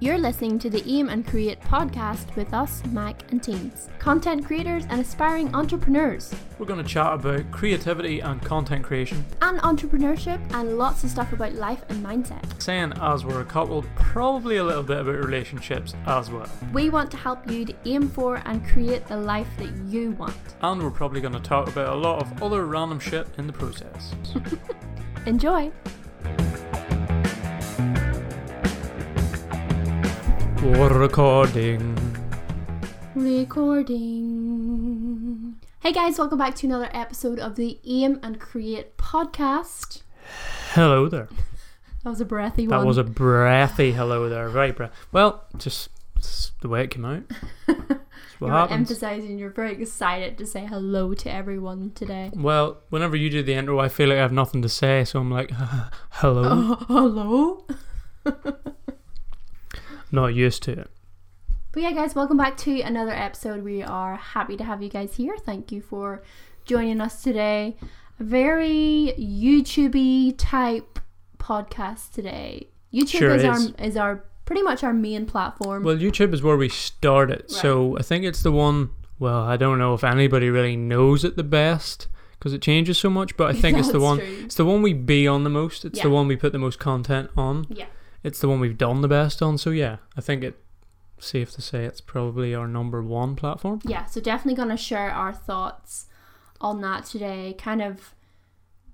You're 0.00 0.18
listening 0.18 0.60
to 0.60 0.70
the 0.70 0.80
Aim 0.86 1.08
and 1.08 1.26
Create 1.26 1.60
podcast 1.60 2.34
with 2.36 2.54
us, 2.54 2.84
Mac 2.86 3.32
and 3.32 3.42
Teams, 3.42 3.88
content 3.98 4.46
creators 4.46 4.84
and 4.90 5.00
aspiring 5.00 5.52
entrepreneurs, 5.56 6.32
We're 6.56 6.66
going 6.66 6.80
to 6.80 6.88
chat 6.88 7.14
about 7.14 7.50
creativity 7.50 8.20
and 8.20 8.40
content 8.40 8.84
creation. 8.84 9.24
and 9.42 9.58
entrepreneurship, 9.60 10.38
and 10.54 10.78
lots 10.78 11.02
of 11.02 11.10
stuff 11.10 11.32
about 11.32 11.54
life 11.54 11.82
and 11.88 12.04
mindset. 12.04 12.62
Saying 12.62 12.92
as 13.00 13.24
we're 13.24 13.40
a 13.40 13.44
couple, 13.44 13.84
probably 13.96 14.58
a 14.58 14.64
little 14.64 14.84
bit 14.84 15.00
about 15.00 15.16
relationships 15.16 15.94
as 16.06 16.30
well. 16.30 16.48
We 16.72 16.90
want 16.90 17.10
to 17.10 17.16
help 17.16 17.50
you 17.50 17.64
to 17.64 17.74
aim 17.84 18.08
for 18.08 18.36
and 18.44 18.64
create 18.68 19.04
the 19.08 19.16
life 19.16 19.48
that 19.58 19.76
you 19.88 20.12
want. 20.12 20.36
And 20.62 20.80
we're 20.80 20.92
probably 20.92 21.20
going 21.20 21.34
to 21.34 21.40
talk 21.40 21.66
about 21.66 21.92
a 21.92 21.96
lot 21.98 22.22
of 22.22 22.40
other 22.40 22.66
random 22.66 23.00
shit 23.00 23.26
in 23.36 23.48
the 23.48 23.52
process. 23.52 24.14
Enjoy! 25.26 25.72
Recording. 30.62 31.96
Recording. 33.14 33.94
Hey 35.80 35.92
guys, 35.92 36.18
welcome 36.18 36.38
back 36.38 36.56
to 36.56 36.66
another 36.66 36.88
episode 36.92 37.38
of 37.38 37.54
the 37.56 37.78
Aim 37.84 38.18
and 38.22 38.40
Create 38.40 38.96
podcast. 38.96 40.02
Hello 40.72 41.08
there. 41.08 41.28
That 42.04 42.10
was 42.10 42.20
a 42.20 42.24
breathy 42.24 42.62
one. 42.62 42.70
That 42.70 42.76
one. 42.78 42.86
was 42.86 42.96
a 42.96 43.02
breathy 43.02 43.90
hello 43.90 44.28
there. 44.28 44.48
Very 44.48 44.70
breath. 44.70 44.92
Well, 45.10 45.44
just, 45.56 45.88
just 46.16 46.58
the 46.60 46.68
way 46.68 46.84
it 46.84 46.92
came 46.92 47.04
out. 47.04 47.24
That's 47.66 47.80
you 47.90 47.96
what 48.38 48.50
were 48.50 48.56
happens. 48.56 48.88
emphasizing 48.88 49.36
you're 49.36 49.50
very 49.50 49.72
excited 49.82 50.38
to 50.38 50.46
say 50.46 50.64
hello 50.64 51.12
to 51.14 51.28
everyone 51.30 51.90
today. 51.96 52.30
Well, 52.32 52.78
whenever 52.90 53.16
you 53.16 53.30
do 53.30 53.42
the 53.42 53.54
intro, 53.54 53.80
I 53.80 53.88
feel 53.88 54.08
like 54.10 54.18
I 54.18 54.22
have 54.22 54.30
nothing 54.32 54.62
to 54.62 54.68
say, 54.68 55.04
so 55.04 55.18
I'm 55.18 55.30
like, 55.30 55.50
hello. 56.10 56.76
Oh, 56.88 57.64
hello? 58.24 58.74
Not 60.10 60.34
used 60.34 60.62
to 60.64 60.72
it. 60.72 60.90
But 61.72 61.82
yeah, 61.82 61.92
guys, 61.92 62.14
welcome 62.14 62.36
back 62.36 62.56
to 62.58 62.80
another 62.80 63.12
episode. 63.12 63.62
We 63.62 63.82
are 63.82 64.16
happy 64.16 64.56
to 64.56 64.64
have 64.64 64.82
you 64.82 64.88
guys 64.88 65.16
here. 65.16 65.36
Thank 65.36 65.70
you 65.70 65.82
for 65.82 66.22
joining 66.64 67.00
us 67.00 67.22
today. 67.22 67.76
A 68.18 68.24
very 68.24 69.14
YouTubey 69.18 70.34
type 70.38 70.98
podcast 71.38 72.12
today. 72.12 72.68
YouTube 72.92 73.18
Sure 73.18 73.34
is, 73.34 73.44
is. 73.44 73.48
our 73.76 73.84
is 73.84 73.96
our 73.96 74.24
pretty 74.46 74.62
much 74.62 74.82
our 74.82 74.94
main 74.94 75.26
platform. 75.26 75.82
Well, 75.84 75.96
YouTube 75.96 76.32
is 76.32 76.42
where 76.42 76.56
we 76.56 76.70
started, 76.70 77.50
so 77.50 77.98
I 77.98 78.02
think 78.02 78.24
it's 78.24 78.42
the 78.42 78.52
one. 78.52 78.90
Well, 79.18 79.42
I 79.42 79.56
don't 79.58 79.78
know 79.78 79.92
if 79.94 80.04
anybody 80.04 80.48
really 80.48 80.76
knows 80.76 81.22
it 81.24 81.36
the 81.36 81.44
best 81.44 82.08
because 82.38 82.54
it 82.54 82.62
changes 82.62 82.98
so 82.98 83.10
much, 83.10 83.36
but 83.36 83.54
I 83.54 83.58
think 83.58 83.76
it's 83.76 83.92
the 83.92 84.00
one. 84.10 84.18
true. 84.18 84.42
It's 84.44 84.54
the 84.54 84.64
one 84.64 84.80
we 84.80 84.94
be 84.94 85.28
on 85.28 85.44
the 85.44 85.50
most. 85.50 85.84
It's 85.84 86.00
the 86.00 86.08
one 86.08 86.28
we 86.28 86.36
put 86.36 86.52
the 86.52 86.58
most 86.58 86.78
content 86.78 87.30
on. 87.36 87.66
Yeah. 87.68 87.86
It's 88.22 88.40
the 88.40 88.48
one 88.48 88.60
we've 88.60 88.78
done 88.78 89.00
the 89.00 89.08
best 89.08 89.40
on. 89.42 89.58
So 89.58 89.70
yeah, 89.70 89.96
I 90.16 90.20
think 90.20 90.42
it's 90.44 90.58
safe 91.18 91.52
to 91.52 91.62
say 91.62 91.84
it's 91.84 92.00
probably 92.00 92.54
our 92.54 92.66
number 92.68 93.02
one 93.02 93.36
platform. 93.36 93.80
Yeah, 93.84 94.06
so 94.06 94.20
definitely 94.20 94.56
going 94.56 94.68
to 94.70 94.76
share 94.76 95.10
our 95.10 95.32
thoughts 95.32 96.06
on 96.60 96.80
that 96.82 97.04
today. 97.04 97.54
Kind 97.58 97.82
of 97.82 98.14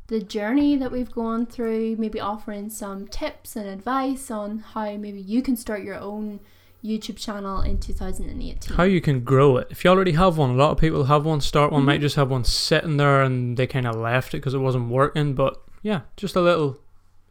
the 0.08 0.20
journey 0.20 0.76
that 0.76 0.92
we've 0.92 1.10
gone 1.12 1.46
through, 1.46 1.96
maybe 1.98 2.20
offering 2.20 2.68
some 2.68 3.06
tips 3.08 3.56
and 3.56 3.66
advice 3.66 4.30
on 4.30 4.58
how 4.58 4.96
maybe 4.96 5.20
you 5.20 5.40
can 5.42 5.56
start 5.56 5.82
your 5.82 5.98
own 5.98 6.40
YouTube 6.84 7.16
channel 7.16 7.62
in 7.62 7.78
2018. 7.78 8.76
How 8.76 8.82
you 8.82 9.00
can 9.00 9.20
grow 9.24 9.56
it. 9.56 9.68
If 9.70 9.82
you 9.84 9.90
already 9.90 10.12
have 10.12 10.36
one, 10.36 10.50
a 10.50 10.54
lot 10.54 10.72
of 10.72 10.78
people 10.78 11.04
have 11.04 11.24
one. 11.24 11.40
Start 11.40 11.72
one, 11.72 11.80
Mhm. 11.82 11.86
might 11.86 12.00
just 12.02 12.16
have 12.16 12.30
one 12.30 12.44
sitting 12.44 12.98
there 12.98 13.22
and 13.22 13.56
they 13.56 13.66
kind 13.66 13.86
of 13.86 13.96
left 13.96 14.34
it 14.34 14.38
because 14.38 14.52
it 14.52 14.58
wasn't 14.58 14.90
working. 14.90 15.32
But 15.34 15.58
yeah, 15.82 16.02
just 16.18 16.36
a 16.36 16.42
little 16.42 16.76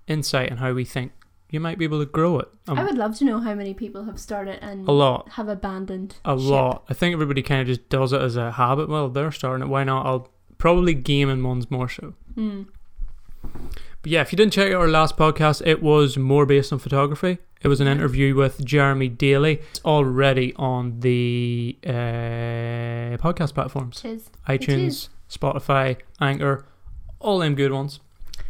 insight 0.08 0.52
on 0.52 0.58
how 0.58 0.73
we 0.73 0.86
think 0.86 1.11
you 1.54 1.59
might 1.59 1.78
be 1.78 1.86
able 1.86 2.00
to 2.00 2.06
grow 2.08 2.40
it. 2.40 2.48
Um, 2.68 2.80
I 2.80 2.84
would 2.84 2.98
love 2.98 3.16
to 3.20 3.26
know 3.26 3.40
how 3.40 3.54
many 3.54 3.76
people 3.76 4.06
have 4.06 4.20
started 4.20 4.58
and 4.64 4.88
a 4.88 4.92
lot. 4.92 5.30
have 5.34 5.48
abandoned. 5.48 6.16
a 6.26 6.36
ship. 6.36 6.50
lot. 6.50 6.84
I 6.90 6.95
think 6.95 7.14
everybody 7.14 7.44
kind 7.44 7.62
of 7.62 7.68
just 7.68 7.88
does 7.90 8.12
it 8.12 8.20
as 8.20 8.36
a 8.36 8.54
habit. 8.54 8.89
Well, 8.89 9.08
they're 9.08 9.32
starting 9.32 9.67
it. 9.67 9.70
Why 9.70 9.83
not? 9.83 10.08
I'll 10.08 10.32
probably 10.58 10.95
game 10.95 11.27
gaming 11.27 11.44
ones 11.44 11.70
more 11.70 11.88
so. 11.88 12.16
Mm. 12.36 12.70
But 13.44 14.11
yeah, 14.11 14.22
if 14.22 14.32
you 14.32 14.36
didn't 14.36 14.54
check 14.54 14.72
out 14.73 14.82
our 14.82 14.88
last 14.88 15.16
podcast, 15.16 15.61
it 15.64 15.83
was 15.83 16.17
more 16.17 16.48
based 16.48 16.73
on 16.73 16.80
photography. 16.80 17.38
It 17.61 17.67
was 17.67 17.80
an 17.80 17.88
interview 17.88 18.33
with 18.33 18.66
Jeremy 18.66 19.10
Daly. 19.10 19.61
It's 19.70 19.82
already 19.86 20.56
on 20.56 21.02
the 21.02 21.77
uh, 21.86 21.92
podcast 23.22 23.54
platforms: 23.54 24.02
iTunes, 24.50 25.10
Spotify, 25.30 25.98
Anchor, 26.20 26.66
all 27.20 27.38
them 27.38 27.54
good 27.54 27.72
ones. 27.72 28.00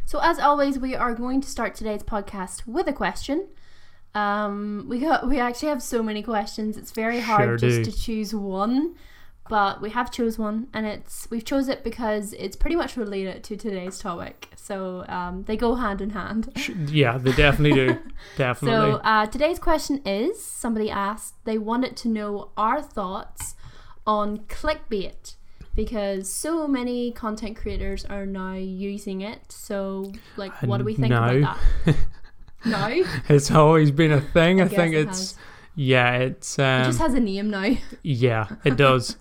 So 0.06 0.20
as 0.22 0.40
always, 0.40 0.78
we 0.78 0.96
are 0.96 1.14
going 1.14 1.42
to 1.42 1.50
start 1.50 1.76
today's 1.76 2.04
podcast 2.04 2.68
with 2.68 2.88
a 2.88 2.94
question. 2.94 3.48
Um, 4.14 4.86
we 4.88 5.00
got 5.00 5.28
we 5.28 5.40
actually 5.40 5.70
have 5.70 5.82
so 5.82 6.04
many 6.04 6.22
questions. 6.22 6.78
It's 6.78 6.92
very 6.92 7.20
hard 7.20 7.60
Sure 7.60 7.70
just 7.70 7.90
to 7.90 7.98
choose 8.00 8.34
one, 8.34 8.96
but 9.50 9.82
we 9.82 9.90
have 9.90 10.12
chose 10.12 10.38
one, 10.38 10.68
and 10.74 10.86
it's 10.86 11.28
we've 11.32 11.46
chose 11.46 11.68
it 11.68 11.84
because 11.84 12.34
it's 12.34 12.56
pretty 12.56 12.76
much 12.76 12.96
related 12.96 13.44
to 13.46 13.58
today's 13.58 13.98
topic. 13.98 14.50
So 14.56 15.04
um, 15.08 15.44
they 15.44 15.58
go 15.58 15.76
hand 15.76 16.00
in 16.00 16.12
hand. 16.12 16.50
Yeah, 16.92 17.18
they 17.18 17.32
definitely 17.32 17.74
do. 17.74 18.00
Definitely. 18.38 18.92
So 18.92 18.98
uh, 18.98 19.26
today's 19.26 19.58
question 19.58 20.02
is: 20.06 20.44
somebody 20.44 20.92
asked 20.92 21.44
they 21.46 21.58
wanted 21.58 21.98
to 21.98 22.08
know 22.08 22.52
our 22.56 22.82
thoughts 22.82 23.56
on 24.06 24.40
clickbait 24.42 25.36
because 25.76 26.30
so 26.32 26.68
many 26.68 27.12
content 27.12 27.58
creators 27.58 28.06
are 28.06 28.26
now 28.26 28.54
using 28.54 29.22
it. 29.22 29.40
So, 29.52 30.12
like, 30.38 30.54
what 30.64 30.78
do 30.78 30.84
we 30.84 30.94
think 30.96 31.10
Now. 31.10 31.30
about 31.36 31.58
that? 31.86 31.96
no, 32.66 33.04
it's 33.30 33.52
always 33.52 33.92
been 33.92 34.12
a 34.12 34.22
thing. 34.22 34.62
I, 34.62 34.66
guess 34.68 34.76
think 34.76 34.94
it 34.94 35.08
it's 35.08 35.20
has. 35.32 35.38
yeah, 35.76 36.16
it's 36.18 36.60
um, 36.60 36.84
just 36.86 37.00
has 37.00 37.14
a 37.14 37.20
name 37.20 37.50
now. 37.50 37.76
Yeah, 38.04 38.48
it 38.64 38.78
does. 38.78 39.18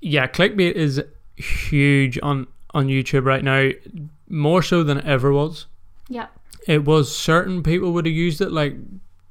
yeah, 0.00 0.26
clickbait 0.26 0.72
is 0.72 1.02
huge 1.36 2.18
on 2.22 2.46
on 2.74 2.86
YouTube 2.86 3.24
right 3.24 3.42
now, 3.42 3.70
more 4.28 4.62
so 4.62 4.82
than 4.82 4.98
it 4.98 5.04
ever 5.06 5.32
was. 5.32 5.66
Yeah, 6.08 6.26
It 6.66 6.84
was 6.84 7.14
certain 7.14 7.62
people 7.62 7.92
would 7.92 8.06
have 8.06 8.14
used 8.14 8.40
it 8.40 8.50
like 8.52 8.76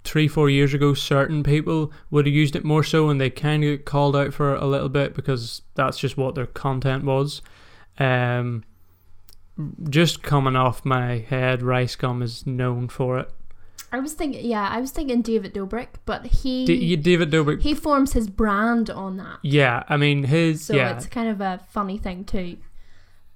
three, 0.07 0.27
four 0.27 0.49
years 0.49 0.73
ago. 0.73 0.93
Certain 0.93 1.43
people 1.43 1.91
would 2.09 2.25
have 2.25 2.33
used 2.33 2.55
it 2.55 2.63
more 2.63 2.83
so, 2.83 3.09
and 3.09 3.19
they 3.21 3.29
kind 3.29 3.63
of 3.63 3.69
get 3.69 3.85
called 3.85 4.15
out 4.15 4.33
for 4.33 4.55
it 4.55 4.63
a 4.63 4.65
little 4.65 4.89
bit 4.89 5.13
because 5.13 5.61
that's 5.75 5.97
just 5.99 6.17
what 6.17 6.33
their 6.35 6.45
content 6.47 7.03
was. 7.03 7.41
Um, 7.99 8.63
just 9.89 10.21
coming 10.23 10.55
off 10.55 10.85
my 10.85 11.17
head, 11.17 11.61
Rice 11.61 11.95
Gum 11.95 12.21
is 12.21 12.45
known 12.45 12.87
for 12.89 13.17
it. 13.19 13.29
I 13.91 13.99
was 13.99 14.13
thinking. 14.13 14.45
Yeah, 14.45 14.67
I 14.67 14.79
was 14.81 14.91
thinking 14.91 15.21
David 15.21 15.53
Dobrik, 15.53 15.87
but 16.05 16.25
he 16.25 16.65
D- 16.65 16.73
you- 16.75 16.97
David 16.97 17.31
Dobrik. 17.31 17.61
he 17.61 17.73
forms 17.73 18.13
his 18.13 18.27
brand 18.29 18.89
on 18.89 19.17
that. 19.17 19.39
yeah, 19.43 19.83
I 19.87 19.97
mean 19.97 20.25
his. 20.25 20.65
So 20.65 20.75
yeah, 20.75 20.95
it's 20.95 21.05
kind 21.07 21.29
of 21.29 21.39
a 21.41 21.61
funny 21.69 21.97
thing 21.97 22.23
too. 22.25 22.57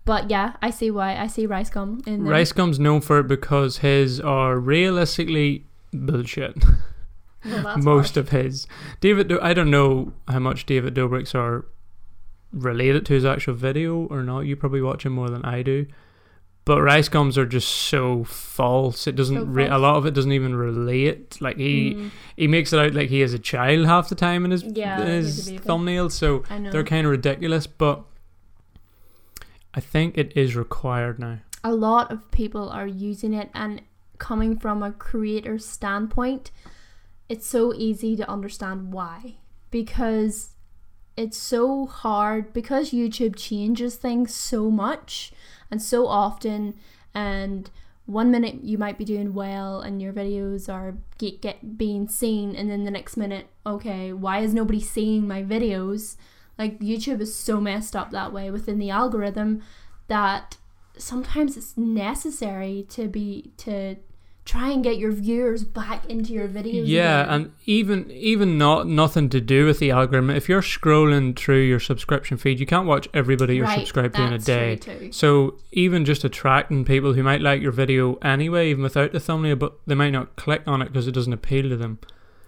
But 0.03 0.29
yeah, 0.29 0.53
I 0.61 0.69
see 0.71 0.91
why. 0.91 1.15
I 1.15 1.27
see 1.27 1.45
Rice 1.45 1.69
Gum 1.69 2.01
in 2.05 2.23
there. 2.25 2.33
Rice 2.33 2.51
Gum's 2.51 2.79
known 2.79 3.01
for 3.01 3.19
it 3.19 3.27
because 3.27 3.77
his 3.77 4.19
are 4.19 4.57
realistically 4.59 5.65
bullshit. 5.93 6.63
Well, 7.43 7.75
Most 7.79 8.13
harsh. 8.13 8.17
of 8.17 8.29
his. 8.29 8.67
David, 8.99 9.27
Do- 9.29 9.39
I 9.41 9.55
don't 9.55 9.71
know 9.71 10.13
how 10.27 10.37
much 10.37 10.67
David 10.67 10.93
Dobrik's 10.93 11.33
are 11.33 11.65
related 12.53 13.03
to 13.07 13.13
his 13.15 13.25
actual 13.25 13.55
video 13.55 14.05
or 14.11 14.21
not. 14.21 14.41
You 14.41 14.55
probably 14.55 14.83
watch 14.83 15.07
him 15.07 15.13
more 15.13 15.27
than 15.27 15.43
I 15.43 15.63
do. 15.63 15.87
But 16.65 16.83
Rice 16.83 17.09
Gums 17.09 17.39
are 17.39 17.47
just 17.47 17.67
so 17.67 18.23
false. 18.25 19.07
It 19.07 19.15
doesn't. 19.15 19.35
So 19.37 19.43
re- 19.45 19.65
a 19.67 19.79
lot 19.79 19.95
of 19.95 20.05
it 20.05 20.13
doesn't 20.13 20.31
even 20.31 20.53
relate. 20.55 21.41
Like 21.41 21.57
he 21.57 21.95
Mm, 21.95 22.11
he 22.37 22.47
makes 22.47 22.73
it 22.73 22.79
out 22.79 22.93
like 22.93 23.09
he 23.09 23.23
is 23.23 23.33
a 23.33 23.39
child 23.39 23.87
half 23.87 24.07
the 24.09 24.13
time 24.13 24.45
in 24.45 24.51
his 24.51 24.61
Yeah, 24.61 25.03
his 25.03 25.49
thumbnails. 25.51 26.11
So 26.11 26.43
they're 26.71 26.83
kind 26.83 27.07
of 27.07 27.11
ridiculous. 27.11 27.65
But 27.65 28.03
I 29.73 29.79
think 29.79 30.15
it 30.15 30.31
is 30.37 30.55
required 30.55 31.17
now. 31.17 31.39
a 31.63 31.73
lot 31.73 32.11
of 32.11 32.29
people 32.31 32.69
are 32.69 32.85
using 32.87 33.33
it 33.33 33.49
and 33.55 33.81
coming 34.21 34.57
from 34.57 34.81
a 34.81 34.91
creator 34.91 35.57
standpoint 35.59 36.51
it's 37.31 37.47
so 37.47 37.73
easy 37.73 38.17
to 38.17 38.29
understand 38.29 38.91
why. 38.91 39.35
Because 39.69 40.49
it's 41.15 41.37
so 41.37 41.85
hard 41.85 42.51
because 42.51 42.91
YouTube 42.91 43.37
changes 43.37 43.95
things 43.95 44.35
so 44.35 44.69
much 44.69 45.31
and 45.71 45.81
so 45.81 46.07
often 46.07 46.75
and 47.13 47.69
one 48.05 48.31
minute 48.31 48.63
you 48.63 48.77
might 48.77 48.97
be 48.97 49.05
doing 49.05 49.33
well 49.33 49.79
and 49.79 50.01
your 50.01 50.11
videos 50.11 50.67
are 50.67 50.97
get, 51.19 51.41
get 51.41 51.77
being 51.77 52.09
seen 52.09 52.53
and 52.53 52.69
then 52.69 52.83
the 52.83 52.91
next 52.91 53.15
minute 53.15 53.47
okay 53.65 54.11
why 54.11 54.39
is 54.39 54.53
nobody 54.53 54.81
seeing 54.81 55.25
my 55.25 55.41
videos? 55.41 56.17
Like 56.57 56.79
YouTube 56.79 57.21
is 57.21 57.33
so 57.33 57.61
messed 57.61 57.95
up 57.95 58.11
that 58.11 58.33
way 58.33 58.51
within 58.51 58.77
the 58.77 58.89
algorithm 58.89 59.61
that 60.09 60.57
sometimes 60.97 61.55
it's 61.55 61.77
necessary 61.77 62.85
to 62.89 63.07
be 63.07 63.53
to 63.55 63.95
try 64.51 64.69
and 64.69 64.83
get 64.83 64.97
your 64.97 65.13
viewers 65.13 65.63
back 65.63 66.05
into 66.07 66.33
your 66.33 66.47
videos. 66.47 66.83
Yeah, 66.85 67.21
again. 67.21 67.33
and 67.33 67.51
even 67.65 68.11
even 68.11 68.57
not 68.57 68.85
nothing 68.85 69.29
to 69.29 69.39
do 69.39 69.65
with 69.65 69.79
the 69.79 69.91
algorithm. 69.91 70.29
If 70.29 70.49
you're 70.49 70.61
scrolling 70.61 71.37
through 71.37 71.61
your 71.61 71.79
subscription 71.79 72.37
feed, 72.37 72.59
you 72.59 72.65
can't 72.65 72.85
watch 72.85 73.07
everybody 73.13 73.55
you're 73.55 73.65
Right, 73.65 73.79
subscribed 73.79 74.15
to 74.15 74.23
in 74.23 74.33
a 74.33 74.39
day. 74.39 75.09
So 75.11 75.57
even 75.71 76.03
just 76.03 76.25
attracting 76.25 76.83
people 76.83 77.13
who 77.13 77.23
might 77.23 77.39
like 77.39 77.61
your 77.61 77.71
video 77.71 78.15
anyway, 78.15 78.69
even 78.69 78.83
without 78.83 79.13
the 79.13 79.21
thumbnail, 79.21 79.55
but 79.55 79.79
they 79.87 79.95
might 79.95 80.09
not 80.09 80.35
click 80.35 80.63
on 80.67 80.81
it 80.81 80.87
because 80.87 81.07
it 81.07 81.13
doesn't 81.13 81.31
appeal 81.31 81.69
to 81.69 81.77
them. 81.77 81.99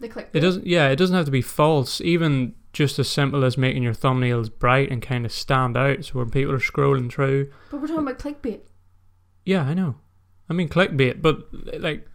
The 0.02 0.10
click. 0.10 0.30
It 0.34 0.42
doesn't. 0.42 0.68
Yeah, 0.68 0.90
it 0.90 0.98
doesn't 0.98 1.16
have 1.16 1.26
to 1.26 1.32
be 1.32 1.42
false. 1.42 2.02
Even 2.02 2.54
just 2.74 3.00
as 3.00 3.08
simple 3.08 3.46
as 3.46 3.58
making 3.58 3.84
your 3.84 3.94
thumbnails 3.94 4.52
bright 4.54 4.92
and 4.92 5.02
kind 5.02 5.26
of 5.26 5.32
stand 5.32 5.78
out, 5.78 6.04
so 6.04 6.20
when 6.20 6.32
people 6.32 6.52
are 6.52 6.60
scrolling 6.60 7.10
through. 7.10 7.50
But 7.72 7.80
we're 7.80 7.88
talking 7.88 8.08
about 8.08 8.20
clickbait. 8.20 8.62
Yeah, 9.46 9.64
I 9.64 9.74
know. 9.74 9.96
I 10.50 10.54
mean 10.54 10.70
clickbait, 10.70 11.22
but 11.22 11.48
like 11.80 12.08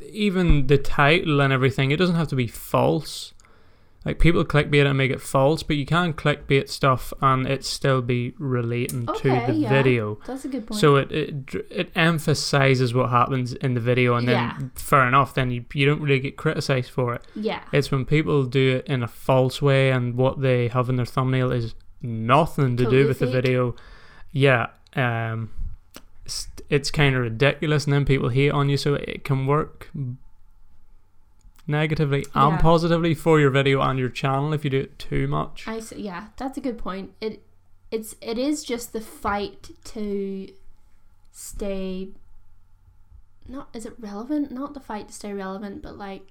even 0.00 0.66
the 0.66 0.78
title 0.78 1.40
and 1.40 1.52
everything, 1.52 1.90
it 1.90 1.96
doesn't 1.96 2.16
have 2.16 2.28
to 2.28 2.36
be 2.36 2.46
false. 2.46 3.34
Like 4.04 4.18
people 4.18 4.44
clickbait 4.44 4.84
and 4.84 4.98
make 4.98 5.12
it 5.12 5.20
false, 5.20 5.62
but 5.62 5.76
you 5.76 5.86
can 5.86 6.12
clickbait 6.12 6.68
stuff 6.68 7.12
and 7.20 7.46
it 7.46 7.64
still 7.64 8.02
be 8.02 8.34
relating 8.36 9.08
Okay, 9.08 9.46
to 9.46 9.52
the 9.52 9.58
yeah. 9.60 9.68
video. 9.68 10.18
That's 10.26 10.44
a 10.44 10.48
good 10.48 10.66
point. 10.66 10.80
So 10.80 10.96
it, 10.96 11.12
it 11.12 11.54
it 11.70 11.92
emphasizes 11.94 12.92
what 12.94 13.10
happens 13.10 13.52
in 13.52 13.74
the 13.74 13.80
video, 13.80 14.14
and 14.16 14.26
then 14.26 14.34
Yeah. 14.34 14.58
fair 14.74 15.06
enough. 15.06 15.34
Then 15.34 15.52
you 15.52 15.64
you 15.72 15.86
don't 15.86 16.00
really 16.00 16.18
get 16.18 16.36
criticized 16.36 16.90
for 16.90 17.14
it. 17.14 17.22
yeah. 17.36 17.60
It's 17.72 17.92
when 17.92 18.04
people 18.04 18.44
do 18.44 18.76
it 18.78 18.86
in 18.88 19.04
a 19.04 19.08
false 19.08 19.62
way, 19.62 19.92
and 19.92 20.16
what 20.16 20.40
they 20.40 20.66
have 20.68 20.88
in 20.88 20.96
their 20.96 21.06
thumbnail 21.06 21.52
is 21.52 21.74
nothing 22.00 22.76
to 22.78 22.84
Totally 22.84 23.02
do 23.02 23.08
with 23.08 23.18
the 23.20 23.26
fake. 23.26 23.34
video. 23.34 23.76
Yeah, 24.32 24.66
um, 24.96 25.50
it's, 26.72 26.90
kind 26.90 27.14
of 27.14 27.22
ridiculous, 27.22 27.84
and 27.84 27.92
then 27.92 28.04
people 28.04 28.28
hate 28.30 28.50
on 28.50 28.68
you. 28.68 28.76
So 28.76 28.94
it 28.94 29.24
can 29.24 29.46
work 29.46 29.90
negatively 31.66 32.24
and 32.34 32.54
Yeah. 32.54 32.60
positively 32.60 33.14
for 33.14 33.38
your 33.38 33.50
video 33.50 33.80
and 33.80 33.98
your 33.98 34.08
channel 34.08 34.52
if 34.52 34.64
you 34.64 34.70
do 34.70 34.80
it 34.80 34.98
too 34.98 35.28
much. 35.28 35.66
I 35.68 35.80
see, 35.80 36.02
yeah, 36.02 36.28
that's 36.36 36.58
a 36.58 36.60
good 36.60 36.78
point. 36.78 37.12
It 37.20 37.44
it's 37.90 38.14
it 38.20 38.38
is 38.38 38.64
just 38.64 38.92
the 38.92 39.00
fight 39.00 39.70
to 39.84 40.48
stay 41.30 42.08
not 43.48 43.68
is 43.74 43.84
it 43.86 43.94
relevant? 43.98 44.50
Not 44.50 44.74
the 44.74 44.80
fight 44.80 45.08
to 45.08 45.14
stay 45.14 45.32
relevant, 45.32 45.82
but 45.82 45.96
like 45.96 46.22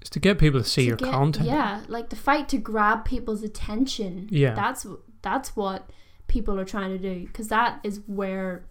It's 0.00 0.10
to 0.10 0.20
get 0.20 0.38
people 0.38 0.60
to 0.62 0.68
see 0.68 0.82
to 0.82 0.88
your 0.88 0.96
get- 0.96 1.10
content. 1.10 1.46
Yeah, 1.46 1.82
like 1.88 2.08
the 2.10 2.16
fight 2.16 2.48
to 2.50 2.58
grab 2.58 3.04
people's 3.04 3.42
attention. 3.42 4.28
Yeah. 4.30 4.54
That's 4.54 4.86
that's 5.22 5.54
what 5.56 5.90
people 6.28 6.58
are 6.60 6.64
trying 6.64 6.90
to 6.90 6.98
do 6.98 7.26
because 7.26 7.48
that 7.48 7.80
is 7.82 8.00
where 8.06 8.64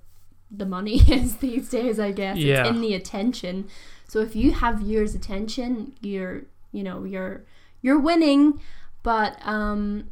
the 0.52 0.66
money 0.66 1.02
is 1.08 1.38
these 1.38 1.70
days, 1.70 2.00
I 2.00 2.12
guess. 2.12 2.38
Yeah. 2.38 2.62
It's 2.62 2.70
in 2.70 2.82
the 2.82 2.94
attention. 2.94 3.68
So 4.08 4.20
if 4.20 4.36
you 4.36 4.52
have 4.54 4.80
viewers' 4.80 5.16
attention, 5.16 5.94
you're 6.02 6.44
you 6.72 6.84
know, 6.84 7.04
you're 7.04 7.46
you're 7.82 8.00
winning, 8.00 8.60
but 9.04 9.38
um 9.46 10.10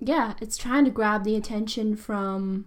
yeah, 0.00 0.34
it's 0.40 0.56
trying 0.56 0.84
to 0.84 0.90
grab 0.90 1.24
the 1.24 1.36
attention 1.36 1.96
from 1.96 2.66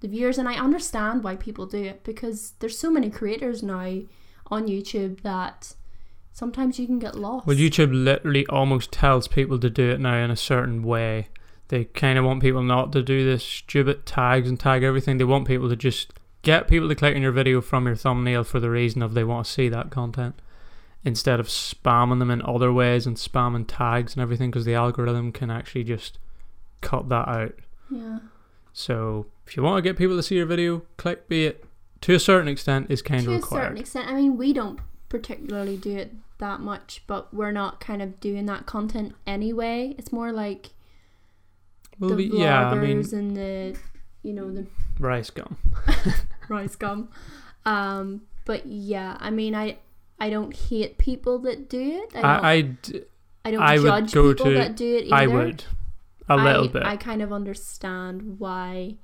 the 0.00 0.08
viewers 0.08 0.38
and 0.38 0.48
I 0.48 0.54
understand 0.54 1.24
why 1.24 1.36
people 1.36 1.66
do 1.66 1.82
it 1.82 2.04
because 2.04 2.52
there's 2.58 2.78
so 2.78 2.90
many 2.90 3.10
creators 3.10 3.62
now 3.62 4.00
on 4.48 4.68
YouTube 4.68 5.22
that 5.22 5.74
sometimes 6.32 6.78
you 6.78 6.86
can 6.86 6.98
get 6.98 7.14
lost. 7.14 7.46
Well, 7.46 7.56
YouTube 7.56 7.90
literally 7.92 8.46
almost 8.48 8.92
tells 8.92 9.26
people 9.26 9.58
to 9.58 9.70
do 9.70 9.90
it 9.90 10.00
now 10.00 10.22
in 10.22 10.30
a 10.30 10.36
certain 10.36 10.82
way. 10.82 11.28
They 11.68 11.86
kind 11.86 12.18
of 12.18 12.24
want 12.24 12.42
people 12.42 12.62
not 12.62 12.92
to 12.92 13.02
do 13.02 13.24
this 13.24 13.42
stupid 13.42 14.06
tags 14.06 14.48
and 14.48 14.60
tag 14.60 14.82
everything. 14.82 15.18
They 15.18 15.24
want 15.24 15.48
people 15.48 15.68
to 15.68 15.76
just 15.76 16.12
get 16.46 16.68
people 16.68 16.88
to 16.88 16.94
click 16.94 17.16
on 17.16 17.20
your 17.22 17.32
video 17.32 17.60
from 17.60 17.86
your 17.86 17.96
thumbnail 17.96 18.44
for 18.44 18.60
the 18.60 18.70
reason 18.70 19.02
of 19.02 19.14
they 19.14 19.24
want 19.24 19.44
to 19.44 19.50
see 19.52 19.68
that 19.68 19.90
content 19.90 20.40
instead 21.04 21.40
of 21.40 21.48
spamming 21.48 22.20
them 22.20 22.30
in 22.30 22.40
other 22.42 22.72
ways 22.72 23.04
and 23.04 23.16
spamming 23.16 23.64
tags 23.66 24.14
and 24.14 24.22
everything 24.22 24.48
because 24.50 24.64
the 24.64 24.74
algorithm 24.74 25.32
can 25.32 25.50
actually 25.50 25.82
just 25.82 26.18
cut 26.82 27.08
that 27.08 27.26
out. 27.28 27.54
Yeah. 27.90 28.18
So 28.72 29.26
if 29.44 29.56
you 29.56 29.64
want 29.64 29.78
to 29.78 29.82
get 29.82 29.98
people 29.98 30.14
to 30.16 30.22
see 30.22 30.36
your 30.36 30.46
video, 30.46 30.82
clickbait 30.98 31.56
to 32.02 32.14
a 32.14 32.20
certain 32.20 32.46
extent 32.48 32.90
is 32.90 33.02
kind 33.02 33.24
to 33.24 33.34
of 33.34 33.42
a 33.42 33.46
certain 33.46 33.78
extent. 33.78 34.08
I 34.08 34.14
mean, 34.14 34.36
we 34.36 34.52
don't 34.52 34.78
particularly 35.08 35.76
do 35.76 35.96
it 35.96 36.12
that 36.38 36.60
much, 36.60 37.02
but 37.08 37.34
we're 37.34 37.50
not 37.52 37.80
kind 37.80 38.00
of 38.02 38.20
doing 38.20 38.46
that 38.46 38.66
content 38.66 39.14
anyway. 39.26 39.96
It's 39.98 40.12
more 40.12 40.30
like 40.30 40.70
Well, 41.98 42.10
the 42.10 42.16
we- 42.16 42.30
vloggers 42.30 42.38
yeah, 42.40 42.70
I 42.70 42.74
mean, 42.76 43.04
and 43.12 43.36
the, 43.36 43.76
you 44.22 44.32
know, 44.32 44.52
the 44.52 44.66
rice 45.00 45.30
gum. 45.30 45.56
rice 46.48 46.76
gum. 46.76 47.08
Um, 47.64 48.22
but 48.44 48.66
yeah, 48.66 49.16
I 49.20 49.30
mean, 49.30 49.54
I 49.54 49.78
I 50.18 50.30
don't 50.30 50.54
hate 50.56 50.98
people 50.98 51.38
that 51.40 51.68
do 51.68 51.80
it. 51.80 52.16
I 52.16 52.20
don't, 52.22 52.24
I, 52.24 52.38
I, 52.48 52.52
I, 52.52 52.60
d- 52.62 53.02
don't 53.44 53.62
I 53.62 53.78
would 53.78 54.08
judge 54.08 54.12
people 54.12 54.46
to- 54.46 54.54
that 54.54 54.76
do 54.76 54.96
it 54.96 55.04
either. 55.06 55.14
I 55.14 55.26
would 55.26 55.64
a 56.28 56.36
little 56.36 56.64
I, 56.64 56.68
bit. 56.68 56.82
I 56.84 56.96
kind 56.96 57.22
of 57.22 57.32
understand 57.32 58.38
why 58.38 58.96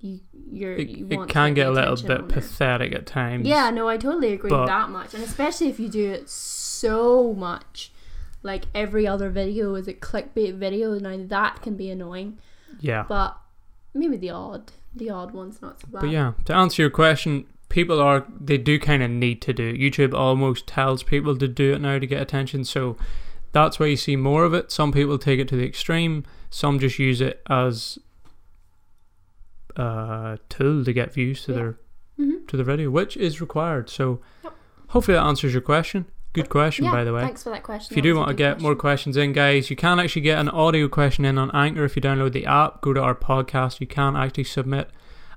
you 0.00 0.20
you're 0.50 0.74
it, 0.74 0.88
you 0.88 1.06
it 1.08 1.16
want 1.16 1.28
to 1.28 1.32
can 1.32 1.54
get 1.54 1.66
a 1.68 1.70
little 1.70 1.96
bit 1.96 2.10
on 2.18 2.24
it. 2.24 2.28
pathetic 2.28 2.94
at 2.94 3.06
times. 3.06 3.46
Yeah, 3.46 3.70
no, 3.70 3.88
I 3.88 3.96
totally 3.96 4.32
agree 4.32 4.50
But- 4.50 4.60
with 4.60 4.68
that 4.68 4.90
much, 4.90 5.14
and 5.14 5.22
especially 5.22 5.68
if 5.68 5.78
you 5.80 5.88
do 5.88 6.10
it 6.10 6.28
so 6.28 7.32
much, 7.34 7.92
like 8.42 8.64
every 8.74 9.06
other 9.06 9.30
video 9.30 9.74
is 9.74 9.88
a 9.88 9.94
clickbait 9.94 10.54
video. 10.54 10.98
Now 10.98 11.16
that 11.18 11.62
can 11.62 11.76
be 11.76 11.90
annoying, 11.90 12.38
Yeah. 12.80 13.04
but 13.08 13.36
maybe 13.94 14.16
the 14.16 14.30
odd, 14.30 14.72
the 14.96 15.10
odd 15.10 15.32
one's 15.32 15.60
not 15.62 15.80
so 15.80 15.86
bad. 15.88 16.00
But 16.02 16.10
yeah, 16.10 16.32
to 16.46 16.54
answer 16.54 16.82
your 16.82 16.90
question, 16.90 17.46
people 17.68 18.00
are 18.00 18.24
they 18.40 18.58
do 18.58 18.78
kind 18.78 19.02
of 19.02 19.10
need 19.10 19.40
to 19.42 19.52
do 19.52 19.68
it. 19.68 19.76
YouTube 19.76 20.14
almost 20.14 20.66
tells 20.66 21.02
people 21.02 21.36
to 21.36 21.46
do 21.48 21.74
it 21.74 21.80
now 21.80 21.98
to 21.98 22.06
get 22.06 22.20
attention, 22.22 22.64
so 22.64 22.96
that's 23.52 23.78
where 23.78 23.88
you 23.88 23.96
see 23.96 24.16
more 24.16 24.44
of 24.44 24.54
it. 24.54 24.70
Some 24.72 24.92
people 24.92 25.18
take 25.18 25.38
it 25.40 25.48
to 25.48 25.56
the 25.56 25.66
extreme. 25.66 26.24
Some 26.50 26.78
just 26.78 26.98
use 26.98 27.20
it 27.20 27.42
as 27.48 27.98
a 29.76 30.38
tool 30.48 30.84
to 30.84 30.92
get 30.92 31.12
views 31.12 31.44
to 31.44 31.52
Yeah. 31.52 31.56
their 31.58 31.78
Mhm. 32.18 32.46
to 32.48 32.56
the 32.56 32.64
video, 32.64 32.90
which 32.90 33.16
is 33.16 33.40
required. 33.40 33.90
So 33.90 34.20
Yep. 34.44 34.54
hopefully 34.88 35.16
that 35.16 35.24
answers 35.24 35.52
your 35.52 35.60
question. 35.62 36.06
Good 36.36 36.48
question, 36.50 36.84
yeah, 36.86 36.92
by 36.92 37.04
the 37.04 37.12
way. 37.12 37.22
Thanks 37.22 37.42
for 37.42 37.50
that 37.50 37.62
question. 37.62 37.92
If 37.92 37.96
you 37.96 38.02
That 38.02 38.14
do 38.14 38.16
want 38.18 38.28
to 38.28 38.34
get 38.34 38.60
more 38.60 38.74
questions 38.76 39.16
in, 39.16 39.32
guys, 39.32 39.70
you 39.70 39.76
can 39.76 39.98
actually 39.98 40.22
get 40.22 40.38
an 40.38 40.48
audio 40.48 40.88
question 40.88 41.24
in 41.24 41.36
on 41.38 41.50
Anchor 41.52 41.84
if 41.84 41.96
you 41.96 42.02
download 42.02 42.32
the 42.32 42.46
app. 42.46 42.80
Go 42.82 42.92
to 42.92 43.02
our 43.02 43.14
podcast. 43.14 43.80
You 43.80 43.86
can 43.86 44.14
actually 44.16 44.44
submit 44.44 44.90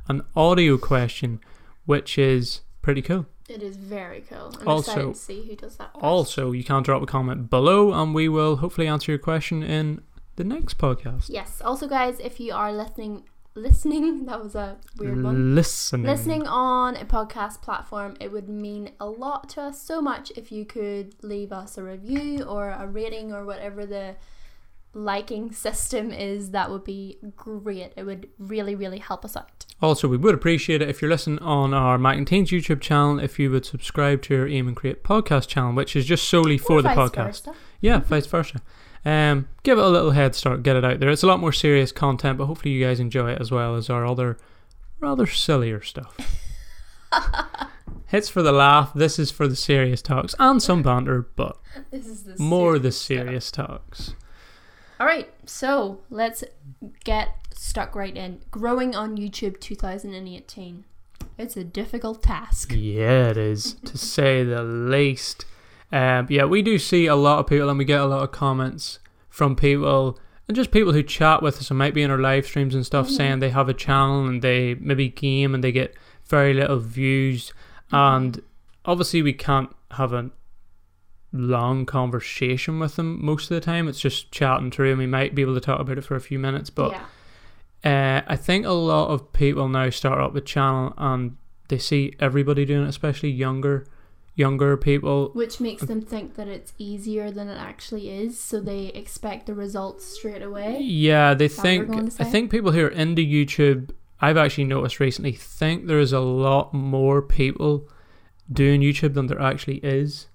an 0.07 0.21
audio 0.35 0.77
question, 0.77 1.39
which 1.85 2.17
is 2.17 2.61
pretty 2.81 3.01
cool. 3.01 3.25
it 3.47 3.63
is 3.63 3.77
very 3.77 4.21
cool. 4.29 4.53
I'm 4.61 4.67
Also- 4.67 4.91
excited 4.91 5.13
to 5.15 5.19
see 5.19 5.47
who 5.49 5.55
does 5.55 5.75
that. 5.77 5.91
first. 5.93 6.03
Also, 6.03 6.51
you 6.51 6.63
can 6.63 6.83
drop 6.83 7.01
a 7.01 7.07
comment 7.07 7.49
below, 7.49 7.91
and 7.93 8.13
we 8.13 8.29
will 8.29 8.57
hopefully 8.57 8.87
answer 8.87 9.11
your 9.11 9.17
question 9.19 9.63
in 9.63 10.01
the 10.35 10.43
next 10.43 10.77
podcast. 10.77 11.29
yes. 11.29 11.59
Also, 11.65 11.87
guys, 11.87 12.19
if 12.19 12.39
you 12.39 12.53
are 12.53 12.71
listening, 12.71 13.23
listening, 13.55 14.25
that 14.27 14.41
was 14.41 14.55
a 14.55 14.77
weird 14.97 15.23
one. 15.23 15.55
Listening. 15.55 16.05
Listening 16.05 16.47
on 16.47 16.95
a 16.95 17.05
podcast 17.05 17.61
platform, 17.61 18.15
it 18.19 18.31
would 18.31 18.49
mean 18.49 18.91
a 18.99 19.05
lot 19.09 19.49
to 19.49 19.61
us 19.61 19.81
so 19.81 20.01
much 20.01 20.31
if 20.35 20.51
you 20.51 20.65
could 20.65 21.15
leave 21.23 21.51
us 21.51 21.77
a 21.77 21.83
review 21.83 22.43
or 22.43 22.69
a 22.69 22.87
rating 22.87 23.33
or 23.33 23.45
whatever 23.45 23.85
the 23.85 24.15
liking 24.93 25.51
system 25.51 26.11
is. 26.11 26.51
That 26.51 26.69
would 26.71 26.83
be 26.83 27.17
great. 27.35 27.93
It 27.95 28.03
would 28.03 28.29
really, 28.37 28.75
really 28.75 28.99
help 28.99 29.23
us 29.25 29.35
out. 29.37 29.65
Also, 29.81 30.07
we 30.07 30.17
would 30.17 30.35
appreciate 30.35 30.81
it 30.81 30.89
if 30.89 31.01
you're 31.01 31.11
listening 31.11 31.39
on 31.39 31.73
our 31.73 31.97
Mac 31.97 32.17
and 32.17 32.27
Teens 32.27 32.49
YouTube 32.49 32.81
channel, 32.81 33.19
if 33.19 33.39
you 33.39 33.49
would 33.51 33.65
subscribe 33.65 34.21
to 34.23 34.41
our 34.41 34.47
Aim 34.47 34.67
and 34.67 34.75
Create 34.75 35.03
podcast 35.03 35.47
channel, 35.47 35.73
which 35.73 35.95
is 35.95 36.05
just 36.05 36.27
solely 36.27 36.57
for 36.57 36.79
Or 36.79 36.81
the 36.81 36.89
vice 36.89 36.97
podcast. 36.97 37.25
versa. 37.45 37.53
Yeah, 37.79 37.99
vice 37.99 38.25
versa. 38.25 38.61
Um, 39.05 39.47
give 39.63 39.77
it 39.77 39.83
a 39.83 39.87
little 39.89 40.11
head 40.11 40.35
start, 40.35 40.61
get 40.63 40.75
it 40.75 40.83
out 40.83 40.99
there. 40.99 41.09
It's 41.09 41.23
a 41.23 41.27
lot 41.27 41.39
more 41.39 41.53
serious 41.53 41.91
content, 41.91 42.37
but 42.37 42.45
hopefully 42.47 42.73
you 42.73 42.85
guys 42.85 42.99
enjoy 42.99 43.31
it 43.31 43.39
as 43.41 43.49
well 43.51 43.75
as 43.75 43.89
our 43.89 44.05
other 44.05 44.37
rather 44.99 45.25
sillier 45.25 45.81
stuff. 45.81 46.17
Hits 48.07 48.27
for 48.29 48.41
the 48.41 48.51
laugh. 48.51 48.91
This 48.93 49.19
is 49.19 49.29
for 49.31 49.47
the 49.47 49.55
serious 49.55 50.01
talks 50.01 50.33
and 50.39 50.61
some 50.61 50.81
banter, 50.81 51.27
but 51.35 51.57
This 51.91 52.07
is 52.07 52.23
the 52.23 52.35
more 52.41 52.79
the 52.79 52.91
serious 52.91 53.45
stuff. 53.45 53.67
serious 53.67 54.11
talks. 54.11 54.15
All 54.99 55.05
right, 55.07 55.29
so 55.45 55.99
let's 56.09 56.43
get 57.03 57.29
stuck 57.53 57.95
right 57.95 58.15
in. 58.15 58.41
Growing 58.51 58.95
on 58.95 59.15
YouTube 59.15 59.59
2018. 59.61 60.83
It's 61.37 61.55
a 61.55 61.63
difficult 61.63 62.21
task. 62.21 62.73
Yeah, 62.75 63.29
it 63.29 63.37
is 63.37 63.75
to 63.85 63.97
say 63.97 64.43
the 64.43 64.63
least. 64.63 65.45
Um, 65.91 66.27
yeah, 66.29 66.45
we 66.45 66.61
do 66.61 66.77
see 66.77 67.07
a 67.07 67.15
lot 67.15 67.39
of 67.39 67.47
people, 67.47 67.69
and 67.69 67.77
we 67.79 67.85
get 67.85 67.99
a 68.01 68.05
lot 68.05 68.23
of 68.23 68.31
comments 68.31 68.99
from 69.29 69.55
people, 69.55 70.19
and 70.47 70.55
just 70.55 70.71
people 70.71 70.93
who 70.93 71.01
chat 71.03 71.41
with 71.41 71.57
us 71.57 71.69
and 71.71 71.77
might 71.77 71.93
be 71.93 72.03
in 72.03 72.11
our 72.11 72.17
live 72.19 72.45
streams 72.45 72.75
and 72.75 72.85
stuff, 72.85 73.07
Mhm. 73.07 73.11
saying 73.17 73.39
they 73.39 73.49
have 73.49 73.69
a 73.69 73.73
channel 73.73 74.25
and 74.27 74.41
they 74.41 74.75
maybe 74.75 75.09
game 75.09 75.53
and 75.55 75.63
they 75.63 75.71
get 75.71 75.95
very 76.25 76.53
little 76.53 76.79
views, 76.79 77.53
and 77.91 78.41
obviously 78.85 79.21
we 79.21 79.33
can't 79.33 79.75
have 79.91 80.13
a 80.13 80.29
long 81.31 81.85
conversation 81.85 82.79
with 82.79 82.95
them 82.95 83.23
most 83.23 83.49
of 83.51 83.55
the 83.55 83.61
time. 83.61 83.87
It's 83.87 83.99
just 83.99 84.31
chatting 84.31 84.71
through, 84.71 84.89
and 84.91 84.99
we 84.99 85.05
might 85.07 85.35
be 85.35 85.41
able 85.41 85.53
to 85.55 85.59
talk 85.61 85.79
about 85.79 85.97
it 85.97 86.03
for 86.05 86.15
a 86.15 86.21
few 86.21 86.39
minutes, 86.39 86.69
but. 86.69 86.91
yeah. 86.91 87.01
Uh, 87.81 88.21
I 88.27 88.35
think 88.35 88.65
a 88.65 88.71
lot 88.73 89.07
of 89.07 89.31
people 89.31 89.69
now 89.69 89.89
start 89.89 90.19
up 90.19 90.35
a 90.35 90.41
channel 90.41 90.93
and 90.97 91.37
they 91.69 91.77
see 91.77 92.13
everybody 92.19 92.65
doing 92.65 92.83
it, 92.83 92.89
especially 92.89 93.29
younger, 93.31 93.85
younger 94.39 94.77
people. 94.77 95.31
Which 95.33 95.59
makes 95.59 95.83
them 95.83 96.01
think 96.01 96.35
that 96.35 96.47
it's 96.47 96.73
easier 96.77 97.29
than 97.29 97.49
it 97.49 97.57
actually 97.57 98.09
is, 98.09 98.39
so 98.39 98.61
they 98.61 98.85
expect 98.87 99.45
the 99.45 99.53
results 99.53 100.05
straight 100.05 100.41
away. 100.41 100.79
Yeah, 100.79 101.33
they 101.33 101.49
that 101.49 101.57
what 101.57 101.97
you're 101.97 102.09
think. 102.09 102.21
I 102.21 102.23
think 102.23 102.49
people 102.49 102.71
who 102.71 102.85
are 102.85 102.87
into 102.87 103.21
YouTube, 103.21 103.91
I've 104.21 104.37
actually 104.37 104.63
noticed 104.63 104.99
recently, 104.99 105.33
think 105.33 105.85
there 105.85 105.99
is 105.99 106.13
a 106.13 106.21
lot 106.21 106.73
more 106.73 107.21
people 107.21 107.89
doing 108.51 108.81
YouTube 108.81 109.13
than 109.13 109.27
there 109.27 109.41
actually 109.41 109.77
is. 109.77 110.28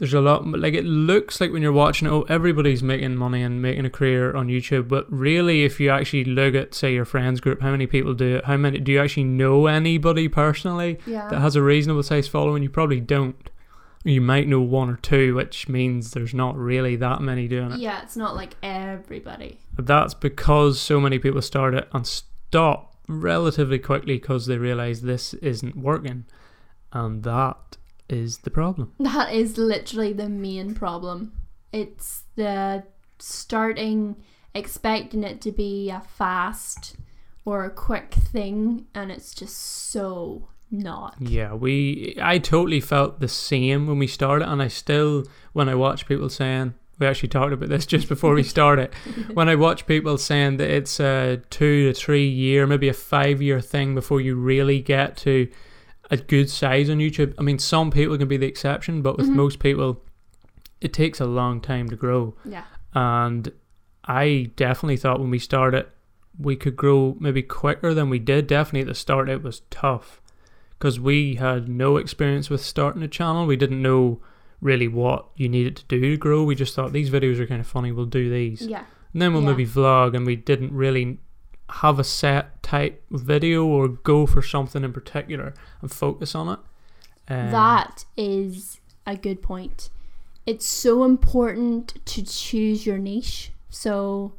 There's 0.00 0.14
a 0.14 0.20
lot 0.20 0.44
like 0.46 0.74
it 0.74 0.84
looks 0.84 1.40
like 1.40 1.52
when 1.52 1.62
you're 1.62 1.70
watching 1.72 2.08
it, 2.08 2.10
oh, 2.10 2.22
everybody's 2.28 2.82
making 2.82 3.16
money 3.16 3.42
and 3.42 3.60
making 3.62 3.84
a 3.84 3.90
career 3.90 4.34
on 4.34 4.48
YouTube. 4.48 4.88
But 4.88 5.04
really, 5.12 5.62
if 5.62 5.78
you 5.78 5.90
actually 5.90 6.24
look 6.24 6.54
at 6.54 6.74
say 6.74 6.92
your 6.94 7.04
friends 7.04 7.38
group, 7.40 7.60
how 7.60 7.70
many 7.70 7.86
people 7.86 8.14
do 8.14 8.36
it? 8.36 8.46
How 8.46 8.56
many 8.56 8.78
do 8.80 8.90
you 8.92 8.98
actually 9.00 9.24
know 9.24 9.66
anybody 9.66 10.26
personally 10.26 10.98
Yeah. 11.06 11.28
that 11.28 11.38
has 11.40 11.54
a 11.54 11.62
reasonable 11.62 12.02
size 12.02 12.26
following? 12.26 12.62
You 12.62 12.70
probably 12.70 12.98
don't. 13.00 13.36
You 14.02 14.22
might 14.22 14.48
know 14.48 14.62
one 14.62 14.88
or 14.88 14.96
two, 14.96 15.34
which 15.34 15.68
means 15.68 16.12
there's 16.12 16.32
not 16.32 16.56
really 16.56 16.96
that 16.96 17.20
many 17.20 17.46
doing 17.46 17.72
it. 17.72 17.78
yeah, 17.80 18.00
it's 18.02 18.16
not 18.16 18.34
like 18.34 18.56
everybody. 18.62 19.60
But 19.76 19.86
that's 19.86 20.14
because 20.14 20.80
so 20.80 20.98
many 20.98 21.18
people 21.18 21.42
start 21.42 21.74
it 21.74 21.86
and 21.92 22.06
stop 22.06 22.96
relatively 23.06 23.78
quickly 23.78 24.14
because 24.14 24.46
they 24.46 24.56
realize 24.56 25.02
this 25.02 25.34
isn't 25.34 25.76
working, 25.76 26.24
and 26.92 27.22
that 27.24 27.69
is 28.12 28.38
the 28.38 28.50
problem. 28.50 28.92
That 28.98 29.32
is 29.32 29.58
literally 29.58 30.12
the 30.12 30.28
main 30.28 30.74
problem. 30.74 31.32
It's 31.72 32.24
the 32.36 32.84
starting 33.18 34.16
expecting 34.54 35.22
it 35.24 35.40
to 35.42 35.52
be 35.52 35.90
a 35.90 36.00
fast 36.00 36.96
or 37.44 37.64
a 37.64 37.70
quick 37.70 38.12
thing 38.14 38.86
and 38.94 39.10
it's 39.10 39.34
just 39.34 39.56
so 39.56 40.48
not. 40.70 41.16
Yeah, 41.18 41.54
we. 41.54 42.16
I 42.20 42.38
totally 42.38 42.80
felt 42.80 43.20
the 43.20 43.28
same 43.28 43.86
when 43.86 43.98
we 43.98 44.06
started, 44.06 44.50
and 44.50 44.62
I 44.62 44.68
still, 44.68 45.24
when 45.52 45.68
I 45.68 45.74
watch 45.74 46.06
people 46.06 46.28
saying, 46.28 46.74
we 46.98 47.06
actually 47.06 47.30
talked 47.30 47.52
about 47.52 47.68
this 47.68 47.86
just 47.94 48.08
before 48.08 48.34
we 48.34 48.42
started. 48.42 48.94
when 49.34 49.48
I 49.48 49.56
watch 49.56 49.86
people 49.86 50.16
saying 50.18 50.58
that 50.58 50.70
it's 50.70 51.00
a 51.00 51.42
two 51.50 51.88
to 51.88 51.98
three 51.98 52.28
year, 52.28 52.66
maybe 52.66 52.88
a 52.88 52.94
five 52.94 53.42
year 53.42 53.60
thing 53.60 53.94
before 53.94 54.20
you 54.20 54.36
really 54.36 54.80
get 54.80 55.16
to 55.18 55.48
a 56.10 56.16
good 56.16 56.50
size 56.50 56.90
on 56.90 56.98
YouTube. 56.98 57.34
I 57.38 57.42
mean, 57.42 57.58
some 57.58 57.90
people 57.90 58.18
can 58.18 58.28
be 58.28 58.36
the 58.36 58.46
exception, 58.46 59.00
but 59.02 59.16
with 59.16 59.28
Mhm. 59.28 59.34
most 59.36 59.58
people, 59.60 60.02
it 60.80 60.92
takes 60.92 61.20
a 61.20 61.26
long 61.26 61.60
time 61.60 61.88
to 61.88 61.96
grow. 61.96 62.34
Yeah. 62.44 62.64
And 62.94 63.52
I 64.04 64.50
definitely 64.56 64.96
thought 64.96 65.20
when 65.20 65.30
we 65.30 65.38
started, 65.38 65.86
we 66.38 66.56
could 66.56 66.74
grow 66.76 67.16
maybe 67.20 67.42
quicker 67.42 67.94
than 67.94 68.08
we 68.10 68.18
did. 68.18 68.46
Definitely 68.46 68.80
at 68.82 68.86
the 68.88 68.94
start, 68.94 69.28
it 69.28 69.42
was 69.42 69.60
tough 69.70 70.20
because 70.78 70.98
we 70.98 71.34
had 71.36 71.68
no 71.68 71.96
experience 71.96 72.48
with 72.50 72.60
starting 72.62 73.02
a 73.02 73.08
channel. 73.08 73.46
We 73.46 73.56
didn't 73.56 73.82
know 73.82 74.20
really 74.60 74.88
what 74.88 75.26
you 75.36 75.48
needed 75.48 75.76
to 75.76 75.84
do 75.86 76.00
to 76.00 76.16
grow. 76.16 76.42
We 76.44 76.54
just 76.54 76.74
thought 76.74 76.92
these 76.92 77.10
videos 77.10 77.38
are 77.38 77.46
kind 77.46 77.60
of 77.60 77.66
funny. 77.66 77.92
We'll 77.92 78.06
do 78.06 78.28
these, 78.30 78.62
Yeah. 78.66 78.84
and 79.12 79.22
then 79.22 79.32
we'll 79.32 79.42
Yeah. 79.42 79.50
maybe 79.50 79.66
vlog. 79.66 80.16
And 80.16 80.26
we 80.26 80.36
didn't 80.36 80.72
really 80.72 81.18
have 81.68 81.98
a 81.98 82.04
set 82.04 82.59
type 82.70 83.02
video 83.10 83.66
or 83.66 83.88
go 83.88 84.26
for 84.26 84.40
something 84.40 84.84
in 84.84 84.92
particular 84.92 85.52
and 85.82 85.90
focus 85.90 86.36
on 86.36 86.48
it. 86.48 86.58
Um, 87.26 87.50
that 87.50 88.04
is 88.16 88.80
a 89.04 89.16
good 89.16 89.42
point. 89.42 89.90
It's 90.46 90.66
so 90.66 91.02
important 91.02 92.04
to 92.06 92.22
choose 92.24 92.86
your 92.86 92.96
niche. 92.98 93.50
So 93.70 94.34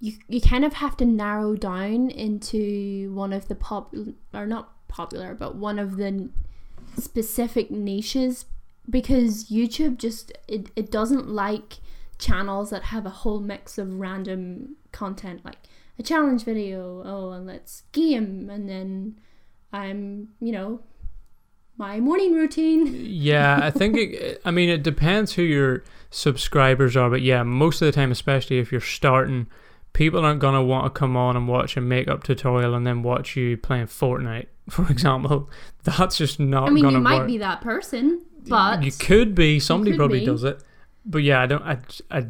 you 0.00 0.12
you 0.28 0.40
kind 0.40 0.66
of 0.66 0.74
have 0.74 0.98
to 0.98 1.06
narrow 1.06 1.54
down 1.56 2.10
into 2.10 3.10
one 3.14 3.32
of 3.32 3.48
the 3.48 3.54
pop 3.54 3.94
or 4.34 4.46
not 4.46 4.72
popular, 4.88 5.34
but 5.34 5.56
one 5.56 5.78
of 5.78 5.96
the 5.96 6.28
specific 6.98 7.70
niches 7.70 8.44
because 8.88 9.48
YouTube 9.48 9.96
just 9.96 10.30
it, 10.46 10.70
it 10.76 10.90
doesn't 10.90 11.28
like 11.28 11.78
channels 12.18 12.68
that 12.68 12.82
have 12.84 13.06
a 13.06 13.16
whole 13.22 13.40
mix 13.40 13.78
of 13.78 13.98
random 13.98 14.76
content 14.92 15.42
like 15.42 15.56
a 16.00 16.02
challenge 16.02 16.44
video, 16.44 17.02
oh 17.04 17.30
and 17.30 17.46
let's 17.46 17.82
game 17.92 18.50
and 18.50 18.68
then 18.68 19.20
I'm, 19.72 20.28
you 20.40 20.50
know, 20.50 20.80
my 21.76 22.00
morning 22.00 22.34
routine. 22.34 22.92
yeah, 23.06 23.60
I 23.62 23.70
think 23.70 23.96
it, 23.96 24.40
I 24.44 24.50
mean 24.50 24.68
it 24.68 24.82
depends 24.82 25.34
who 25.34 25.42
your 25.42 25.84
subscribers 26.10 26.96
are, 26.96 27.10
but 27.10 27.22
yeah, 27.22 27.42
most 27.42 27.80
of 27.82 27.86
the 27.86 27.92
time, 27.92 28.10
especially 28.10 28.58
if 28.58 28.72
you're 28.72 28.80
starting, 28.80 29.46
people 29.92 30.24
aren't 30.24 30.40
gonna 30.40 30.64
want 30.64 30.92
to 30.92 30.98
come 30.98 31.16
on 31.16 31.36
and 31.36 31.46
watch 31.46 31.76
a 31.76 31.80
makeup 31.82 32.24
tutorial 32.24 32.74
and 32.74 32.86
then 32.86 33.02
watch 33.02 33.36
you 33.36 33.58
playing 33.58 33.86
Fortnite, 33.86 34.46
for 34.70 34.90
example. 34.90 35.50
That's 35.84 36.16
just 36.16 36.40
not 36.40 36.68
I 36.68 36.70
mean, 36.70 36.88
you 36.88 36.98
might 36.98 37.20
work. 37.20 37.26
be 37.26 37.38
that 37.38 37.60
person, 37.60 38.22
but 38.48 38.82
you 38.82 38.90
could 38.90 39.34
be. 39.34 39.60
Somebody 39.60 39.92
could 39.92 39.98
probably 39.98 40.20
be. 40.20 40.26
does 40.26 40.44
it, 40.44 40.64
but 41.04 41.18
yeah, 41.18 41.42
I 41.42 41.46
don't. 41.46 41.62
I, 41.62 41.78
I 42.10 42.26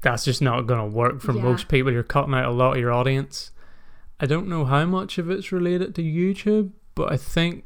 that's 0.00 0.24
just 0.24 0.40
not 0.40 0.62
gonna 0.62 0.86
work 0.86 1.20
for 1.20 1.32
Yeah. 1.34 1.42
most 1.42 1.68
people. 1.68 1.92
You're 1.92 2.02
cutting 2.02 2.34
out 2.34 2.46
a 2.46 2.50
lot 2.50 2.72
of 2.72 2.78
your 2.78 2.92
audience. 2.92 3.50
I 4.20 4.26
don't 4.26 4.48
know 4.48 4.64
how 4.64 4.84
much 4.84 5.18
of 5.18 5.30
it's 5.30 5.52
related 5.52 5.94
to 5.96 6.02
YouTube, 6.02 6.70
but 6.94 7.12
I 7.12 7.16
think 7.16 7.64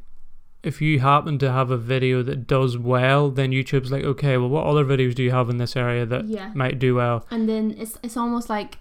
if 0.63 0.81
you 0.81 1.01
happen 1.01 1.39
to 1.39 1.51
have 1.51 1.71
a 1.71 1.77
video 1.77 2.23
that 2.23 2.47
does 2.47 2.79
well, 2.79 3.31
then 3.31 3.51
YouTube's 3.51 3.91
like, 3.91 4.05
okay, 4.05 4.37
well, 4.37 4.49
what 4.49 4.67
other 4.67 4.85
videos 4.85 5.15
do 5.15 5.23
you 5.23 5.33
have 5.33 5.51
in 5.51 5.57
this 5.57 5.75
area 5.77 6.07
that 6.07 6.27
yeah. 6.27 6.53
might 6.55 6.79
do 6.79 6.95
well? 6.95 7.27
And 7.31 7.49
then 7.49 7.75
it's 7.77 7.99
it's 8.03 8.17
almost 8.17 8.49
like 8.49 8.79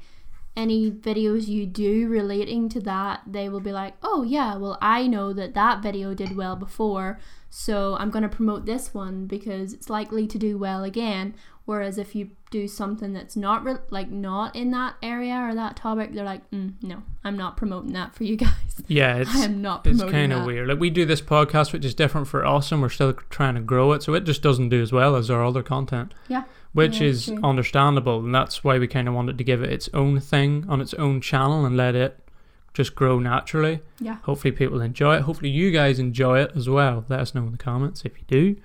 any 0.56 0.92
videos 0.92 1.48
you 1.48 1.66
do 1.66 2.08
relating 2.08 2.68
to 2.70 2.80
that, 2.82 3.22
they 3.26 3.48
will 3.50 3.62
be 3.62 3.72
like, 3.72 3.96
"Oh 4.04 4.24
yeah, 4.24 4.58
well 4.58 4.78
I 4.82 5.08
know 5.08 5.34
that 5.34 5.54
that 5.54 5.82
video 5.82 6.14
did 6.14 6.36
well 6.36 6.56
before, 6.56 7.20
so 7.50 7.96
I'm 7.96 8.10
going 8.10 8.24
to 8.24 8.30
promote 8.30 8.66
this 8.66 8.94
one 8.94 9.28
because 9.28 9.74
it's 9.74 9.90
likely 9.90 10.28
to 10.28 10.38
do 10.38 10.58
well 10.58 10.84
again." 10.84 11.36
Whereas 11.66 11.98
if 11.98 12.16
you 12.16 12.32
do 12.52 12.68
something 12.68 13.14
that's 13.14 13.36
not 13.36 13.64
re- 13.64 13.78
like 13.90 14.10
not 14.12 14.56
in 14.56 14.70
that 14.72 14.96
area 15.02 15.34
or 15.36 15.56
that 15.56 15.76
topic, 15.78 16.14
they're 16.14 16.24
like, 16.24 16.48
mm, 16.52 16.74
"No, 16.84 17.02
I'm 17.24 17.36
not 17.38 17.58
promoting 17.58 17.94
that 17.94 18.14
for 18.14 18.24
you 18.26 18.36
guys. 18.46 18.52
Yeah, 18.88 19.16
it's 19.18 19.34
I 19.36 19.46
am 19.46 19.62
not 19.62 19.88
it's 19.88 20.04
kind 20.04 20.32
of 20.34 20.46
weird. 20.46 20.68
Like 20.68 20.80
we 20.80 20.90
do 20.90 21.06
this 21.06 21.22
podcast, 21.22 21.74
which 21.74 21.86
is 21.86 21.96
different 21.96 22.28
for 22.28 22.46
us, 22.46 22.72
and 22.72 22.82
we're 22.82 22.90
still 22.90 23.14
trying 23.30 23.56
to 23.56 23.62
grow 23.62 23.94
it, 23.94 24.04
so 24.04 24.14
it 24.14 24.26
just 24.26 24.42
doesn't 24.44 24.70
do 24.70 24.82
as 24.82 24.92
well 24.92 25.16
as 25.16 25.30
our 25.32 25.44
other 25.44 25.64
content. 25.64 26.14
Yeah. 26.28 26.44
which 26.74 27.00
Yeah, 27.02 27.08
is 27.08 27.26
true. 27.26 27.40
understandable, 27.44 28.20
and 28.20 28.36
that's 28.36 28.64
why 28.64 28.78
we 28.80 28.88
kind 28.88 29.08
of 29.08 29.14
wanted 29.14 29.38
to 29.38 29.44
give 29.44 29.64
it 29.64 29.72
its 29.72 29.90
own 29.94 30.20
thing 30.20 30.66
on 30.70 30.80
its 30.82 30.94
own 30.96 31.20
channel 31.22 31.66
and 31.66 31.76
let 31.76 31.96
it 31.96 32.18
just 32.74 32.96
grow 32.96 33.20
naturally. 33.20 33.80
Yeah. 34.00 34.18
Hopefully, 34.24 34.52
people 34.52 34.80
enjoy 34.82 35.16
it. 35.18 35.22
Hopefully, 35.24 35.50
you 35.50 35.72
guys 35.72 36.00
enjoy 36.00 36.40
it 36.42 36.52
as 36.56 36.68
well. 36.70 37.06
Let 37.10 37.20
us 37.22 37.34
know 37.36 37.44
in 37.44 37.52
the 37.54 37.58
comments 37.58 38.04
if 38.06 38.14
you 38.18 38.24
do. 38.28 38.56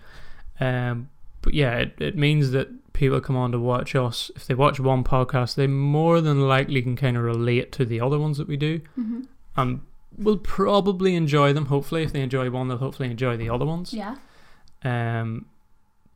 Um, 0.60 1.08
but 1.42 1.54
yeah, 1.54 1.76
it, 1.78 1.94
it 2.00 2.16
means 2.16 2.50
that 2.52 2.68
people 2.96 3.20
come 3.20 3.36
on 3.36 3.52
to 3.52 3.60
watch 3.60 3.94
us. 3.94 4.30
If 4.34 4.46
they 4.46 4.54
watch 4.54 4.80
one 4.80 5.04
podcast, 5.04 5.54
they 5.54 5.66
more 5.66 6.20
than 6.20 6.48
likely 6.48 6.82
can 6.82 6.96
kind 6.96 7.16
of 7.16 7.22
relate 7.22 7.70
to 7.72 7.84
the 7.84 8.00
other 8.00 8.18
ones 8.18 8.38
that 8.38 8.48
we 8.48 8.56
do, 8.56 8.80
hmm 8.94 9.22
and 9.58 9.80
will 10.18 10.36
probably 10.36 11.14
enjoy 11.14 11.52
them. 11.52 11.66
Hopefully, 11.66 12.02
if 12.02 12.12
they 12.12 12.20
enjoy 12.20 12.50
one, 12.50 12.68
they'll 12.68 12.78
hopefully 12.78 13.10
enjoy 13.10 13.36
the 13.36 13.48
other 13.48 13.64
ones. 13.64 13.94
Yeah. 13.94 14.16
Um, 14.84 15.46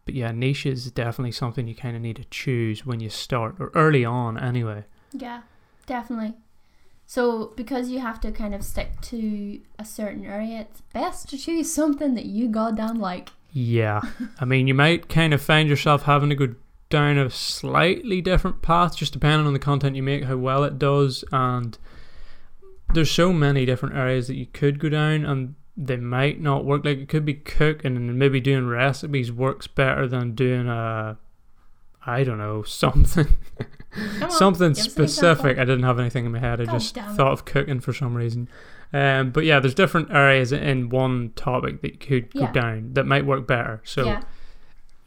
but 0.05 0.15
yeah, 0.15 0.31
niche 0.33 0.67
is 0.67 0.91
definitely 0.91 1.33
something 1.33 1.67
you 1.67 1.75
kind 1.75 1.97
of 1.97 2.03
need 2.03 2.17
to 2.17 2.25
choose 2.25 2.85
when 2.85 3.01
you 3.01 3.09
start, 3.09 3.57
or 3.59 3.71
early 3.75 4.05
on 4.05 4.39
anyway. 4.39 4.85
Yeah, 5.13 5.43
definitely. 5.87 6.35
So, 7.07 7.53
because 7.57 7.91
you 7.91 7.99
have 8.01 8.21
to 8.21 8.31
kind 8.31 8.55
of 8.55 8.63
stick 8.63 9.01
to 9.03 9.61
a 9.79 9.85
certain 9.85 10.25
area, 10.25 10.61
it's 10.61 10.81
best 10.93 11.29
to 11.31 11.39
choose 11.39 11.73
something 11.73 12.15
that 12.15 12.27
you 12.27 12.49
goddamn 12.49 13.01
like. 13.01 13.31
Yeah, 13.53 14.01
I 14.39 14.45
mean, 14.45 14.69
you 14.69 14.75
might 14.75 15.09
kind 15.09 15.35
of 15.35 15.43
find 15.43 15.69
yourself 15.69 16.03
having 16.03 16.29
to 16.29 16.37
go 16.37 16.55
down 16.91 17.17
a 17.17 17.31
slightly 17.31 18.21
different 18.21 18.63
path, 18.63 18.97
just 18.97 19.13
depending 19.13 19.47
on 19.47 19.53
the 19.53 19.59
content 19.59 19.97
you 19.97 20.03
make, 20.03 20.25
how 20.25 20.37
well 20.37 20.65
it 20.65 20.79
does, 20.79 21.25
and 21.33 21.79
there's 22.93 23.11
so 23.11 23.33
many 23.33 23.65
different 23.65 23.97
areas 23.97 24.27
that 24.27 24.37
you 24.37 24.47
could 24.47 24.79
go 24.79 24.89
down, 24.89 25.25
and 25.25 25.55
they 25.77 25.97
might 25.97 26.41
not 26.41 26.65
work. 26.65 26.85
Like 26.85 26.99
it 26.99 27.09
could 27.09 27.25
be 27.25 27.35
cooking, 27.35 27.97
and 27.97 28.19
maybe 28.19 28.41
doing 28.41 28.67
recipes 28.67 29.33
works 29.33 29.67
better 29.67 30.07
than 30.07 30.35
doing 30.35 30.69
a, 30.69 31.17
I 32.05 32.25
don't 32.25 32.39
know, 32.39 32.63
something. 32.65 33.29
On, 34.23 34.31
something 34.31 34.73
give 34.73 34.79
us 34.79 34.87
an 34.87 34.91
specific. 34.91 35.59
I 35.59 35.65
didn't 35.65 35.85
have 35.85 35.99
anything 35.99 36.27
in 36.27 36.33
my 36.33 36.39
head. 36.39 36.61
I 36.61 36.65
God 36.67 36.73
just 36.73 36.95
thought 36.95 37.33
of 37.33 37.45
cooking 37.45 37.81
for 37.81 37.93
some 37.93 38.15
reason. 38.15 38.49
Um, 38.93 39.31
but 39.31 39.45
yeah, 39.45 39.61
there's 39.61 39.75
different 39.75 40.11
areas 40.11 40.53
in 40.53 40.89
one 40.89 41.31
topic 41.37 41.81
that 41.83 41.93
you 41.93 41.99
could 41.99 42.35
go 42.35 42.51
down 42.53 42.95
that 42.95 43.07
might 43.07 43.25
work 43.25 43.47
better. 43.47 43.81
So 43.85 44.05
yeah, 44.05 44.23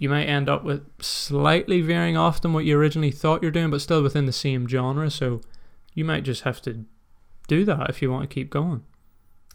you 0.03 0.09
might 0.09 0.25
end 0.25 0.49
up 0.49 0.65
with 0.65 0.81
slightly 1.01 1.79
veering 1.79 2.17
off 2.17 2.41
than 2.41 2.51
what 2.51 2.65
you 2.65 2.77
originally 2.77 3.09
thought 3.11 3.41
you're 3.41 3.51
doing, 3.51 3.71
but 3.71 3.79
still 3.79 4.03
within 4.03 4.25
the 4.25 4.33
same 4.33 4.67
genre. 4.67 5.09
So 5.09 5.39
you 5.93 6.03
might 6.03 6.25
just 6.25 6.41
have 6.43 6.61
to 6.63 6.83
do 7.47 7.63
that 7.63 7.89
if 7.89 8.01
you 8.01 8.11
want 8.11 8.29
to 8.29 8.33
keep 8.33 8.49
going. 8.49 8.83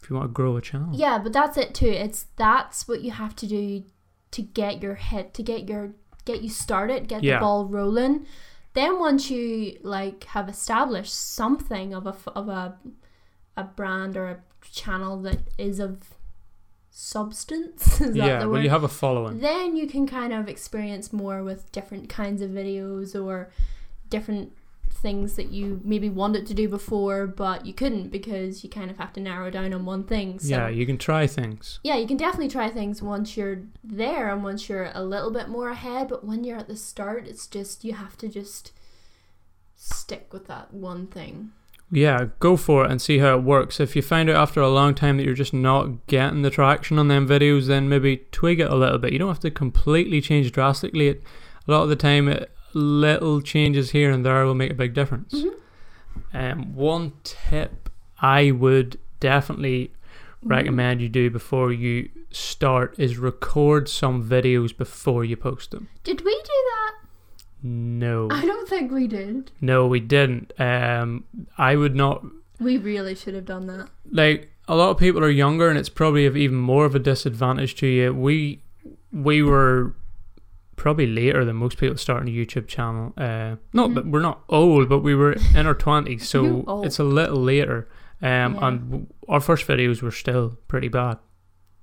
If 0.01 0.09
you 0.09 0.15
want 0.15 0.29
to 0.29 0.33
grow 0.33 0.57
a 0.57 0.61
channel. 0.61 0.89
yeah, 0.91 1.19
but 1.19 1.33
that's 1.33 1.55
it 1.55 1.75
too. 1.75 1.89
It's 2.05 2.25
that's 2.35 2.87
what 2.87 3.01
you 3.01 3.11
have 3.11 3.35
to 3.35 3.45
do 3.47 3.83
to 4.31 4.41
get 4.41 4.81
your 4.81 4.95
hit, 4.95 5.35
to 5.35 5.43
get 5.43 5.69
your 5.69 5.91
get 6.25 6.41
you 6.41 6.49
started, 6.49 7.07
get 7.07 7.23
Yeah. 7.23 7.35
the 7.35 7.41
ball 7.41 7.65
rolling. 7.67 8.25
Then 8.73 8.97
once 8.99 9.29
you 9.29 9.77
like 9.83 10.23
have 10.35 10.49
established 10.49 11.13
something 11.13 11.93
of 11.93 12.07
a 12.07 12.15
of 12.35 12.49
a 12.49 12.77
a 13.55 13.63
brand 13.65 14.17
or 14.17 14.25
a 14.25 14.39
channel 14.71 15.21
that 15.21 15.39
is 15.59 15.79
of 15.79 16.15
substance, 16.99 18.01
is 18.01 18.13
that 18.13 18.15
yeah, 18.15 18.45
well, 18.45 18.61
you 18.61 18.69
have 18.69 18.83
a 18.83 18.89
following. 18.89 19.39
then 19.39 19.77
you 19.77 19.87
can 19.87 20.05
kind 20.05 20.33
of 20.33 20.49
experience 20.49 21.13
more 21.13 21.41
with 21.43 21.71
different 21.71 22.09
kinds 22.09 22.41
of 22.41 22.49
videos 22.51 23.15
or 23.15 23.49
different 24.09 24.51
things 24.89 25.35
that 25.35 25.49
you 25.49 25.79
maybe 25.85 26.09
wanted 26.09 26.45
to 26.45 26.53
do 26.53 26.67
before 26.67 27.25
but 27.25 27.65
you 27.65 27.73
couldn't 27.73 28.09
because 28.09 28.65
you 28.65 28.69
kind 28.69 28.91
of 28.91 28.97
have 28.97 29.13
to 29.13 29.21
narrow 29.21 29.49
down 29.49 29.73
on 29.73 29.85
one 29.85 30.03
thing. 30.03 30.39
So 30.39 30.49
yeah, 30.49 30.67
you 30.67 30.85
can 30.85 30.97
try 30.97 31.25
things. 31.25 31.79
yeah, 31.83 31.95
you 31.95 32.05
can 32.05 32.17
definitely 32.17 32.49
try 32.49 32.69
things 32.69 33.01
once 33.01 33.37
you're 33.37 33.61
there 33.81 34.29
and 34.29 34.43
once 34.43 34.67
you're 34.67 34.91
a 34.93 35.03
little 35.03 35.31
bit 35.31 35.47
more 35.47 35.69
ahead, 35.69 36.09
but 36.09 36.25
when 36.25 36.43
you're 36.43 36.57
at 36.57 36.67
the 36.67 36.75
start, 36.75 37.27
it's 37.27 37.47
just 37.47 37.85
you 37.85 37.93
have 37.93 38.17
to 38.17 38.27
just 38.27 38.73
stick 39.77 40.33
with 40.33 40.47
that 40.47 40.73
one 40.73 41.07
thing. 41.07 41.53
Yeah, 41.91 42.27
go 42.39 42.55
for 42.55 42.85
it 42.85 42.91
and 42.91 43.01
see 43.01 43.17
how 43.17 43.35
it 43.35 43.43
works. 43.43 43.79
If 43.79 43.95
you 43.95 44.01
find 44.01 44.29
out 44.29 44.35
after 44.35 44.61
a 44.61 44.69
long 44.69 44.93
time 44.93 45.17
that 45.17 45.23
you're 45.23 45.33
just 45.33 45.53
not 45.53 46.05
getting 46.07 46.43
the 46.43 46.51
traction 46.51 46.99
on 46.99 47.07
them 47.07 47.27
videos, 47.27 47.65
then 47.67 47.89
maybe 47.89 48.17
tweak 48.31 48.59
it 48.59 48.69
a 48.69 48.75
little 48.75 48.99
bit. 48.99 49.11
You 49.11 49.19
don't 49.19 49.27
have 49.29 49.39
to 49.39 49.51
completely 49.51 50.21
change 50.21 50.51
drastically. 50.51 51.07
It, 51.07 51.23
a 51.67 51.71
lot 51.71 51.83
of 51.83 51.89
the 51.89 51.95
time, 51.95 52.27
it, 52.27 52.51
little 52.73 53.41
changes 53.41 53.91
here 53.91 54.11
and 54.11 54.23
there 54.23 54.45
will 54.45 54.53
make 54.55 54.71
a 54.71 54.75
big 54.75 54.93
difference. 54.93 55.33
Mhm. 55.33 55.53
Um, 56.33 56.75
one 56.75 57.13
tip 57.23 57.89
I 58.21 58.51
would 58.51 58.99
definitely 59.19 59.91
recommend 60.43 61.01
you 61.01 61.09
do 61.09 61.29
before 61.29 61.71
you 61.73 62.09
start 62.31 62.95
is 62.99 63.17
record 63.17 63.89
some 63.89 64.23
videos 64.27 64.75
before 64.77 65.25
you 65.25 65.35
post 65.35 65.71
them. 65.71 65.87
Did 66.03 66.21
we 66.23 66.31
do 66.31 66.51
that? 66.75 66.93
No, 67.61 68.27
I 68.31 68.41
don't 68.45 68.69
think 68.69 68.91
we 68.91 69.07
did. 69.07 69.51
no, 69.61 69.85
we 69.87 69.99
didn't. 69.99 70.53
Um, 70.59 71.25
I 71.57 71.75
would 71.75 71.95
not 71.95 72.23
We 72.59 72.77
really 72.77 73.15
should 73.15 73.33
have 73.35 73.45
done 73.45 73.67
that. 73.67 73.89
like 74.11 74.51
a 74.67 74.75
lot 74.75 74.91
of 74.91 74.97
people 74.97 75.23
are 75.23 75.29
younger 75.29 75.67
and 75.69 75.77
it's 75.77 75.89
probably 75.89 76.25
of 76.25 76.37
even 76.37 76.57
more 76.57 76.85
of 76.85 76.93
a 76.95 76.99
disadvantage 76.99 77.75
to 77.77 77.87
you 77.87 78.13
we 78.13 78.61
we 79.11 79.41
were 79.41 79.95
probably 80.75 81.07
later 81.07 81.43
than 81.43 81.55
most 81.55 81.77
people 81.79 81.97
starting 81.97 82.29
a 82.29 82.37
youtube 82.37 82.67
channel 82.67 83.11
uh 83.17 83.55
not 83.73 83.89
Mhm. 83.89 83.95
that 83.95 84.05
we're 84.07 84.21
not 84.21 84.43
old 84.47 84.87
but 84.87 84.99
we 84.99 85.15
were 85.15 85.33
in 85.55 85.65
our 85.65 85.73
20s 85.75 86.21
so 86.33 86.83
it's 86.85 86.99
a 86.99 87.03
little 87.03 87.41
later 87.41 87.87
um 88.21 88.53
Yeah. 88.53 88.67
and 88.67 88.79
w- 88.91 89.07
our 89.27 89.39
first 89.41 89.67
videos 89.67 90.01
were 90.03 90.11
still 90.11 90.57
pretty 90.67 90.87
bad 90.87 91.17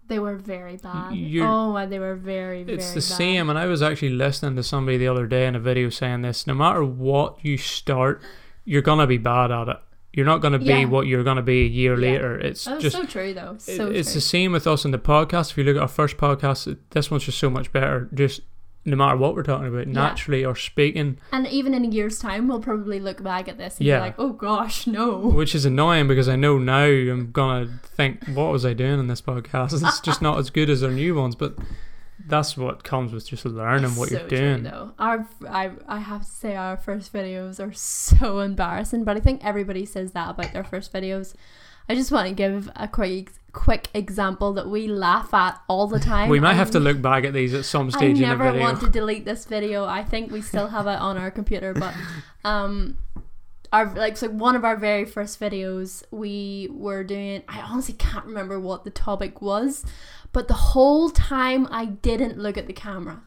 They 0.08 0.18
were 0.18 0.36
very 0.36 0.76
bad. 0.76 1.14
You're- 1.14 1.48
oh 1.48 1.72
my, 1.72 1.86
they 1.86 1.98
were 1.98 2.14
very, 2.14 2.62
very 2.64 2.78
it's 2.78 2.90
the 2.90 2.96
bad. 3.00 3.02
same 3.02 3.50
and 3.50 3.58
i 3.58 3.66
was 3.66 3.82
actually 3.82 4.10
listening 4.10 4.54
to 4.56 4.62
somebody 4.62 4.98
the 4.98 5.08
other 5.08 5.26
day 5.26 5.46
in 5.46 5.54
a 5.56 5.60
video 5.60 5.88
saying 5.90 6.22
this 6.22 6.46
no 6.46 6.54
matter 6.54 6.84
what 6.84 7.44
you 7.44 7.56
start 7.56 8.22
you're 8.64 8.82
gonna 8.82 9.06
be 9.06 9.18
bad 9.18 9.50
at 9.50 9.68
it 9.68 9.76
you're 10.12 10.24
not 10.26 10.40
gonna 10.40 10.58
be 10.58 10.64
Yeah. 10.66 10.84
what 10.84 11.06
you're 11.06 11.24
gonna 11.24 11.42
be 11.42 11.62
a 11.62 11.68
year 11.68 11.94
Yeah. 11.94 12.10
later 12.12 12.38
it's 12.38 12.64
That 12.64 12.74
was 12.76 12.82
just 12.84 12.96
so 12.96 13.04
true 13.04 13.34
though. 13.34 13.52
It- 13.54 13.60
So 13.62 13.90
it's 13.90 14.08
true. 14.10 14.14
the 14.14 14.20
same 14.20 14.52
with 14.52 14.66
us 14.66 14.84
in 14.84 14.90
the 14.92 14.98
podcast. 14.98 15.50
If 15.50 15.58
you 15.58 15.64
look 15.64 15.76
at 15.76 15.82
our 15.82 15.88
first 15.88 16.16
podcast, 16.16 16.74
this 16.90 17.10
one's 17.10 17.24
just 17.24 17.38
so 17.38 17.50
much 17.50 17.70
better. 17.72 18.08
Just 18.14 18.40
no 18.86 18.96
matter 18.96 19.16
what 19.16 19.34
we're 19.34 19.42
talking 19.42 19.66
about, 19.68 19.86
naturally 19.88 20.44
or 20.44 20.54
speaking, 20.56 21.18
And 21.32 21.46
even 21.48 21.74
in 21.74 21.84
a 21.84 21.88
year's 21.88 22.18
time, 22.18 22.48
we'll 22.48 22.60
probably 22.60 23.00
look 23.00 23.22
back 23.22 23.48
at 23.48 23.58
this 23.58 23.78
and 23.78 23.86
Yeah. 23.86 23.96
be 23.98 24.00
like, 24.06 24.14
"Oh 24.18 24.32
gosh, 24.32 24.86
no." 24.86 25.18
which 25.18 25.54
is 25.54 25.64
annoying 25.66 26.08
because 26.08 26.28
I 26.28 26.36
know 26.36 26.56
now 26.58 26.84
I'm 26.84 27.32
gonna 27.32 27.80
think, 27.84 28.24
what 28.28 28.52
was 28.52 28.64
I 28.64 28.72
doing 28.72 28.98
in 29.00 29.08
this 29.08 29.20
podcast? 29.20 29.72
It's 29.86 30.00
just 30.00 30.22
not 30.22 30.38
as 30.38 30.50
good 30.50 30.70
as 30.70 30.82
our 30.82 30.90
new 30.90 31.14
ones, 31.14 31.34
but 31.34 31.56
that's 32.28 32.56
what 32.56 32.82
comes 32.82 33.12
with 33.12 33.28
just 33.28 33.44
learning 33.44 33.94
what 33.96 34.08
so 34.08 34.18
you're 34.18 34.28
true, 34.28 34.38
doing. 34.38 34.62
though. 34.62 34.92
Our, 34.98 35.28
I, 35.48 35.70
I 35.86 35.98
have 35.98 36.22
to 36.24 36.30
say, 36.30 36.56
our 36.56 36.76
first 36.76 37.12
videos 37.12 37.60
are 37.64 37.72
so 37.74 38.40
embarrassing, 38.40 39.04
but 39.04 39.16
I 39.16 39.20
think 39.20 39.44
everybody 39.44 39.84
says 39.84 40.12
that 40.12 40.30
about 40.30 40.52
their 40.52 40.64
first 40.64 40.92
videos. 40.92 41.34
I 41.88 41.94
just 41.94 42.10
want 42.10 42.26
to 42.28 42.34
give 42.34 42.68
a 42.74 42.88
quick, 42.88 43.32
quick 43.56 43.88
example 43.94 44.52
that 44.52 44.68
we 44.68 44.86
laugh 44.86 45.32
at 45.32 45.58
all 45.66 45.86
the 45.86 45.98
time. 45.98 46.28
we 46.28 46.38
might 46.38 46.54
have 46.54 46.70
to 46.70 46.78
look 46.78 47.00
back 47.00 47.24
at 47.24 47.32
these 47.32 47.54
at 47.54 47.64
some 47.64 47.86
I 47.86 47.90
stage 47.90 48.16
in 48.16 48.20
the 48.20 48.26
never 48.28 48.52
want 48.58 48.80
to 48.82 48.90
delete 48.90 49.24
this 49.24 49.46
video. 49.46 49.86
I 49.86 50.04
think 50.04 50.30
we 50.30 50.42
still 50.42 50.68
have 50.68 50.86
it 50.86 51.00
on 51.00 51.16
our 51.16 51.30
computer, 51.30 51.72
but 51.72 51.94
um, 52.44 52.98
our 53.72 53.92
like 53.94 54.18
so 54.18 54.28
one 54.28 54.56
of 54.56 54.64
our 54.64 54.76
very 54.76 55.06
first 55.06 55.40
videos, 55.40 56.04
we 56.10 56.68
were 56.70 57.02
doing. 57.02 57.44
I 57.48 57.60
honestly 57.62 57.94
can't 57.94 58.26
remember 58.26 58.60
what 58.60 58.84
the 58.84 58.90
topic 58.90 59.40
was, 59.40 59.86
but 60.32 60.48
the 60.48 60.54
whole 60.54 61.08
time 61.08 61.66
I 61.70 61.86
didn't 61.86 62.38
look 62.38 62.58
at 62.58 62.66
the 62.66 62.74
camera. 62.74 63.22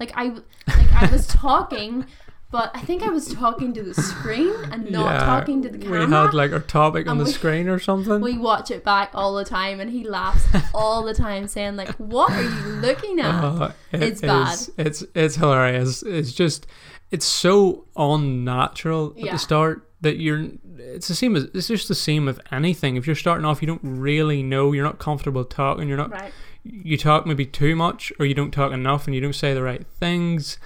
Like 0.00 0.12
I, 0.14 0.28
like 0.66 0.92
I 0.94 1.10
was 1.12 1.26
talking. 1.46 2.06
But 2.54 2.70
I 2.72 2.82
think 2.82 3.02
I 3.02 3.08
was 3.08 3.26
talking 3.34 3.72
to 3.74 3.82
the 3.82 3.94
screen 3.94 4.54
and 4.70 4.88
not 4.98 5.12
Yeah, 5.12 5.18
talking 5.26 5.60
to 5.62 5.68
the 5.68 5.76
camera. 5.78 6.06
We 6.06 6.12
had 6.12 6.34
like 6.34 6.52
our 6.52 6.60
topic 6.60 7.08
on 7.08 7.18
the 7.18 7.24
we- 7.24 7.32
screen 7.32 7.66
or 7.68 7.80
something. 7.80 8.20
We 8.20 8.38
watch 8.38 8.70
it 8.70 8.84
back 8.84 9.10
all 9.12 9.34
the 9.34 9.44
time, 9.44 9.80
and 9.80 9.90
he 9.90 10.06
laughs 10.08 10.46
all 10.74 11.02
the 11.02 11.14
time, 11.14 11.48
saying 11.48 11.74
like, 11.74 11.90
"What 11.96 12.30
are 12.30 12.42
you 12.42 12.60
looking 12.86 13.18
at?" 13.18 13.42
Uh, 13.42 13.72
it 13.90 14.02
It's 14.04 14.20
bad. 14.20 14.56
It's 14.78 15.02
it's 15.16 15.34
hilarious. 15.34 16.04
It's 16.04 16.32
just 16.32 16.66
it's 17.10 17.26
so 17.26 17.86
unnatural 17.96 19.14
at 19.18 19.24
Yeah. 19.24 19.32
the 19.32 19.38
start 19.38 19.88
that 20.02 20.18
you're. 20.18 20.46
It's 20.78 21.08
the 21.08 21.14
same 21.16 21.34
as 21.34 21.44
it's 21.54 21.66
just 21.68 21.88
the 21.88 21.94
same 21.94 22.24
with 22.24 22.38
anything. 22.52 22.96
If 22.96 23.06
you're 23.06 23.16
starting 23.16 23.44
off, 23.44 23.62
you 23.62 23.66
don't 23.66 23.80
really 23.82 24.42
know. 24.44 24.70
You're 24.72 24.84
not 24.84 24.98
comfortable 25.00 25.44
talking. 25.44 25.88
You're 25.88 25.96
not. 25.96 26.12
right. 26.12 26.32
You 26.62 26.96
talk 26.96 27.26
maybe 27.26 27.46
too 27.46 27.74
much, 27.74 28.12
or 28.18 28.26
you 28.26 28.34
don't 28.34 28.52
talk 28.52 28.72
enough, 28.72 29.06
and 29.06 29.14
you 29.14 29.20
don't 29.20 29.34
say 29.34 29.54
the 29.54 29.62
right 29.62 29.84
things. 29.98 30.56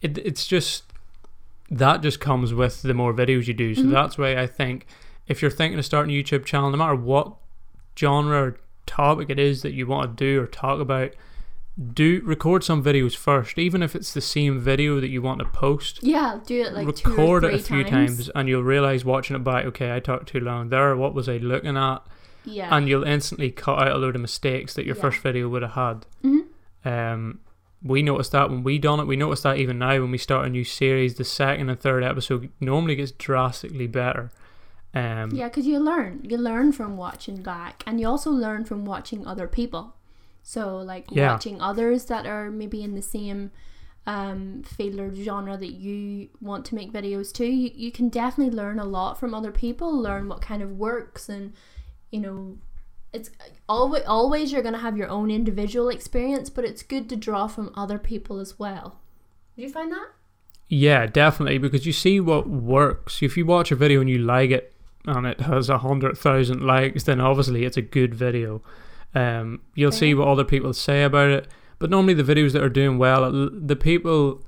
It 0.00 0.18
it's 0.18 0.46
just 0.46 0.87
that 1.70 2.02
just 2.02 2.20
comes 2.20 2.54
with 2.54 2.82
the 2.82 2.94
more 2.94 3.12
videos 3.12 3.46
you 3.46 3.54
do. 3.54 3.74
So 3.74 3.82
Mhm. 3.82 3.90
that's 3.90 4.16
why 4.18 4.36
I 4.36 4.46
think 4.46 4.86
if 5.26 5.42
you're 5.42 5.50
thinking 5.50 5.78
of 5.78 5.84
starting 5.84 6.14
a 6.14 6.22
YouTube 6.22 6.44
channel, 6.44 6.70
no 6.70 6.76
matter 6.78 6.94
what 6.94 7.34
genre 7.98 8.42
or 8.42 8.56
topic 8.86 9.28
it 9.30 9.38
is 9.38 9.62
that 9.62 9.72
you 9.72 9.86
want 9.86 10.16
to 10.16 10.24
do 10.24 10.40
or 10.42 10.46
talk 10.46 10.80
about, 10.80 11.10
do 11.94 12.20
record 12.24 12.64
some 12.64 12.82
videos 12.82 13.14
first, 13.14 13.58
even 13.58 13.82
if 13.82 13.94
it's 13.94 14.12
the 14.12 14.20
same 14.20 14.58
video 14.58 14.98
that 15.00 15.08
you 15.08 15.22
want 15.22 15.38
to 15.40 15.44
post. 15.44 16.00
Yeah, 16.02 16.40
do 16.46 16.62
it 16.62 16.72
like 16.72 16.86
record 16.86 17.44
it 17.44 17.54
a 17.54 17.58
few 17.58 17.84
times. 17.84 18.28
and 18.34 18.48
you'll 18.48 18.64
realize 18.64 19.04
watching 19.04 19.36
it 19.36 19.44
back, 19.44 19.64
okay, 19.66 19.94
I 19.94 20.00
talked 20.00 20.28
too 20.28 20.40
long 20.40 20.70
there. 20.70 20.96
What 20.96 21.14
was 21.14 21.28
I 21.28 21.36
looking 21.36 21.76
at? 21.76 21.98
Yeah. 22.44 22.74
And 22.74 22.88
you'll 22.88 23.04
instantly 23.04 23.50
cut 23.50 23.78
out 23.78 23.92
a 23.92 23.98
load 23.98 24.14
of 24.16 24.22
mistakes 24.22 24.74
that 24.74 24.86
your 24.86 24.96
Yeah. 24.96 25.02
first 25.02 25.18
video 25.20 25.48
would 25.50 25.62
have 25.62 25.72
had. 25.72 26.06
Mhm. 26.24 26.44
Um, 26.84 27.38
we 27.82 28.02
noticed 28.02 28.32
that 28.32 28.50
when 28.50 28.62
we 28.64 28.78
done 28.78 29.00
it. 29.00 29.06
We 29.06 29.16
noticed 29.16 29.44
that 29.44 29.56
even 29.58 29.78
now 29.78 30.00
when 30.00 30.10
we 30.10 30.18
start 30.18 30.46
a 30.46 30.48
new 30.48 30.64
series, 30.64 31.14
the 31.14 31.24
second 31.24 31.68
and 31.70 31.78
third 31.78 32.02
episode 32.02 32.50
normally 32.60 32.96
gets 32.96 33.12
drastically 33.12 33.86
better. 33.86 34.30
Um, 34.94 35.30
Yeah, 35.32 35.48
because 35.48 35.66
you 35.66 35.78
learn. 35.78 36.20
You 36.24 36.38
learn 36.38 36.72
from 36.72 36.96
watching 36.96 37.42
back, 37.42 37.82
and 37.86 38.00
you 38.00 38.08
also 38.08 38.30
learn 38.30 38.64
from 38.64 38.84
watching 38.84 39.26
other 39.26 39.46
people. 39.46 39.94
So, 40.42 40.78
like 40.78 41.06
Yeah. 41.10 41.32
watching 41.32 41.60
others 41.60 42.06
that 42.06 42.26
are 42.26 42.50
maybe 42.50 42.82
in 42.82 42.94
the 42.94 43.02
same 43.02 43.50
um, 44.06 44.62
field 44.62 44.98
or 44.98 45.14
genre 45.14 45.58
that 45.58 45.72
you 45.74 46.30
want 46.40 46.64
to 46.64 46.74
make 46.74 46.90
videos 46.90 47.30
to, 47.34 47.44
you, 47.44 47.70
you 47.74 47.92
can 47.92 48.08
definitely 48.08 48.56
learn 48.56 48.78
a 48.78 48.84
lot 48.84 49.20
from 49.20 49.34
other 49.34 49.52
people. 49.52 49.94
Learn 49.94 50.28
what 50.28 50.40
kind 50.40 50.62
of 50.62 50.78
works, 50.78 51.28
and 51.28 51.52
you 52.10 52.20
know, 52.20 52.56
it's 53.12 53.30
always 53.68 54.04
always 54.04 54.52
you're 54.52 54.62
gonna 54.62 54.78
have 54.78 54.96
your 54.96 55.08
own 55.08 55.30
individual 55.30 55.88
experience, 55.88 56.50
but 56.50 56.64
it's 56.64 56.82
good 56.82 57.08
to 57.08 57.16
draw 57.16 57.46
from 57.46 57.72
other 57.74 57.98
people 57.98 58.38
as 58.38 58.58
well. 58.58 59.00
do 59.56 59.62
you 59.62 59.70
find 59.70 59.92
that? 59.92 60.08
Yeah, 60.68 61.06
definitely, 61.06 61.58
because 61.58 61.86
you 61.86 61.92
see 61.92 62.20
what 62.20 62.48
works. 62.48 63.22
If 63.22 63.36
you 63.36 63.46
watch 63.46 63.72
a 63.72 63.76
video 63.76 64.00
and 64.00 64.10
you 64.10 64.18
like 64.18 64.50
it, 64.50 64.74
and 65.06 65.26
it 65.26 65.40
has 65.40 65.70
a 65.70 65.78
hundred 65.78 66.18
thousand 66.18 66.60
likes, 66.60 67.04
then 67.04 67.20
obviously 67.20 67.64
it's 67.64 67.76
a 67.76 67.82
good 67.82 68.14
video. 68.14 68.62
Um, 69.14 69.62
you'll 69.74 69.92
see 69.92 70.12
what 70.14 70.28
other 70.28 70.44
people 70.44 70.72
say 70.74 71.02
about 71.02 71.30
it. 71.30 71.48
But 71.78 71.90
normally, 71.90 72.14
the 72.14 72.22
videos 72.22 72.52
that 72.52 72.62
are 72.62 72.68
doing 72.68 72.98
well, 72.98 73.30
the 73.30 73.76
people 73.76 74.42